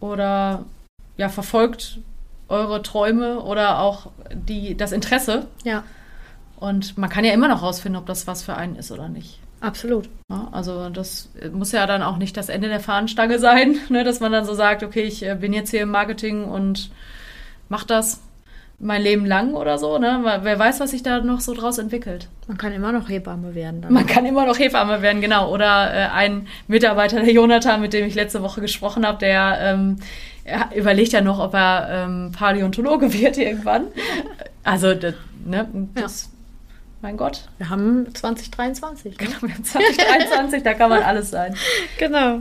oder 0.00 0.64
ja, 1.16 1.28
verfolgt 1.28 1.98
eure 2.48 2.82
Träume 2.82 3.40
oder 3.40 3.78
auch 3.80 4.10
die, 4.32 4.76
das 4.76 4.92
Interesse 4.92 5.46
Ja, 5.64 5.84
und 6.56 6.96
man 6.98 7.10
kann 7.10 7.24
ja 7.24 7.32
immer 7.32 7.48
noch 7.48 7.62
rausfinden, 7.62 8.00
ob 8.00 8.06
das 8.06 8.26
was 8.26 8.42
für 8.42 8.54
einen 8.56 8.76
ist 8.76 8.90
oder 8.90 9.08
nicht. 9.08 9.40
absolut. 9.60 10.08
Ja, 10.30 10.48
also 10.52 10.90
das 10.90 11.30
muss 11.52 11.72
ja 11.72 11.86
dann 11.86 12.02
auch 12.02 12.16
nicht 12.18 12.36
das 12.36 12.48
Ende 12.48 12.68
der 12.68 12.80
Fahnenstange 12.80 13.38
sein, 13.48 13.76
ne, 13.88 14.04
dass 14.04 14.20
man 14.20 14.32
dann 14.32 14.44
so 14.44 14.54
sagt, 14.54 14.82
okay, 14.82 15.02
ich 15.02 15.22
äh, 15.24 15.34
bin 15.34 15.52
jetzt 15.52 15.70
hier 15.70 15.82
im 15.82 15.90
Marketing 15.90 16.44
und 16.44 16.90
mach 17.68 17.84
das 17.84 18.20
mein 18.78 19.02
Leben 19.02 19.24
lang 19.24 19.54
oder 19.54 19.78
so, 19.78 19.98
ne? 19.98 20.40
Wer 20.42 20.58
weiß, 20.58 20.80
was 20.80 20.90
sich 20.90 21.02
da 21.02 21.20
noch 21.20 21.40
so 21.40 21.54
draus 21.54 21.78
entwickelt. 21.78 22.28
Man 22.48 22.58
kann 22.58 22.72
immer 22.72 22.92
noch 22.92 23.08
Hebamme 23.08 23.54
werden. 23.54 23.82
Dann. 23.82 23.92
Man 23.92 24.06
kann 24.06 24.26
immer 24.26 24.46
noch 24.46 24.58
Hebamme 24.58 25.00
werden, 25.00 25.20
genau. 25.20 25.52
Oder 25.52 25.94
äh, 25.94 26.08
ein 26.08 26.48
Mitarbeiter, 26.66 27.20
der 27.20 27.32
Jonathan, 27.32 27.80
mit 27.80 27.92
dem 27.92 28.06
ich 28.06 28.14
letzte 28.14 28.42
Woche 28.42 28.60
gesprochen 28.60 29.06
habe, 29.06 29.18
der 29.18 29.58
ähm, 29.60 29.96
er 30.44 30.70
überlegt 30.74 31.12
ja 31.12 31.22
noch, 31.22 31.38
ob 31.38 31.54
er 31.54 31.88
ähm, 31.90 32.32
Paläontologe 32.32 33.12
wird 33.18 33.38
irgendwann. 33.38 33.86
Also, 34.62 34.94
das, 34.94 35.14
ne, 35.44 35.68
das, 35.94 36.30
mein 37.00 37.16
Gott. 37.16 37.48
Wir 37.58 37.70
haben 37.70 38.14
2023. 38.14 39.18
Ne? 39.18 39.26
Genau, 39.26 39.42
wir 39.42 39.54
haben 39.54 39.64
2023, 39.64 40.62
da 40.62 40.74
kann 40.74 40.90
man 40.90 41.02
alles 41.02 41.30
sein. 41.30 41.54
Genau. 41.98 42.40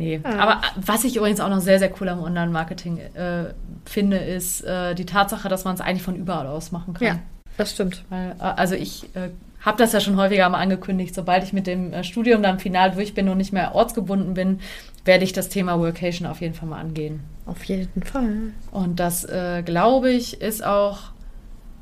Nee, 0.00 0.20
Ah. 0.24 0.38
aber 0.38 0.60
was 0.76 1.04
ich 1.04 1.16
übrigens 1.16 1.40
auch 1.40 1.48
noch 1.50 1.60
sehr, 1.60 1.78
sehr 1.78 1.90
cool 2.00 2.08
am 2.08 2.22
Online-Marketing 2.22 2.98
äh, 2.98 3.52
finde, 3.84 4.16
ist 4.16 4.62
äh, 4.64 4.94
die 4.94 5.06
Tatsache, 5.06 5.48
dass 5.48 5.64
man 5.64 5.74
es 5.74 5.80
eigentlich 5.80 6.02
von 6.02 6.16
überall 6.16 6.46
aus 6.46 6.72
machen 6.72 6.94
kann. 6.94 7.06
Ja, 7.06 7.18
das 7.58 7.72
stimmt. 7.72 8.02
Weil, 8.08 8.30
äh, 8.38 8.42
also 8.42 8.74
ich 8.74 9.04
äh, 9.14 9.28
habe 9.60 9.76
das 9.76 9.92
ja 9.92 10.00
schon 10.00 10.16
häufiger 10.16 10.48
mal 10.48 10.58
angekündigt, 10.58 11.14
sobald 11.14 11.44
ich 11.44 11.52
mit 11.52 11.66
dem 11.66 11.92
äh, 11.92 12.02
Studium 12.02 12.42
dann 12.42 12.58
final 12.58 12.90
durch 12.92 13.12
bin 13.14 13.28
und 13.28 13.36
nicht 13.36 13.52
mehr 13.52 13.74
ortsgebunden 13.74 14.32
bin, 14.34 14.60
werde 15.04 15.24
ich 15.24 15.32
das 15.34 15.48
Thema 15.50 15.78
Workation 15.78 16.26
auf 16.26 16.40
jeden 16.40 16.54
Fall 16.54 16.68
mal 16.68 16.80
angehen. 16.80 17.20
Auf 17.46 17.62
jeden 17.64 18.02
Fall. 18.02 18.52
Und 18.70 19.00
das, 19.00 19.24
äh, 19.24 19.62
glaube 19.64 20.10
ich, 20.10 20.40
ist 20.40 20.64
auch, 20.64 21.09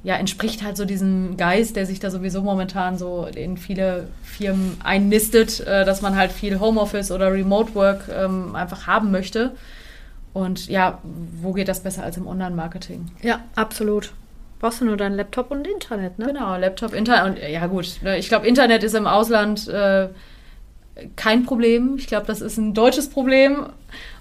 ja, 0.04 0.14
entspricht 0.14 0.62
halt 0.62 0.76
so 0.76 0.84
diesem 0.84 1.36
Geist, 1.36 1.76
der 1.76 1.84
sich 1.86 1.98
da 2.00 2.10
sowieso 2.10 2.42
momentan 2.42 2.96
so 2.96 3.28
in 3.34 3.56
viele 3.56 4.08
Firmen 4.22 4.76
einnistet, 4.82 5.60
äh, 5.60 5.84
dass 5.84 6.02
man 6.02 6.16
halt 6.16 6.32
viel 6.32 6.60
Homeoffice 6.60 7.10
oder 7.10 7.32
Remote 7.32 7.74
Work 7.74 8.08
ähm, 8.08 8.54
einfach 8.54 8.86
haben 8.86 9.10
möchte. 9.10 9.52
Und 10.32 10.68
ja, 10.68 10.98
wo 11.42 11.52
geht 11.52 11.68
das 11.68 11.82
besser 11.82 12.04
als 12.04 12.16
im 12.16 12.26
Online-Marketing? 12.26 13.06
Ja, 13.22 13.40
absolut. 13.56 14.12
Brauchst 14.60 14.80
du 14.80 14.84
nur 14.84 14.96
deinen 14.96 15.16
Laptop 15.16 15.50
und 15.50 15.66
Internet, 15.66 16.18
ne? 16.18 16.26
Genau, 16.26 16.56
Laptop, 16.56 16.92
Internet. 16.92 17.42
Und 17.42 17.48
ja, 17.48 17.66
gut, 17.66 17.98
ne, 18.02 18.18
ich 18.18 18.28
glaube, 18.28 18.46
Internet 18.46 18.84
ist 18.84 18.94
im 18.94 19.06
Ausland 19.06 19.68
äh, 19.68 20.08
kein 21.16 21.44
Problem. 21.44 21.96
Ich 21.96 22.06
glaube, 22.06 22.26
das 22.26 22.40
ist 22.40 22.56
ein 22.56 22.74
deutsches 22.74 23.08
Problem. 23.08 23.66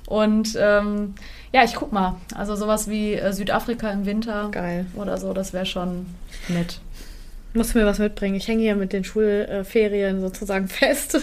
Und 0.07 0.57
ähm, 0.59 1.15
ja, 1.57 1.63
ich 1.63 1.73
guck 1.73 1.91
mal. 1.91 2.17
Also 2.35 2.55
sowas 2.55 2.87
wie 2.87 3.13
äh, 3.15 3.33
Südafrika 3.33 3.89
im 3.89 4.05
Winter 4.05 4.49
Geil. 4.51 4.85
oder 4.93 5.17
so, 5.17 5.33
das 5.33 5.53
wäre 5.53 5.65
schon 5.65 6.05
nett. 6.49 6.79
Musst 7.55 7.73
mir 7.73 7.83
was 7.83 7.97
mitbringen. 7.97 8.35
Ich 8.35 8.47
hänge 8.47 8.61
hier 8.61 8.75
mit 8.75 8.93
den 8.93 9.03
Schulferien 9.03 10.21
sozusagen 10.21 10.67
fest. 10.67 11.13
Ja, 11.15 11.21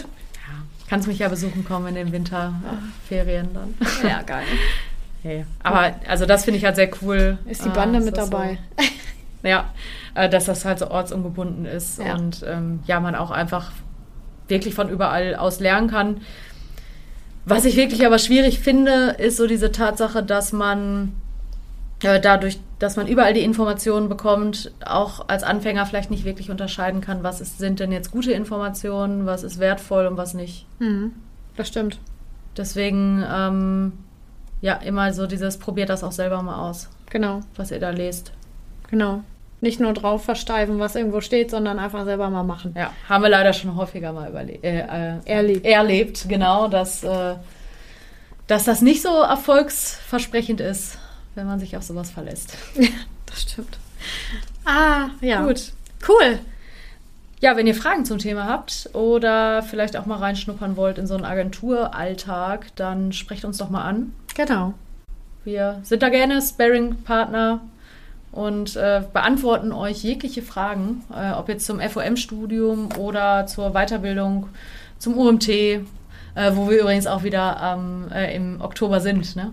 kannst 0.89 1.07
mich 1.07 1.19
ja 1.19 1.29
besuchen 1.29 1.63
kommen 1.63 1.87
in 1.87 1.95
den 1.95 2.11
Winterferien 2.11 3.47
dann. 3.53 3.75
Ja, 4.03 4.21
geil. 4.23 4.43
Hey. 5.23 5.43
Aber 5.63 5.95
also 6.07 6.27
das 6.27 6.45
finde 6.45 6.59
ich 6.59 6.65
halt 6.65 6.75
sehr 6.75 6.91
cool. 7.01 7.39
Ist 7.47 7.65
die 7.65 7.69
äh, 7.69 7.71
Bande 7.71 7.97
dass 7.97 8.05
mit 8.05 8.15
dabei? 8.15 8.59
So, 8.77 8.85
ja, 9.49 9.73
äh, 10.13 10.29
dass 10.29 10.45
das 10.45 10.65
halt 10.65 10.77
so 10.77 10.91
ortsungebunden 10.91 11.65
ist 11.65 11.97
Ja. 11.97 12.13
und 12.13 12.45
ähm, 12.47 12.81
ja, 12.85 12.99
man 12.99 13.15
auch 13.15 13.31
einfach 13.31 13.71
wirklich 14.47 14.75
von 14.75 14.87
überall 14.87 15.33
aus 15.35 15.59
lernen 15.59 15.89
kann. 15.89 16.21
Was 17.45 17.65
ich 17.65 17.75
wirklich 17.75 18.05
aber 18.05 18.17
schwierig 18.19 18.59
finde, 18.59 19.15
ist 19.17 19.37
so 19.37 19.45
diese 19.47 19.71
Tatsache, 19.71 20.23
dass 20.23 20.51
man 20.51 21.13
äh, 22.01 22.19
dadurch, 22.19 22.59
dass 22.79 22.95
man 22.97 23.07
überall 23.07 23.33
die 23.33 23.43
Informationen 23.43 24.09
bekommt, 24.09 24.71
auch 24.85 25.27
als 25.29 25.43
Anfänger 25.43 25.85
vielleicht 25.85 26.11
nicht 26.11 26.25
wirklich 26.25 26.49
unterscheiden 26.49 27.01
kann, 27.01 27.23
was 27.23 27.41
ist, 27.41 27.59
sind 27.59 27.79
denn 27.79 27.91
jetzt 27.91 28.11
gute 28.11 28.31
Informationen, 28.31 29.25
was 29.25 29.43
ist 29.43 29.59
wertvoll 29.59 30.07
und 30.07 30.17
was 30.17 30.33
nicht. 30.33 30.65
Mhm. 30.79 31.13
Das 31.55 31.67
stimmt. 31.67 31.99
Deswegen, 32.57 33.23
ähm, 33.31 33.93
ja, 34.61 34.73
immer 34.75 35.13
so 35.13 35.27
dieses, 35.27 35.57
probiert 35.57 35.89
das 35.89 36.03
auch 36.03 36.11
selber 36.11 36.41
mal 36.41 36.57
aus, 36.69 36.89
Genau, 37.09 37.41
was 37.55 37.71
ihr 37.71 37.79
da 37.79 37.91
lest. 37.91 38.31
genau. 38.89 39.23
Nicht 39.65 39.79
nur 39.79 39.93
drauf 39.93 40.23
versteifen, 40.23 40.77
was 40.77 40.95
irgendwo 40.95 41.21
steht, 41.21 41.49
sondern 41.49 41.79
einfach 41.79 42.05
selber 42.05 42.29
mal 42.29 42.43
machen. 42.43 42.75
Ja, 42.77 42.93
haben 43.09 43.23
wir 43.23 43.29
leider 43.29 43.51
schon 43.51 43.75
häufiger 43.75 44.13
mal 44.13 44.29
überle 44.29 44.53
äh, 44.61 44.81
äh, 44.81 45.17
Erlebt. 45.25 45.65
erlebt, 45.65 46.25
genau, 46.29 46.67
dass, 46.67 47.03
äh, 47.03 47.33
dass 48.45 48.63
das 48.63 48.83
nicht 48.83 49.01
so 49.01 49.09
erfolgsversprechend 49.09 50.61
ist, 50.61 50.99
wenn 51.33 51.47
man 51.47 51.59
sich 51.59 51.75
auf 51.75 51.81
sowas 51.81 52.11
verlässt. 52.11 52.55
Das 53.25 53.41
stimmt. 53.41 53.79
Ah, 54.65 55.09
ja. 55.19 55.43
Gut. 55.43 55.71
Cool. 56.07 56.37
Ja, 57.39 57.57
wenn 57.57 57.65
ihr 57.65 57.73
Fragen 57.73 58.05
zum 58.05 58.19
Thema 58.19 58.45
habt 58.45 58.91
oder 58.93 59.63
vielleicht 59.63 59.97
auch 59.97 60.05
mal 60.05 60.19
reinschnuppern 60.19 60.77
wollt 60.77 60.99
in 60.99 61.07
so 61.07 61.15
einen 61.15 61.25
Agenturalltag, 61.25 62.67
dann 62.75 63.13
sprecht 63.13 63.45
uns 63.45 63.57
doch 63.57 63.71
mal 63.71 63.81
an. 63.83 64.13
Genau. 64.35 64.75
Wir 65.43 65.79
sind 65.81 66.03
da 66.03 66.09
gerne 66.09 66.39
Sparring-Partner 66.39 67.61
und 68.35 68.75
äh, 68.75 69.01
beantworten 69.13 69.71
euch 69.71 70.03
jegliche 70.03 70.41
Fragen, 70.41 71.03
äh, 71.15 71.31
ob 71.31 71.49
jetzt 71.49 71.65
zum 71.65 71.79
FOM-Studium 71.79 72.89
oder 72.99 73.47
zur 73.47 73.71
Weiterbildung, 73.71 74.49
zum 74.99 75.17
UMT, 75.17 75.47
äh, 75.49 75.81
wo 76.51 76.69
wir 76.69 76.81
übrigens 76.81 77.07
auch 77.07 77.23
wieder 77.23 77.75
ähm, 77.77 78.11
äh, 78.13 78.35
im 78.35 78.59
Oktober 78.61 78.99
sind. 78.99 79.35
Ne? 79.35 79.51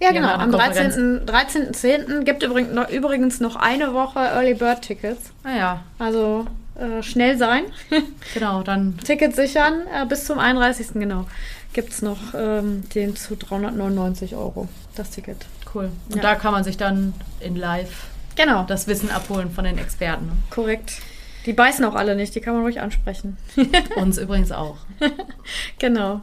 Ja, 0.00 0.08
Die 0.08 0.14
genau. 0.16 0.28
Am 0.32 0.40
eine 0.40 0.50
Konferenz. 0.52 0.96
13.10. 0.96 2.10
13.10. 2.10 2.22
gibt 2.24 2.42
übrigens 2.42 2.72
noch, 2.74 2.88
übrigens 2.88 3.40
noch 3.40 3.54
eine 3.56 3.92
Woche 3.94 4.18
Early 4.18 4.54
Bird 4.54 4.82
Tickets. 4.82 5.30
Ah 5.44 5.56
ja, 5.56 5.82
Also 5.98 6.46
äh, 6.74 7.02
schnell 7.02 7.36
sein. 7.38 7.64
genau, 8.34 8.62
dann 8.62 8.96
Tickets 9.04 9.36
sichern. 9.36 9.82
Äh, 9.94 10.06
bis 10.06 10.24
zum 10.24 10.38
31. 10.38 10.94
genau. 10.94 11.26
Gibt 11.74 11.92
es 11.92 12.02
noch 12.02 12.18
ähm, 12.34 12.82
den 12.94 13.14
zu 13.14 13.36
399 13.36 14.34
Euro. 14.36 14.68
Das 14.96 15.10
Ticket. 15.10 15.46
cool. 15.74 15.90
Und 16.08 16.16
Ja. 16.16 16.22
da 16.22 16.34
kann 16.34 16.52
man 16.52 16.64
sich 16.64 16.76
dann 16.76 17.14
in 17.40 17.56
live 17.56 18.08
Genau. 18.36 18.64
das 18.64 18.86
Wissen 18.86 19.10
abholen 19.10 19.50
von 19.50 19.64
den 19.64 19.78
Experten. 19.78 20.26
Ne? 20.26 20.32
Korrekt. 20.50 21.00
Die 21.46 21.52
beißen 21.52 21.84
auch 21.84 21.94
alle 21.94 22.14
nicht. 22.14 22.34
Die 22.34 22.40
kann 22.40 22.54
man 22.54 22.62
ruhig 22.62 22.80
ansprechen. 22.80 23.36
Uns 23.96 24.18
übrigens 24.18 24.52
auch. 24.52 24.78
genau. 25.78 26.20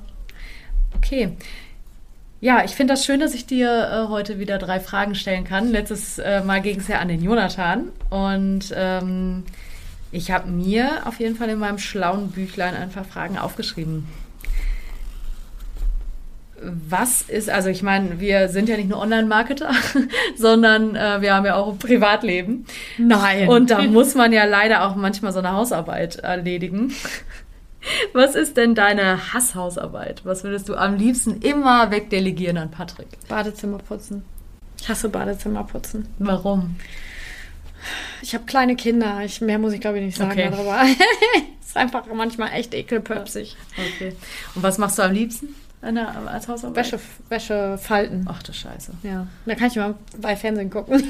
Okay. 0.96 1.36
Ja, 2.42 2.64
ich 2.64 2.72
finde 2.72 2.94
das 2.94 3.06
schön, 3.06 3.20
dass 3.20 3.34
ich 3.34 3.46
dir 3.46 3.90
äh, 3.92 4.10
heute 4.10 4.40
wieder 4.40 4.58
drei 4.60 4.80
Fragen 4.80 5.14
stellen 5.14 5.44
kann. 5.44 5.72
Letztes 5.72 6.20
äh, 6.20 6.42
Mal 6.42 6.62
ging 6.62 6.80
es 6.80 6.88
ja 6.88 7.00
an 7.00 7.10
den 7.10 7.22
Jonathan. 7.22 7.90
Und 8.10 8.74
ähm, 8.74 9.44
ich 10.12 10.32
habe 10.32 10.50
mir 10.50 11.06
auf 11.06 11.20
jeden 11.20 11.36
Fall 11.36 11.50
in 11.50 11.60
meinem 11.60 11.80
schlauen 11.80 12.32
Büchlein 12.32 12.76
ein 12.76 12.90
paar 12.90 13.04
Fragen 13.04 13.38
aufgeschrieben. 13.38 14.08
Was 16.62 17.22
ist, 17.22 17.50
also 17.50 17.70
ich 17.70 17.84
meine, 17.84 18.20
wir 18.20 18.50
sind 18.50 18.70
ja 18.70 18.78
nicht 18.78 18.90
nur 18.90 19.00
Online-Marketer, 19.00 19.72
sondern 20.36 20.96
äh, 20.96 21.22
wir 21.22 21.34
haben 21.34 21.46
ja 21.46 21.56
auch 21.56 21.74
ein 21.74 21.80
Privatleben. 21.80 22.66
Nein. 22.98 23.48
Und 23.48 23.70
da 23.70 23.82
muss 23.84 24.16
man 24.16 24.32
ja 24.32 24.46
leider 24.46 24.86
auch 24.86 24.96
manchmal 24.96 25.32
so 25.32 25.40
eine 25.40 25.54
Hausarbeit 25.54 26.18
erledigen. 26.18 26.94
Was 28.14 28.36
ist 28.36 28.58
denn 28.58 28.76
deine 28.76 29.34
Hasshausarbeit? 29.34 30.26
Was 30.26 30.44
würdest 30.44 30.68
du 30.68 30.76
am 30.76 30.98
liebsten 30.98 31.42
immer 31.42 31.92
wegdelegieren 31.92 32.58
an 32.58 32.72
Patrick? 32.72 33.08
Badezimmer 33.30 33.78
putzen. 33.78 34.26
Ich 34.82 34.90
hasse 34.90 35.08
Badezimmer 35.08 35.64
putzen. 35.64 36.10
Warum? 36.20 36.76
Ich 38.22 38.34
habe 38.34 38.44
kleine 38.46 38.76
Kinder. 38.76 39.22
Ich, 39.24 39.40
mehr 39.40 39.60
muss 39.60 39.72
ich 39.72 39.80
glaube 39.80 40.00
ich 40.00 40.06
nicht 40.06 40.18
sagen 40.18 40.32
Okay. 40.32 40.50
darüber. 40.52 40.82
ist 41.66 41.78
einfach 41.78 42.04
manchmal 42.14 42.52
echt 42.54 42.74
ekelpöpsig. 42.74 43.56
Okay. 43.78 44.14
Und 44.56 44.64
was 44.64 44.78
machst 44.78 44.98
du 44.98 45.04
am 45.04 45.14
liebsten 45.14 45.56
an 45.82 45.96
der, 45.96 46.14
als 46.28 46.48
Hausarbeit? 46.48 46.86
Wäsche, 46.86 47.00
Wäsche 47.30 47.78
falten. 47.78 48.26
Ach 48.30 48.44
du 48.44 48.54
Scheiße. 48.54 48.94
Ja. 49.04 49.28
Da 49.46 49.56
kann 49.56 49.68
ich 49.68 49.76
mal 49.78 49.96
bei 50.18 50.36
Fernsehen 50.36 50.70
gucken. 50.70 51.10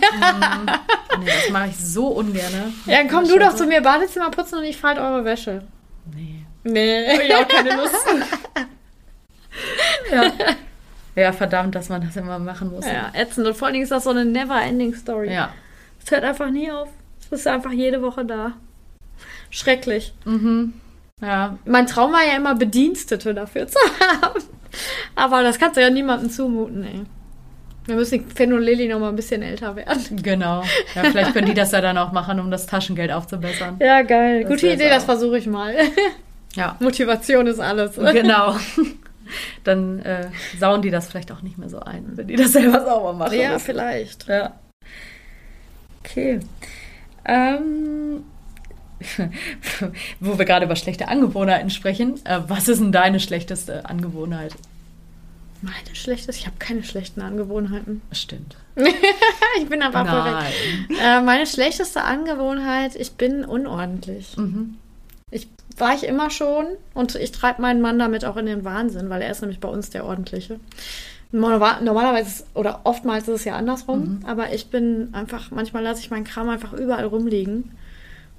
Nee, 1.20 1.26
das 1.26 1.50
mache 1.52 1.70
ich 1.70 1.78
so 1.78 2.08
ungern. 2.08 2.74
ja, 2.86 2.98
dann 2.98 3.10
komm 3.10 3.28
du 3.28 3.40
doch 3.40 3.56
zu 3.56 3.66
mir 3.66 3.82
Badezimmer 3.82 4.30
putzen 4.30 4.60
und 4.60 4.66
ich 4.66 4.78
falte 4.78 5.02
eure 5.02 5.26
Wäsche. 5.26 5.64
Nee. 6.16 6.46
Nee. 6.64 7.08
Hab 7.08 7.22
ich 7.24 7.36
auch 7.36 7.48
keine 7.48 7.76
Lust. 7.76 7.96
ja. 10.12 10.32
Ja, 11.16 11.34
verdammt, 11.34 11.76
dass 11.76 11.90
man 11.90 12.02
das 12.02 12.16
immer 12.16 12.40
machen 12.40 12.72
muss. 12.72 12.86
Ja, 12.86 13.12
ätzend. 13.14 13.48
Und 13.48 13.58
vor 13.58 13.66
allen 13.68 13.74
Dingen 13.74 13.84
ist 13.84 13.92
das 13.92 14.04
so 14.04 14.12
eine 14.12 14.24
never-ending 14.24 14.96
Story. 14.96 15.34
Ja. 15.34 15.50
Es 16.04 16.12
hört 16.12 16.24
einfach 16.24 16.50
nie 16.50 16.72
auf. 16.72 16.88
Es 17.32 17.42
ist 17.42 17.48
einfach 17.48 17.72
jede 17.72 18.02
Woche 18.02 18.24
da. 18.24 18.54
Schrecklich. 19.50 20.14
Mhm. 20.26 20.74
Ja. 21.22 21.58
Mein 21.66 21.88
Traum 21.88 22.14
war 22.14 22.26
ja 22.26 22.38
immer, 22.38 22.56
Bedienstete 22.56 23.34
dafür 23.34 23.68
zu 23.68 23.80
haben. 24.22 24.42
Aber 25.16 25.44
das 25.44 25.60
kannst 25.60 25.78
du 25.78 25.82
ja 25.82 25.90
niemandem 25.90 26.30
zumuten, 26.30 26.84
ey. 26.84 27.02
Wir 27.86 27.96
müssen 27.96 28.30
Finn 28.30 28.54
und 28.54 28.62
Lilly 28.62 28.88
noch 28.88 29.00
mal 29.00 29.10
ein 29.10 29.16
bisschen 29.16 29.42
älter 29.42 29.76
werden. 29.76 30.22
Genau. 30.22 30.62
Ja, 30.96 31.04
vielleicht 31.06 31.34
können 31.34 31.48
die 31.48 31.56
das 31.56 31.72
ja 31.72 31.82
dann 31.82 31.98
auch 31.98 32.12
machen, 32.12 32.40
um 32.40 32.52
das 32.52 32.68
Taschengeld 32.68 33.12
aufzubessern. 33.12 33.78
Ja, 33.80 34.04
geil. 34.04 34.42
Das 34.44 34.50
Gute 34.52 34.68
Idee, 34.74 34.90
das 34.90 35.04
auch. 35.04 35.08
versuche 35.08 35.38
ich 35.38 35.48
mal. 35.48 35.76
Ja. 36.56 36.76
Motivation 36.80 37.46
ist 37.46 37.60
alles. 37.60 37.96
Genau. 38.12 38.56
Dann 39.64 40.00
äh, 40.00 40.30
sauen 40.60 40.82
die 40.82 40.90
das 40.90 41.08
vielleicht 41.08 41.32
auch 41.32 41.44
nicht 41.44 41.60
mehr 41.60 41.70
so 41.70 41.80
ein, 41.80 42.06
wenn 42.16 42.28
die 42.28 42.36
das 42.36 42.54
selber 42.54 42.84
sauber 42.84 43.14
machen. 43.14 43.38
Ja, 43.40 43.52
müssen. 43.54 43.66
vielleicht. 43.66 44.28
Ja. 44.28 44.54
Okay. 46.04 46.40
Ähm, 47.26 48.24
wo 50.20 50.38
wir 50.38 50.46
gerade 50.46 50.66
über 50.66 50.76
schlechte 50.76 51.08
Angewohnheiten 51.08 51.70
sprechen, 51.70 52.20
äh, 52.26 52.40
was 52.48 52.68
ist 52.68 52.80
denn 52.80 52.92
deine 52.92 53.20
schlechteste 53.20 53.86
Angewohnheit? 53.86 54.54
Meine 55.62 55.94
schlechteste? 55.94 56.40
Ich 56.40 56.46
habe 56.48 56.56
keine 56.60 56.84
schlechten 56.84 57.22
Angewohnheiten. 57.22 58.02
Stimmt. 58.12 58.56
Ich 59.62 59.68
bin 59.68 59.82
einfach 59.82 60.06
perfekt. 60.06 60.54
Äh, 61.04 61.22
meine 61.22 61.46
schlechteste 61.46 62.04
Angewohnheit, 62.04 62.96
ich 62.96 63.14
bin 63.14 63.44
unordentlich. 63.44 64.38
Mhm. 64.38 64.76
Ich 65.32 65.48
war 65.78 65.96
ich 65.96 66.04
immer 66.04 66.30
schon 66.30 66.66
und 66.94 67.16
ich 67.16 67.32
treibe 67.32 67.62
meinen 67.62 67.82
Mann 67.82 68.00
damit 68.00 68.24
auch 68.26 68.38
in 68.38 68.46
den 68.46 68.64
Wahnsinn, 68.64 69.10
weil 69.10 69.22
er 69.22 69.32
ist 69.32 69.42
nämlich 69.42 69.60
bei 69.60 69.68
uns 69.68 69.90
der 69.90 70.06
Ordentliche. 70.06 70.60
Normal- 71.32 71.82
Normalerweise 71.84 72.44
oder 72.54 72.82
oftmals 72.86 73.28
ist 73.28 73.36
es 73.42 73.46
ja 73.46 73.56
andersrum, 73.56 74.22
aber 74.26 74.54
ich 74.54 74.68
bin 74.68 75.10
einfach, 75.14 75.52
manchmal 75.52 75.84
lasse 75.84 76.02
ich 76.02 76.10
meinen 76.12 76.24
Kram 76.24 76.48
einfach 76.50 76.74
überall 76.74 77.06
rumliegen 77.06 77.72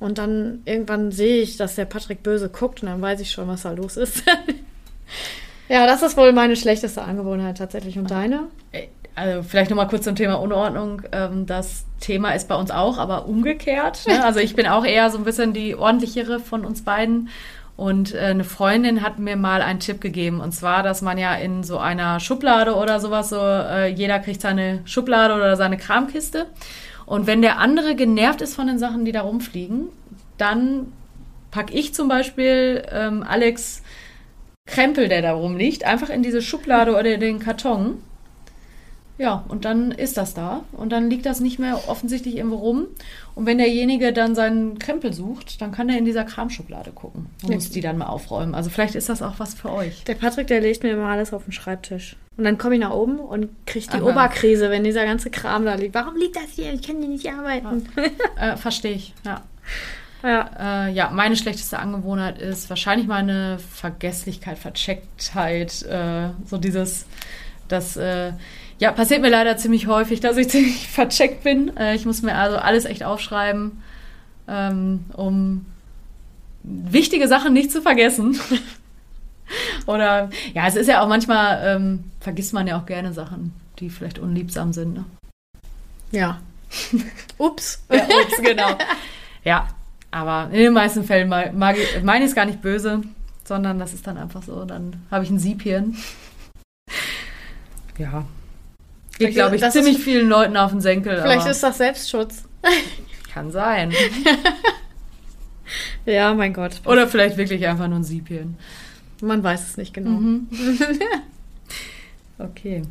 und 0.01 0.19
dann 0.19 0.63
irgendwann 0.65 1.13
sehe 1.13 1.43
ich, 1.43 1.57
dass 1.57 1.77
der 1.77 1.85
Patrick 1.85 2.23
böse 2.23 2.49
guckt 2.49 2.83
und 2.83 2.89
dann 2.89 3.01
weiß 3.01 3.21
ich 3.21 3.31
schon, 3.31 3.47
was 3.47 3.63
da 3.63 3.71
los 3.71 3.97
ist. 3.97 4.25
ja, 5.69 5.87
das 5.87 6.03
ist 6.03 6.17
wohl 6.17 6.33
meine 6.33 6.57
schlechteste 6.57 7.03
Angewohnheit 7.03 7.59
tatsächlich. 7.59 7.99
Und 7.99 8.11
deine? 8.11 8.49
Äh, 8.73 8.89
Also 9.15 9.43
vielleicht 9.43 9.71
nochmal 9.71 9.89
kurz 9.89 10.05
zum 10.05 10.17
Thema 10.17 10.35
Unordnung. 10.41 11.03
Ähm, 11.13 11.47
Das 11.47 11.85
Thema 12.01 12.31
ist 12.33 12.49
bei 12.49 12.55
uns 12.55 12.71
auch, 12.71 12.97
aber 12.99 13.27
umgekehrt. 13.27 14.07
Ne? 14.07 14.25
Also 14.25 14.41
ich 14.41 14.57
bin 14.57 14.67
auch 14.67 14.85
eher 14.85 15.11
so 15.11 15.19
ein 15.19 15.25
bisschen 15.25 15.53
die 15.53 15.75
ordentlichere 15.77 16.41
von 16.41 16.65
uns 16.65 16.83
beiden. 16.83 17.29
Und 17.77 18.15
äh, 18.15 18.19
eine 18.19 18.45
Freundin 18.45 19.03
hat 19.03 19.19
mir 19.19 19.37
mal 19.37 19.63
einen 19.63 19.81
Tipp 19.81 20.01
gegeben. 20.01 20.41
Und 20.41 20.53
zwar, 20.53 20.83
dass 20.83 21.03
man 21.03 21.19
ja 21.19 21.35
in 21.35 21.63
so 21.63 21.79
einer 21.79 22.21
Schublade 22.21 22.75
oder 22.75 23.01
sowas 23.01 23.31
so, 23.31 23.39
äh, 23.39 23.89
jeder 23.89 24.19
kriegt 24.19 24.41
seine 24.41 24.81
Schublade 24.85 25.35
oder 25.35 25.57
seine 25.57 25.77
Kramkiste. 25.79 26.47
Und 27.11 27.27
wenn 27.27 27.42
der 27.42 27.59
andere 27.59 27.96
genervt 27.96 28.40
ist 28.40 28.55
von 28.55 28.68
den 28.68 28.79
Sachen, 28.79 29.05
die 29.05 29.11
da 29.11 29.23
rumfliegen, 29.23 29.88
dann 30.38 30.92
packe 31.51 31.75
ich 31.75 31.92
zum 31.92 32.07
Beispiel 32.07 32.85
ähm, 32.88 33.25
Alex 33.25 33.83
Krempel, 34.64 35.09
der 35.09 35.20
da 35.20 35.33
rumliegt, 35.33 35.83
einfach 35.83 36.09
in 36.09 36.23
diese 36.23 36.40
Schublade 36.40 36.92
oder 36.92 37.12
in 37.14 37.18
den 37.18 37.40
Karton. 37.40 38.01
Ja, 39.20 39.44
und 39.48 39.66
dann 39.66 39.92
ist 39.92 40.16
das 40.16 40.33
da. 40.33 40.62
Und 40.72 40.90
dann 40.92 41.11
liegt 41.11 41.26
das 41.26 41.40
nicht 41.40 41.59
mehr 41.59 41.88
offensichtlich 41.88 42.37
irgendwo 42.38 42.56
rum. 42.56 42.87
Und 43.35 43.44
wenn 43.44 43.59
derjenige 43.59 44.14
dann 44.14 44.35
seinen 44.35 44.78
Krempel 44.78 45.12
sucht, 45.12 45.61
dann 45.61 45.72
kann 45.72 45.90
er 45.90 45.98
in 45.98 46.06
dieser 46.06 46.24
Kramschublade 46.24 46.90
gucken 46.92 47.26
und 47.42 47.50
Ja. 47.50 47.54
muss 47.56 47.68
die 47.68 47.83
dann 47.83 47.98
mal 47.98 48.06
aufräumen. 48.06 48.54
Also 48.54 48.70
vielleicht 48.70 48.94
ist 48.94 49.11
das 49.11 49.20
auch 49.20 49.35
was 49.38 49.52
für 49.52 49.70
euch. 49.70 50.04
Der 50.04 50.14
Patrick, 50.14 50.46
der 50.46 50.62
legt 50.62 50.83
mir 50.83 50.92
immer 50.92 51.09
alles 51.09 51.35
auf 51.35 51.44
den 51.44 51.52
Schreibtisch. 51.52 52.16
Und 52.38 52.44
dann 52.44 52.56
komme 52.56 52.76
ich 52.76 52.80
nach 52.80 52.92
oben 52.92 53.18
und 53.18 53.50
kriege 53.66 53.87
die 53.92 53.98
Aha. 53.98 54.09
Oberkrise, 54.11 54.70
wenn 54.70 54.85
dieser 54.85 55.04
ganze 55.04 55.28
Kram 55.28 55.66
da 55.66 55.74
liegt. 55.74 55.94
Warum 55.94 56.16
liegt 56.16 56.37
das 56.37 56.52
hier? 56.56 56.72
Ich 56.72 56.80
kann 56.80 56.96
hier 57.00 57.09
nicht 57.09 57.28
arbeiten. 57.30 57.87
Äh, 58.38 58.56
Verstehe 58.56 58.92
ich, 58.94 59.12
ja. 59.26 59.42
Ja. 60.22 60.87
Äh, 60.87 60.92
ja, 60.92 61.11
meine 61.11 61.37
schlechteste 61.37 61.78
Angewohnheit 61.78 62.38
ist 62.40 62.70
wahrscheinlich 62.70 63.06
meine 63.06 63.59
Vergesslichkeit, 63.59 64.59
Verchecktheit, 64.59 65.83
äh, 65.83 66.30
so 66.46 66.56
dieses, 66.56 67.04
das, 67.68 67.96
äh, 67.98 68.33
ja, 68.81 68.93
passiert 68.93 69.21
mir 69.21 69.29
leider 69.29 69.59
ziemlich 69.59 69.87
häufig, 69.87 70.21
dass 70.21 70.38
ich 70.38 70.49
ziemlich 70.51 70.88
vercheckt 70.88 71.45
bin. 71.45 71.77
Äh, 71.77 71.95
ich 71.95 72.07
muss 72.07 72.23
mir 72.23 72.35
also 72.35 72.57
alles 72.57 72.87
echt 72.87 73.05
aufschreiben, 73.05 73.83
ähm, 74.49 75.05
um 75.12 75.66
wichtige 76.62 77.29
Sachen 77.29 77.53
nicht 77.53 77.71
zu 77.71 77.83
vergessen. 77.83 78.40
Oder, 79.87 80.31
ja, 80.55 80.66
es 80.66 80.77
ist 80.77 80.87
ja 80.87 81.03
auch 81.03 81.09
manchmal, 81.09 81.61
ähm, 81.64 82.05
vergisst 82.21 82.53
man 82.53 82.66
ja 82.66 82.79
auch 82.79 82.87
gerne 82.87 83.12
Sachen, 83.12 83.53
die 83.79 83.90
vielleicht 83.90 84.19
unliebsam 84.19 84.73
sind. 84.73 84.95
Ne? 84.95 85.05
Ja. 86.11 86.40
Ups. 87.38 87.83
Ja, 87.90 88.05
ups, 88.05 88.40
genau. 88.43 88.79
Ja, 89.43 89.69
aber 90.12 90.51
in 90.53 90.61
den 90.61 90.73
meisten 90.73 91.03
Fällen 91.03 91.29
mag, 91.29 91.53
mag 91.53 91.77
ich, 91.77 92.03
meine 92.03 92.25
ich 92.25 92.31
es 92.31 92.37
gar 92.37 92.47
nicht 92.47 92.62
böse, 92.62 93.03
sondern 93.45 93.81
das 93.81 93.93
ist 93.93 94.07
dann 94.07 94.16
einfach 94.16 94.45
so, 94.45 94.64
dann 94.64 95.03
habe 95.11 95.25
ich 95.25 95.31
ein 95.31 95.38
Siebhirn. 95.40 95.97
Ja. 97.99 98.25
Geht, 99.20 99.35
glaube 99.35 99.56
ich, 99.56 99.70
ziemlich 99.70 99.96
ist- 99.98 100.04
vielen 100.04 100.28
Leuten 100.28 100.56
auf 100.56 100.70
den 100.72 100.80
Senkel. 100.80 101.20
Vielleicht 101.20 101.46
ist 101.46 101.62
das 101.62 101.78
Selbstschutz. 101.78 102.44
kann 103.33 103.50
sein. 103.50 103.92
Ja, 106.06 106.35
mein 106.35 106.52
Gott. 106.52 106.80
Oder 106.85 107.06
vielleicht 107.06 107.37
wirklich 107.37 107.66
einfach 107.66 107.87
nur 107.87 107.98
ein 108.00 108.04
Siebhirn. 108.04 108.56
Man 109.20 109.42
weiß 109.42 109.68
es 109.68 109.76
nicht 109.76 109.94
genau. 109.94 110.11
Mhm. 110.18 110.48
okay. 112.38 112.83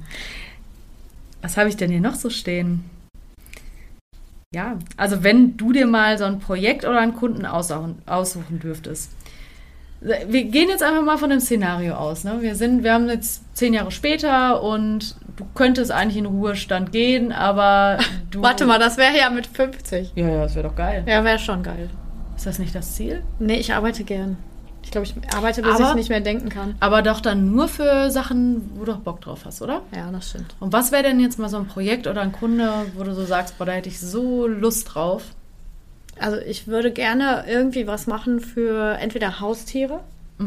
Was 1.42 1.58
habe 1.58 1.70
ich 1.70 1.76
denn 1.76 1.90
hier 1.92 2.00
noch 2.02 2.16
so 2.16 2.30
stehen? 2.30 2.86
Ja, 4.54 4.78
also 4.98 5.24
wenn 5.24 5.58
du 5.58 5.74
dir 5.74 5.88
mal 5.88 6.18
so 6.18 6.24
ein 6.24 6.40
Projekt 6.40 6.86
oder 6.86 7.00
einen 7.00 7.16
Kunden 7.16 7.46
aussuchen, 7.46 8.02
aussuchen 8.06 8.60
dürftest. 8.60 9.12
Wir 10.02 10.44
gehen 10.46 10.70
jetzt 10.70 10.82
einfach 10.82 11.04
mal 11.04 11.18
von 11.18 11.30
dem 11.30 11.40
Szenario 11.42 11.96
aus. 11.96 12.24
Ne? 12.24 12.38
Wir, 12.42 12.56
sind, 12.56 12.84
wir 12.84 12.94
haben 12.94 13.10
jetzt 13.10 13.44
zehn 13.56 13.74
Jahre 13.74 13.92
später 13.92 14.64
und 14.64 15.16
du 15.36 15.46
könntest 15.56 15.92
eigentlich 15.92 16.18
in 16.18 16.26
Ruhestand 16.26 16.92
gehen, 16.92 17.32
aber 17.32 17.98
du. 18.32 18.42
Warte 18.42 18.66
mal, 18.66 18.80
das 18.80 18.98
wäre 18.98 19.18
ja 19.18 19.30
mit 19.30 19.48
50. 19.48 20.14
Ja, 20.16 20.28
ja, 20.30 20.42
das 20.44 20.56
wäre 20.56 20.68
doch 20.70 20.76
geil. 20.76 21.04
Ja, 21.06 21.24
wäre 21.24 21.40
schon 21.40 21.64
geil. 21.64 21.90
Ist 22.38 22.46
das 22.46 22.60
nicht 22.60 22.74
das 22.74 22.96
Ziel? 22.96 23.24
Nee, 23.40 23.56
ich 23.58 23.74
arbeite 23.74 24.04
gern. 24.06 24.38
Ich 24.82 24.92
glaube, 24.92 25.06
ich 25.06 25.14
arbeite, 25.36 25.62
bis 25.62 25.76
Aber- 25.76 25.90
ich 25.90 25.96
nicht 25.96 26.10
mehr 26.10 26.22
denken 26.22 26.48
kann. 26.48 26.76
Aber 26.80 27.02
doch 27.02 27.20
dann 27.20 27.52
nur 27.52 27.68
für 27.68 28.10
Sachen, 28.10 28.72
wo 28.76 28.86
du 28.86 28.94
auch 28.94 29.00
Bock 29.00 29.20
drauf 29.20 29.42
hast, 29.46 29.62
oder? 29.62 29.82
Ja, 29.94 30.10
das 30.12 30.30
stimmt. 30.30 30.56
Und 30.62 30.72
was 30.72 30.94
wäre 30.94 31.04
denn 31.04 31.20
jetzt 31.20 31.38
mal 31.38 31.50
so 31.50 31.58
ein 31.58 31.68
Projekt 31.68 32.08
oder 32.08 32.22
ein 32.22 32.32
Kunde, 32.32 32.72
wo 32.96 33.04
du 33.04 33.14
so 33.14 33.26
sagst, 33.26 33.58
boah, 33.58 33.66
da 33.66 33.74
hätte 33.74 33.90
ich 33.90 34.00
so 34.00 34.48
Lust 34.48 34.96
drauf? 34.96 35.24
Also 36.20 36.38
ich 36.38 36.68
würde 36.68 36.92
gerne 36.92 37.46
irgendwie 37.48 37.88
was 37.88 38.08
machen 38.08 38.40
für 38.40 38.98
entweder 39.00 39.40
Haustiere, 39.40 40.02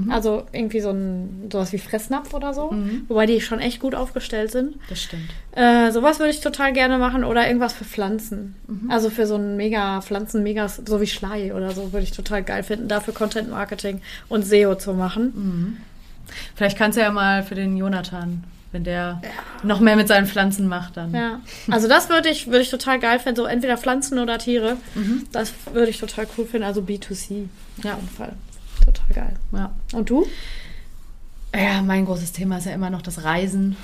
also 0.08 0.44
irgendwie 0.52 0.80
so 0.80 0.88
ein 0.88 1.50
sowas 1.52 1.70
wie 1.74 1.78
Fressnapf 1.78 2.32
oder 2.32 2.54
so, 2.54 2.70
Mhm. 2.72 3.02
wobei 3.08 3.26
die 3.26 3.42
schon 3.42 3.58
echt 3.60 3.78
gut 3.78 3.94
aufgestellt 3.94 4.50
sind. 4.50 4.76
Das 4.88 5.02
stimmt. 5.02 5.28
Äh, 5.54 5.90
sowas 5.92 6.18
würde 6.18 6.30
ich 6.30 6.40
total 6.40 6.72
gerne 6.72 6.96
machen 6.96 7.24
oder 7.24 7.46
irgendwas 7.46 7.74
für 7.74 7.84
Pflanzen. 7.84 8.54
Also 8.88 9.10
für 9.10 9.26
so 9.26 9.34
ein 9.36 9.56
mega 9.58 10.00
Pflanzen, 10.00 10.42
mega 10.42 10.66
so 10.68 11.00
wie 11.02 11.06
Schlei 11.06 11.54
oder 11.54 11.72
so 11.72 11.92
würde 11.92 12.04
ich 12.04 12.12
total 12.12 12.42
geil 12.42 12.62
finden, 12.62 12.88
dafür 12.88 13.12
Content 13.12 13.50
Marketing 13.50 14.00
und 14.30 14.46
SEO 14.46 14.76
zu 14.76 14.94
machen. 14.94 15.78
Vielleicht 16.54 16.78
kannst 16.78 16.96
du 16.96 17.02
ja 17.02 17.10
mal 17.12 17.42
für 17.42 17.54
den 17.54 17.76
Jonathan, 17.76 18.44
wenn 18.72 18.84
der 18.84 19.20
noch 19.62 19.80
mehr 19.80 19.96
mit 19.96 20.08
seinen 20.08 20.26
Pflanzen 20.26 20.66
macht, 20.66 20.96
dann. 20.96 21.14
Ja. 21.14 21.40
Also 21.70 21.88
das 21.88 22.08
würde 22.08 22.28
ich 22.30 22.46
würde 22.46 22.60
ich 22.60 22.70
total 22.70 22.98
geil 22.98 23.18
finden, 23.18 23.36
so 23.36 23.44
entweder 23.44 23.76
Pflanzen 23.76 24.18
oder 24.18 24.38
Tiere. 24.38 24.76
Das 25.30 25.52
würde 25.72 25.90
ich 25.90 25.98
total 25.98 26.26
cool 26.36 26.46
finden, 26.46 26.66
also 26.66 26.80
B2C. 26.80 27.44
Auf 27.78 27.84
Ja. 27.84 27.94
jeden 27.96 28.08
Fall. 28.08 28.32
Total 28.84 29.06
geil. 29.14 29.36
ja. 29.52 29.70
Und 29.92 30.10
du? 30.10 30.26
Ja, 31.54 31.82
mein 31.82 32.06
großes 32.06 32.32
Thema 32.32 32.58
ist 32.58 32.66
ja 32.66 32.72
immer 32.72 32.90
noch 32.90 33.02
das 33.02 33.24
Reisen. 33.24 33.76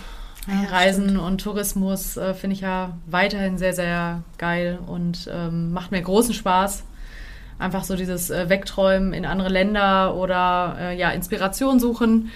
Ja, 0.46 0.70
Reisen 0.70 1.18
und 1.18 1.42
Tourismus 1.42 2.16
äh, 2.16 2.32
finde 2.32 2.54
ich 2.54 2.62
ja 2.62 2.96
weiterhin 3.06 3.58
sehr, 3.58 3.74
sehr 3.74 4.22
geil 4.38 4.78
und 4.86 5.28
ähm, 5.30 5.72
macht 5.72 5.90
mir 5.90 6.00
großen 6.00 6.32
Spaß. 6.32 6.84
Einfach 7.58 7.84
so 7.84 7.94
dieses 7.96 8.30
äh, 8.30 8.48
Wegträumen 8.48 9.12
in 9.12 9.26
andere 9.26 9.50
Länder 9.50 10.14
oder 10.14 10.76
äh, 10.80 10.96
ja, 10.98 11.10
Inspiration 11.10 11.78
suchen. 11.78 12.30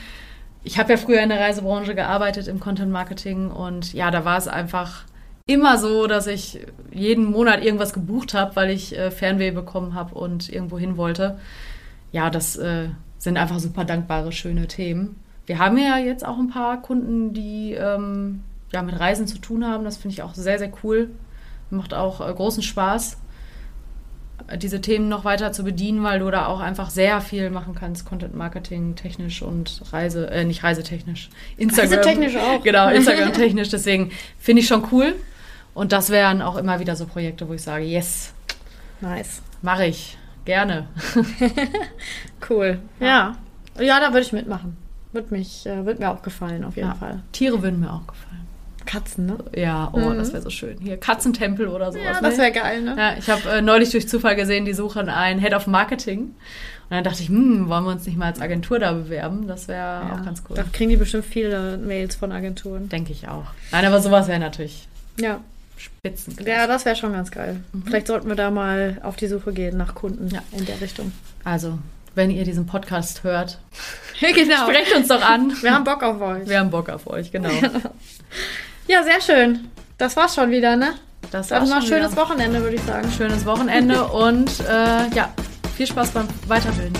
Ich 0.64 0.78
habe 0.78 0.92
ja 0.92 0.96
früher 0.96 1.22
in 1.22 1.28
der 1.28 1.40
Reisebranche 1.40 1.94
gearbeitet 1.94 2.46
im 2.46 2.60
Content 2.60 2.92
Marketing 2.92 3.50
und 3.50 3.92
ja, 3.92 4.10
da 4.10 4.24
war 4.24 4.38
es 4.38 4.46
einfach 4.48 5.04
immer 5.46 5.78
so, 5.78 6.06
dass 6.06 6.26
ich 6.26 6.60
jeden 6.92 7.24
Monat 7.24 7.64
irgendwas 7.64 7.92
gebucht 7.92 8.34
habe, 8.34 8.54
weil 8.56 8.70
ich 8.70 8.96
äh, 8.96 9.10
Fernweh 9.10 9.50
bekommen 9.50 9.94
habe 9.94 10.14
und 10.14 10.48
irgendwo 10.48 10.78
hin 10.78 10.96
wollte. 10.96 11.38
Ja, 12.12 12.30
das 12.30 12.56
äh, 12.56 12.88
sind 13.18 13.36
einfach 13.36 13.58
super 13.58 13.84
dankbare, 13.84 14.32
schöne 14.32 14.68
Themen. 14.68 15.16
Wir 15.46 15.58
haben 15.58 15.76
ja 15.78 15.98
jetzt 15.98 16.24
auch 16.24 16.38
ein 16.38 16.50
paar 16.50 16.80
Kunden, 16.80 17.32
die 17.32 17.72
ähm, 17.72 18.42
ja, 18.72 18.82
mit 18.82 18.98
Reisen 18.98 19.26
zu 19.26 19.38
tun 19.38 19.66
haben. 19.66 19.84
Das 19.84 19.96
finde 19.96 20.14
ich 20.14 20.22
auch 20.22 20.34
sehr, 20.34 20.58
sehr 20.58 20.72
cool. 20.84 21.10
Macht 21.70 21.94
auch 21.94 22.26
äh, 22.26 22.32
großen 22.32 22.62
Spaß. 22.62 23.18
Diese 24.56 24.80
Themen 24.80 25.08
noch 25.08 25.24
weiter 25.24 25.52
zu 25.52 25.64
bedienen, 25.64 26.02
weil 26.02 26.18
du 26.20 26.30
da 26.30 26.46
auch 26.46 26.60
einfach 26.60 26.90
sehr 26.90 27.20
viel 27.20 27.50
machen 27.50 27.74
kannst, 27.74 28.04
Content 28.06 28.34
Marketing 28.34 28.94
technisch 28.96 29.42
und 29.42 29.82
Reise, 29.92 30.30
äh, 30.30 30.44
nicht 30.44 30.62
reisetechnisch, 30.64 31.30
Instagram. 31.56 31.92
Reisetechnisch 31.98 32.36
auch. 32.36 32.62
Genau, 32.62 32.88
Instagram 32.94 33.32
technisch. 33.32 33.68
Deswegen 33.70 34.10
finde 34.38 34.60
ich 34.62 34.68
schon 34.68 34.84
cool. 34.92 35.14
Und 35.74 35.92
das 35.92 36.10
wären 36.10 36.42
auch 36.42 36.56
immer 36.56 36.80
wieder 36.80 36.96
so 36.96 37.06
Projekte, 37.06 37.48
wo 37.48 37.54
ich 37.54 37.62
sage, 37.62 37.84
yes, 37.84 38.32
Nice. 39.00 39.40
mache 39.62 39.86
ich. 39.86 40.18
Gerne. 40.44 40.88
Cool. 42.48 42.78
Ja. 43.00 43.36
Ja, 43.80 44.00
da 44.00 44.08
würde 44.08 44.20
ich 44.20 44.32
mitmachen. 44.32 44.76
Wird, 45.12 45.30
mich, 45.30 45.66
äh, 45.66 45.84
wird 45.86 45.98
mir 46.00 46.10
auch 46.10 46.22
gefallen, 46.22 46.64
auf 46.64 46.76
jeden 46.76 46.88
Ja. 46.88 46.94
Fall. 46.94 47.22
Tiere 47.32 47.62
würden 47.62 47.80
mir 47.80 47.92
auch 47.92 48.06
gefallen. 48.06 48.46
Katzen, 48.86 49.26
ne? 49.26 49.38
Ja, 49.54 49.90
oh, 49.92 50.12
das 50.12 50.32
wäre 50.32 50.42
so 50.42 50.50
schön. 50.50 50.78
Hier, 50.80 50.96
Katzentempel 50.98 51.68
oder 51.68 51.92
sowas. 51.92 52.04
Ja, 52.04 52.12
ne? 52.20 52.28
das 52.28 52.38
wäre 52.38 52.52
geil, 52.52 52.82
ne? 52.82 52.94
Ja, 52.98 53.14
ich 53.18 53.28
habe 53.30 53.48
äh, 53.50 53.62
neulich 53.62 53.90
durch 53.90 54.08
Zufall 54.08 54.36
gesehen, 54.36 54.64
die 54.64 54.72
suchen 54.74 55.08
einen 55.08 55.40
Head 55.40 55.54
of 55.54 55.66
Marketing. 55.66 56.20
Und 56.20 56.34
dann 56.90 57.04
dachte 57.04 57.22
ich, 57.22 57.28
hm, 57.28 57.68
wollen 57.68 57.84
wir 57.84 57.90
uns 57.92 58.04
nicht 58.06 58.18
mal 58.18 58.26
als 58.26 58.40
Agentur 58.40 58.78
da 58.78 58.92
bewerben? 58.92 59.46
Das 59.48 59.66
wäre 59.68 60.02
auch 60.12 60.24
ganz 60.24 60.42
cool. 60.48 60.56
Da 60.56 60.64
kriegen 60.64 60.90
die 60.90 60.96
bestimmt 60.96 61.24
viele 61.24 61.78
Mails 61.78 62.16
von 62.16 62.32
Agenturen. 62.32 62.88
Denke 62.88 63.12
ich 63.12 63.28
auch. 63.28 63.46
Nein, 63.70 63.84
aber 63.86 64.00
sowas 64.00 64.28
wäre 64.28 64.38
natürlich 64.40 64.86
Ja. 65.18 65.40
Spitzenklasse. 65.78 66.50
Ja, 66.50 66.66
das 66.66 66.84
wäre 66.84 66.94
schon 66.96 67.12
ganz 67.12 67.30
geil. 67.30 67.60
Vielleicht 67.86 68.06
sollten 68.06 68.28
wir 68.28 68.36
da 68.36 68.50
mal 68.50 68.98
auf 69.02 69.16
die 69.16 69.26
Suche 69.26 69.52
gehen 69.52 69.76
nach 69.76 69.94
Kunden 69.94 70.28
Ja. 70.28 70.42
in 70.56 70.64
der 70.66 70.80
Richtung. 70.80 71.12
Also, 71.44 71.78
wenn 72.14 72.30
ihr 72.30 72.44
diesen 72.44 72.66
Podcast 72.66 73.24
hört, 73.24 73.58
genau. 74.20 74.68
sprecht 74.68 74.94
uns 74.94 75.08
doch 75.08 75.22
an. 75.22 75.52
Wir 75.62 75.74
haben 75.74 75.84
Bock 75.84 76.02
auf 76.02 76.20
euch. 76.20 76.48
Wir 76.48 76.60
haben 76.60 76.70
Bock 76.70 76.88
auf 76.90 77.06
euch, 77.06 77.32
genau. 77.32 77.48
Ja, 78.88 79.02
sehr 79.02 79.20
schön. 79.20 79.68
Das 79.98 80.16
war's 80.16 80.34
schon 80.34 80.50
wieder, 80.50 80.74
ne? 80.76 80.94
Das 81.30 81.48
Dann 81.48 81.60
war's 81.60 81.68
noch 81.70 81.76
ein 81.76 81.82
schon 81.82 81.90
schönes 81.92 82.12
wieder. 82.12 82.22
Wochenende, 82.22 82.62
würde 82.62 82.76
ich 82.76 82.82
sagen. 82.82 83.10
schönes 83.16 83.44
Wochenende 83.46 84.02
und 84.04 84.50
äh, 84.60 85.08
ja, 85.14 85.28
viel 85.76 85.86
Spaß 85.86 86.10
beim 86.10 86.26
Weiterbilden. 86.48 86.92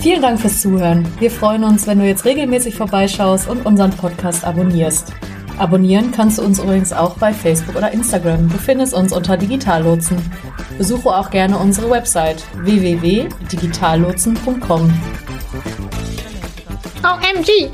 Vielen 0.00 0.22
Dank 0.22 0.40
fürs 0.40 0.60
Zuhören. 0.62 1.06
Wir 1.18 1.30
freuen 1.30 1.62
uns, 1.64 1.86
wenn 1.86 1.98
du 1.98 2.06
jetzt 2.06 2.24
regelmäßig 2.24 2.74
vorbeischaust 2.74 3.46
und 3.48 3.66
unseren 3.66 3.90
Podcast 3.90 4.44
abonnierst. 4.44 5.12
Abonnieren 5.58 6.10
kannst 6.10 6.38
du 6.38 6.42
uns 6.42 6.58
übrigens 6.58 6.94
auch 6.94 7.18
bei 7.18 7.34
Facebook 7.34 7.76
oder 7.76 7.92
Instagram. 7.92 8.48
Du 8.48 8.56
findest 8.56 8.94
uns 8.94 9.12
unter 9.12 9.36
Digitallotsen. 9.36 10.16
Besuche 10.78 11.10
auch 11.10 11.28
gerne 11.30 11.58
unsere 11.58 11.90
Website 11.90 12.42
www.digitallotsen.com. 12.62 14.90
OMG! 17.04 17.70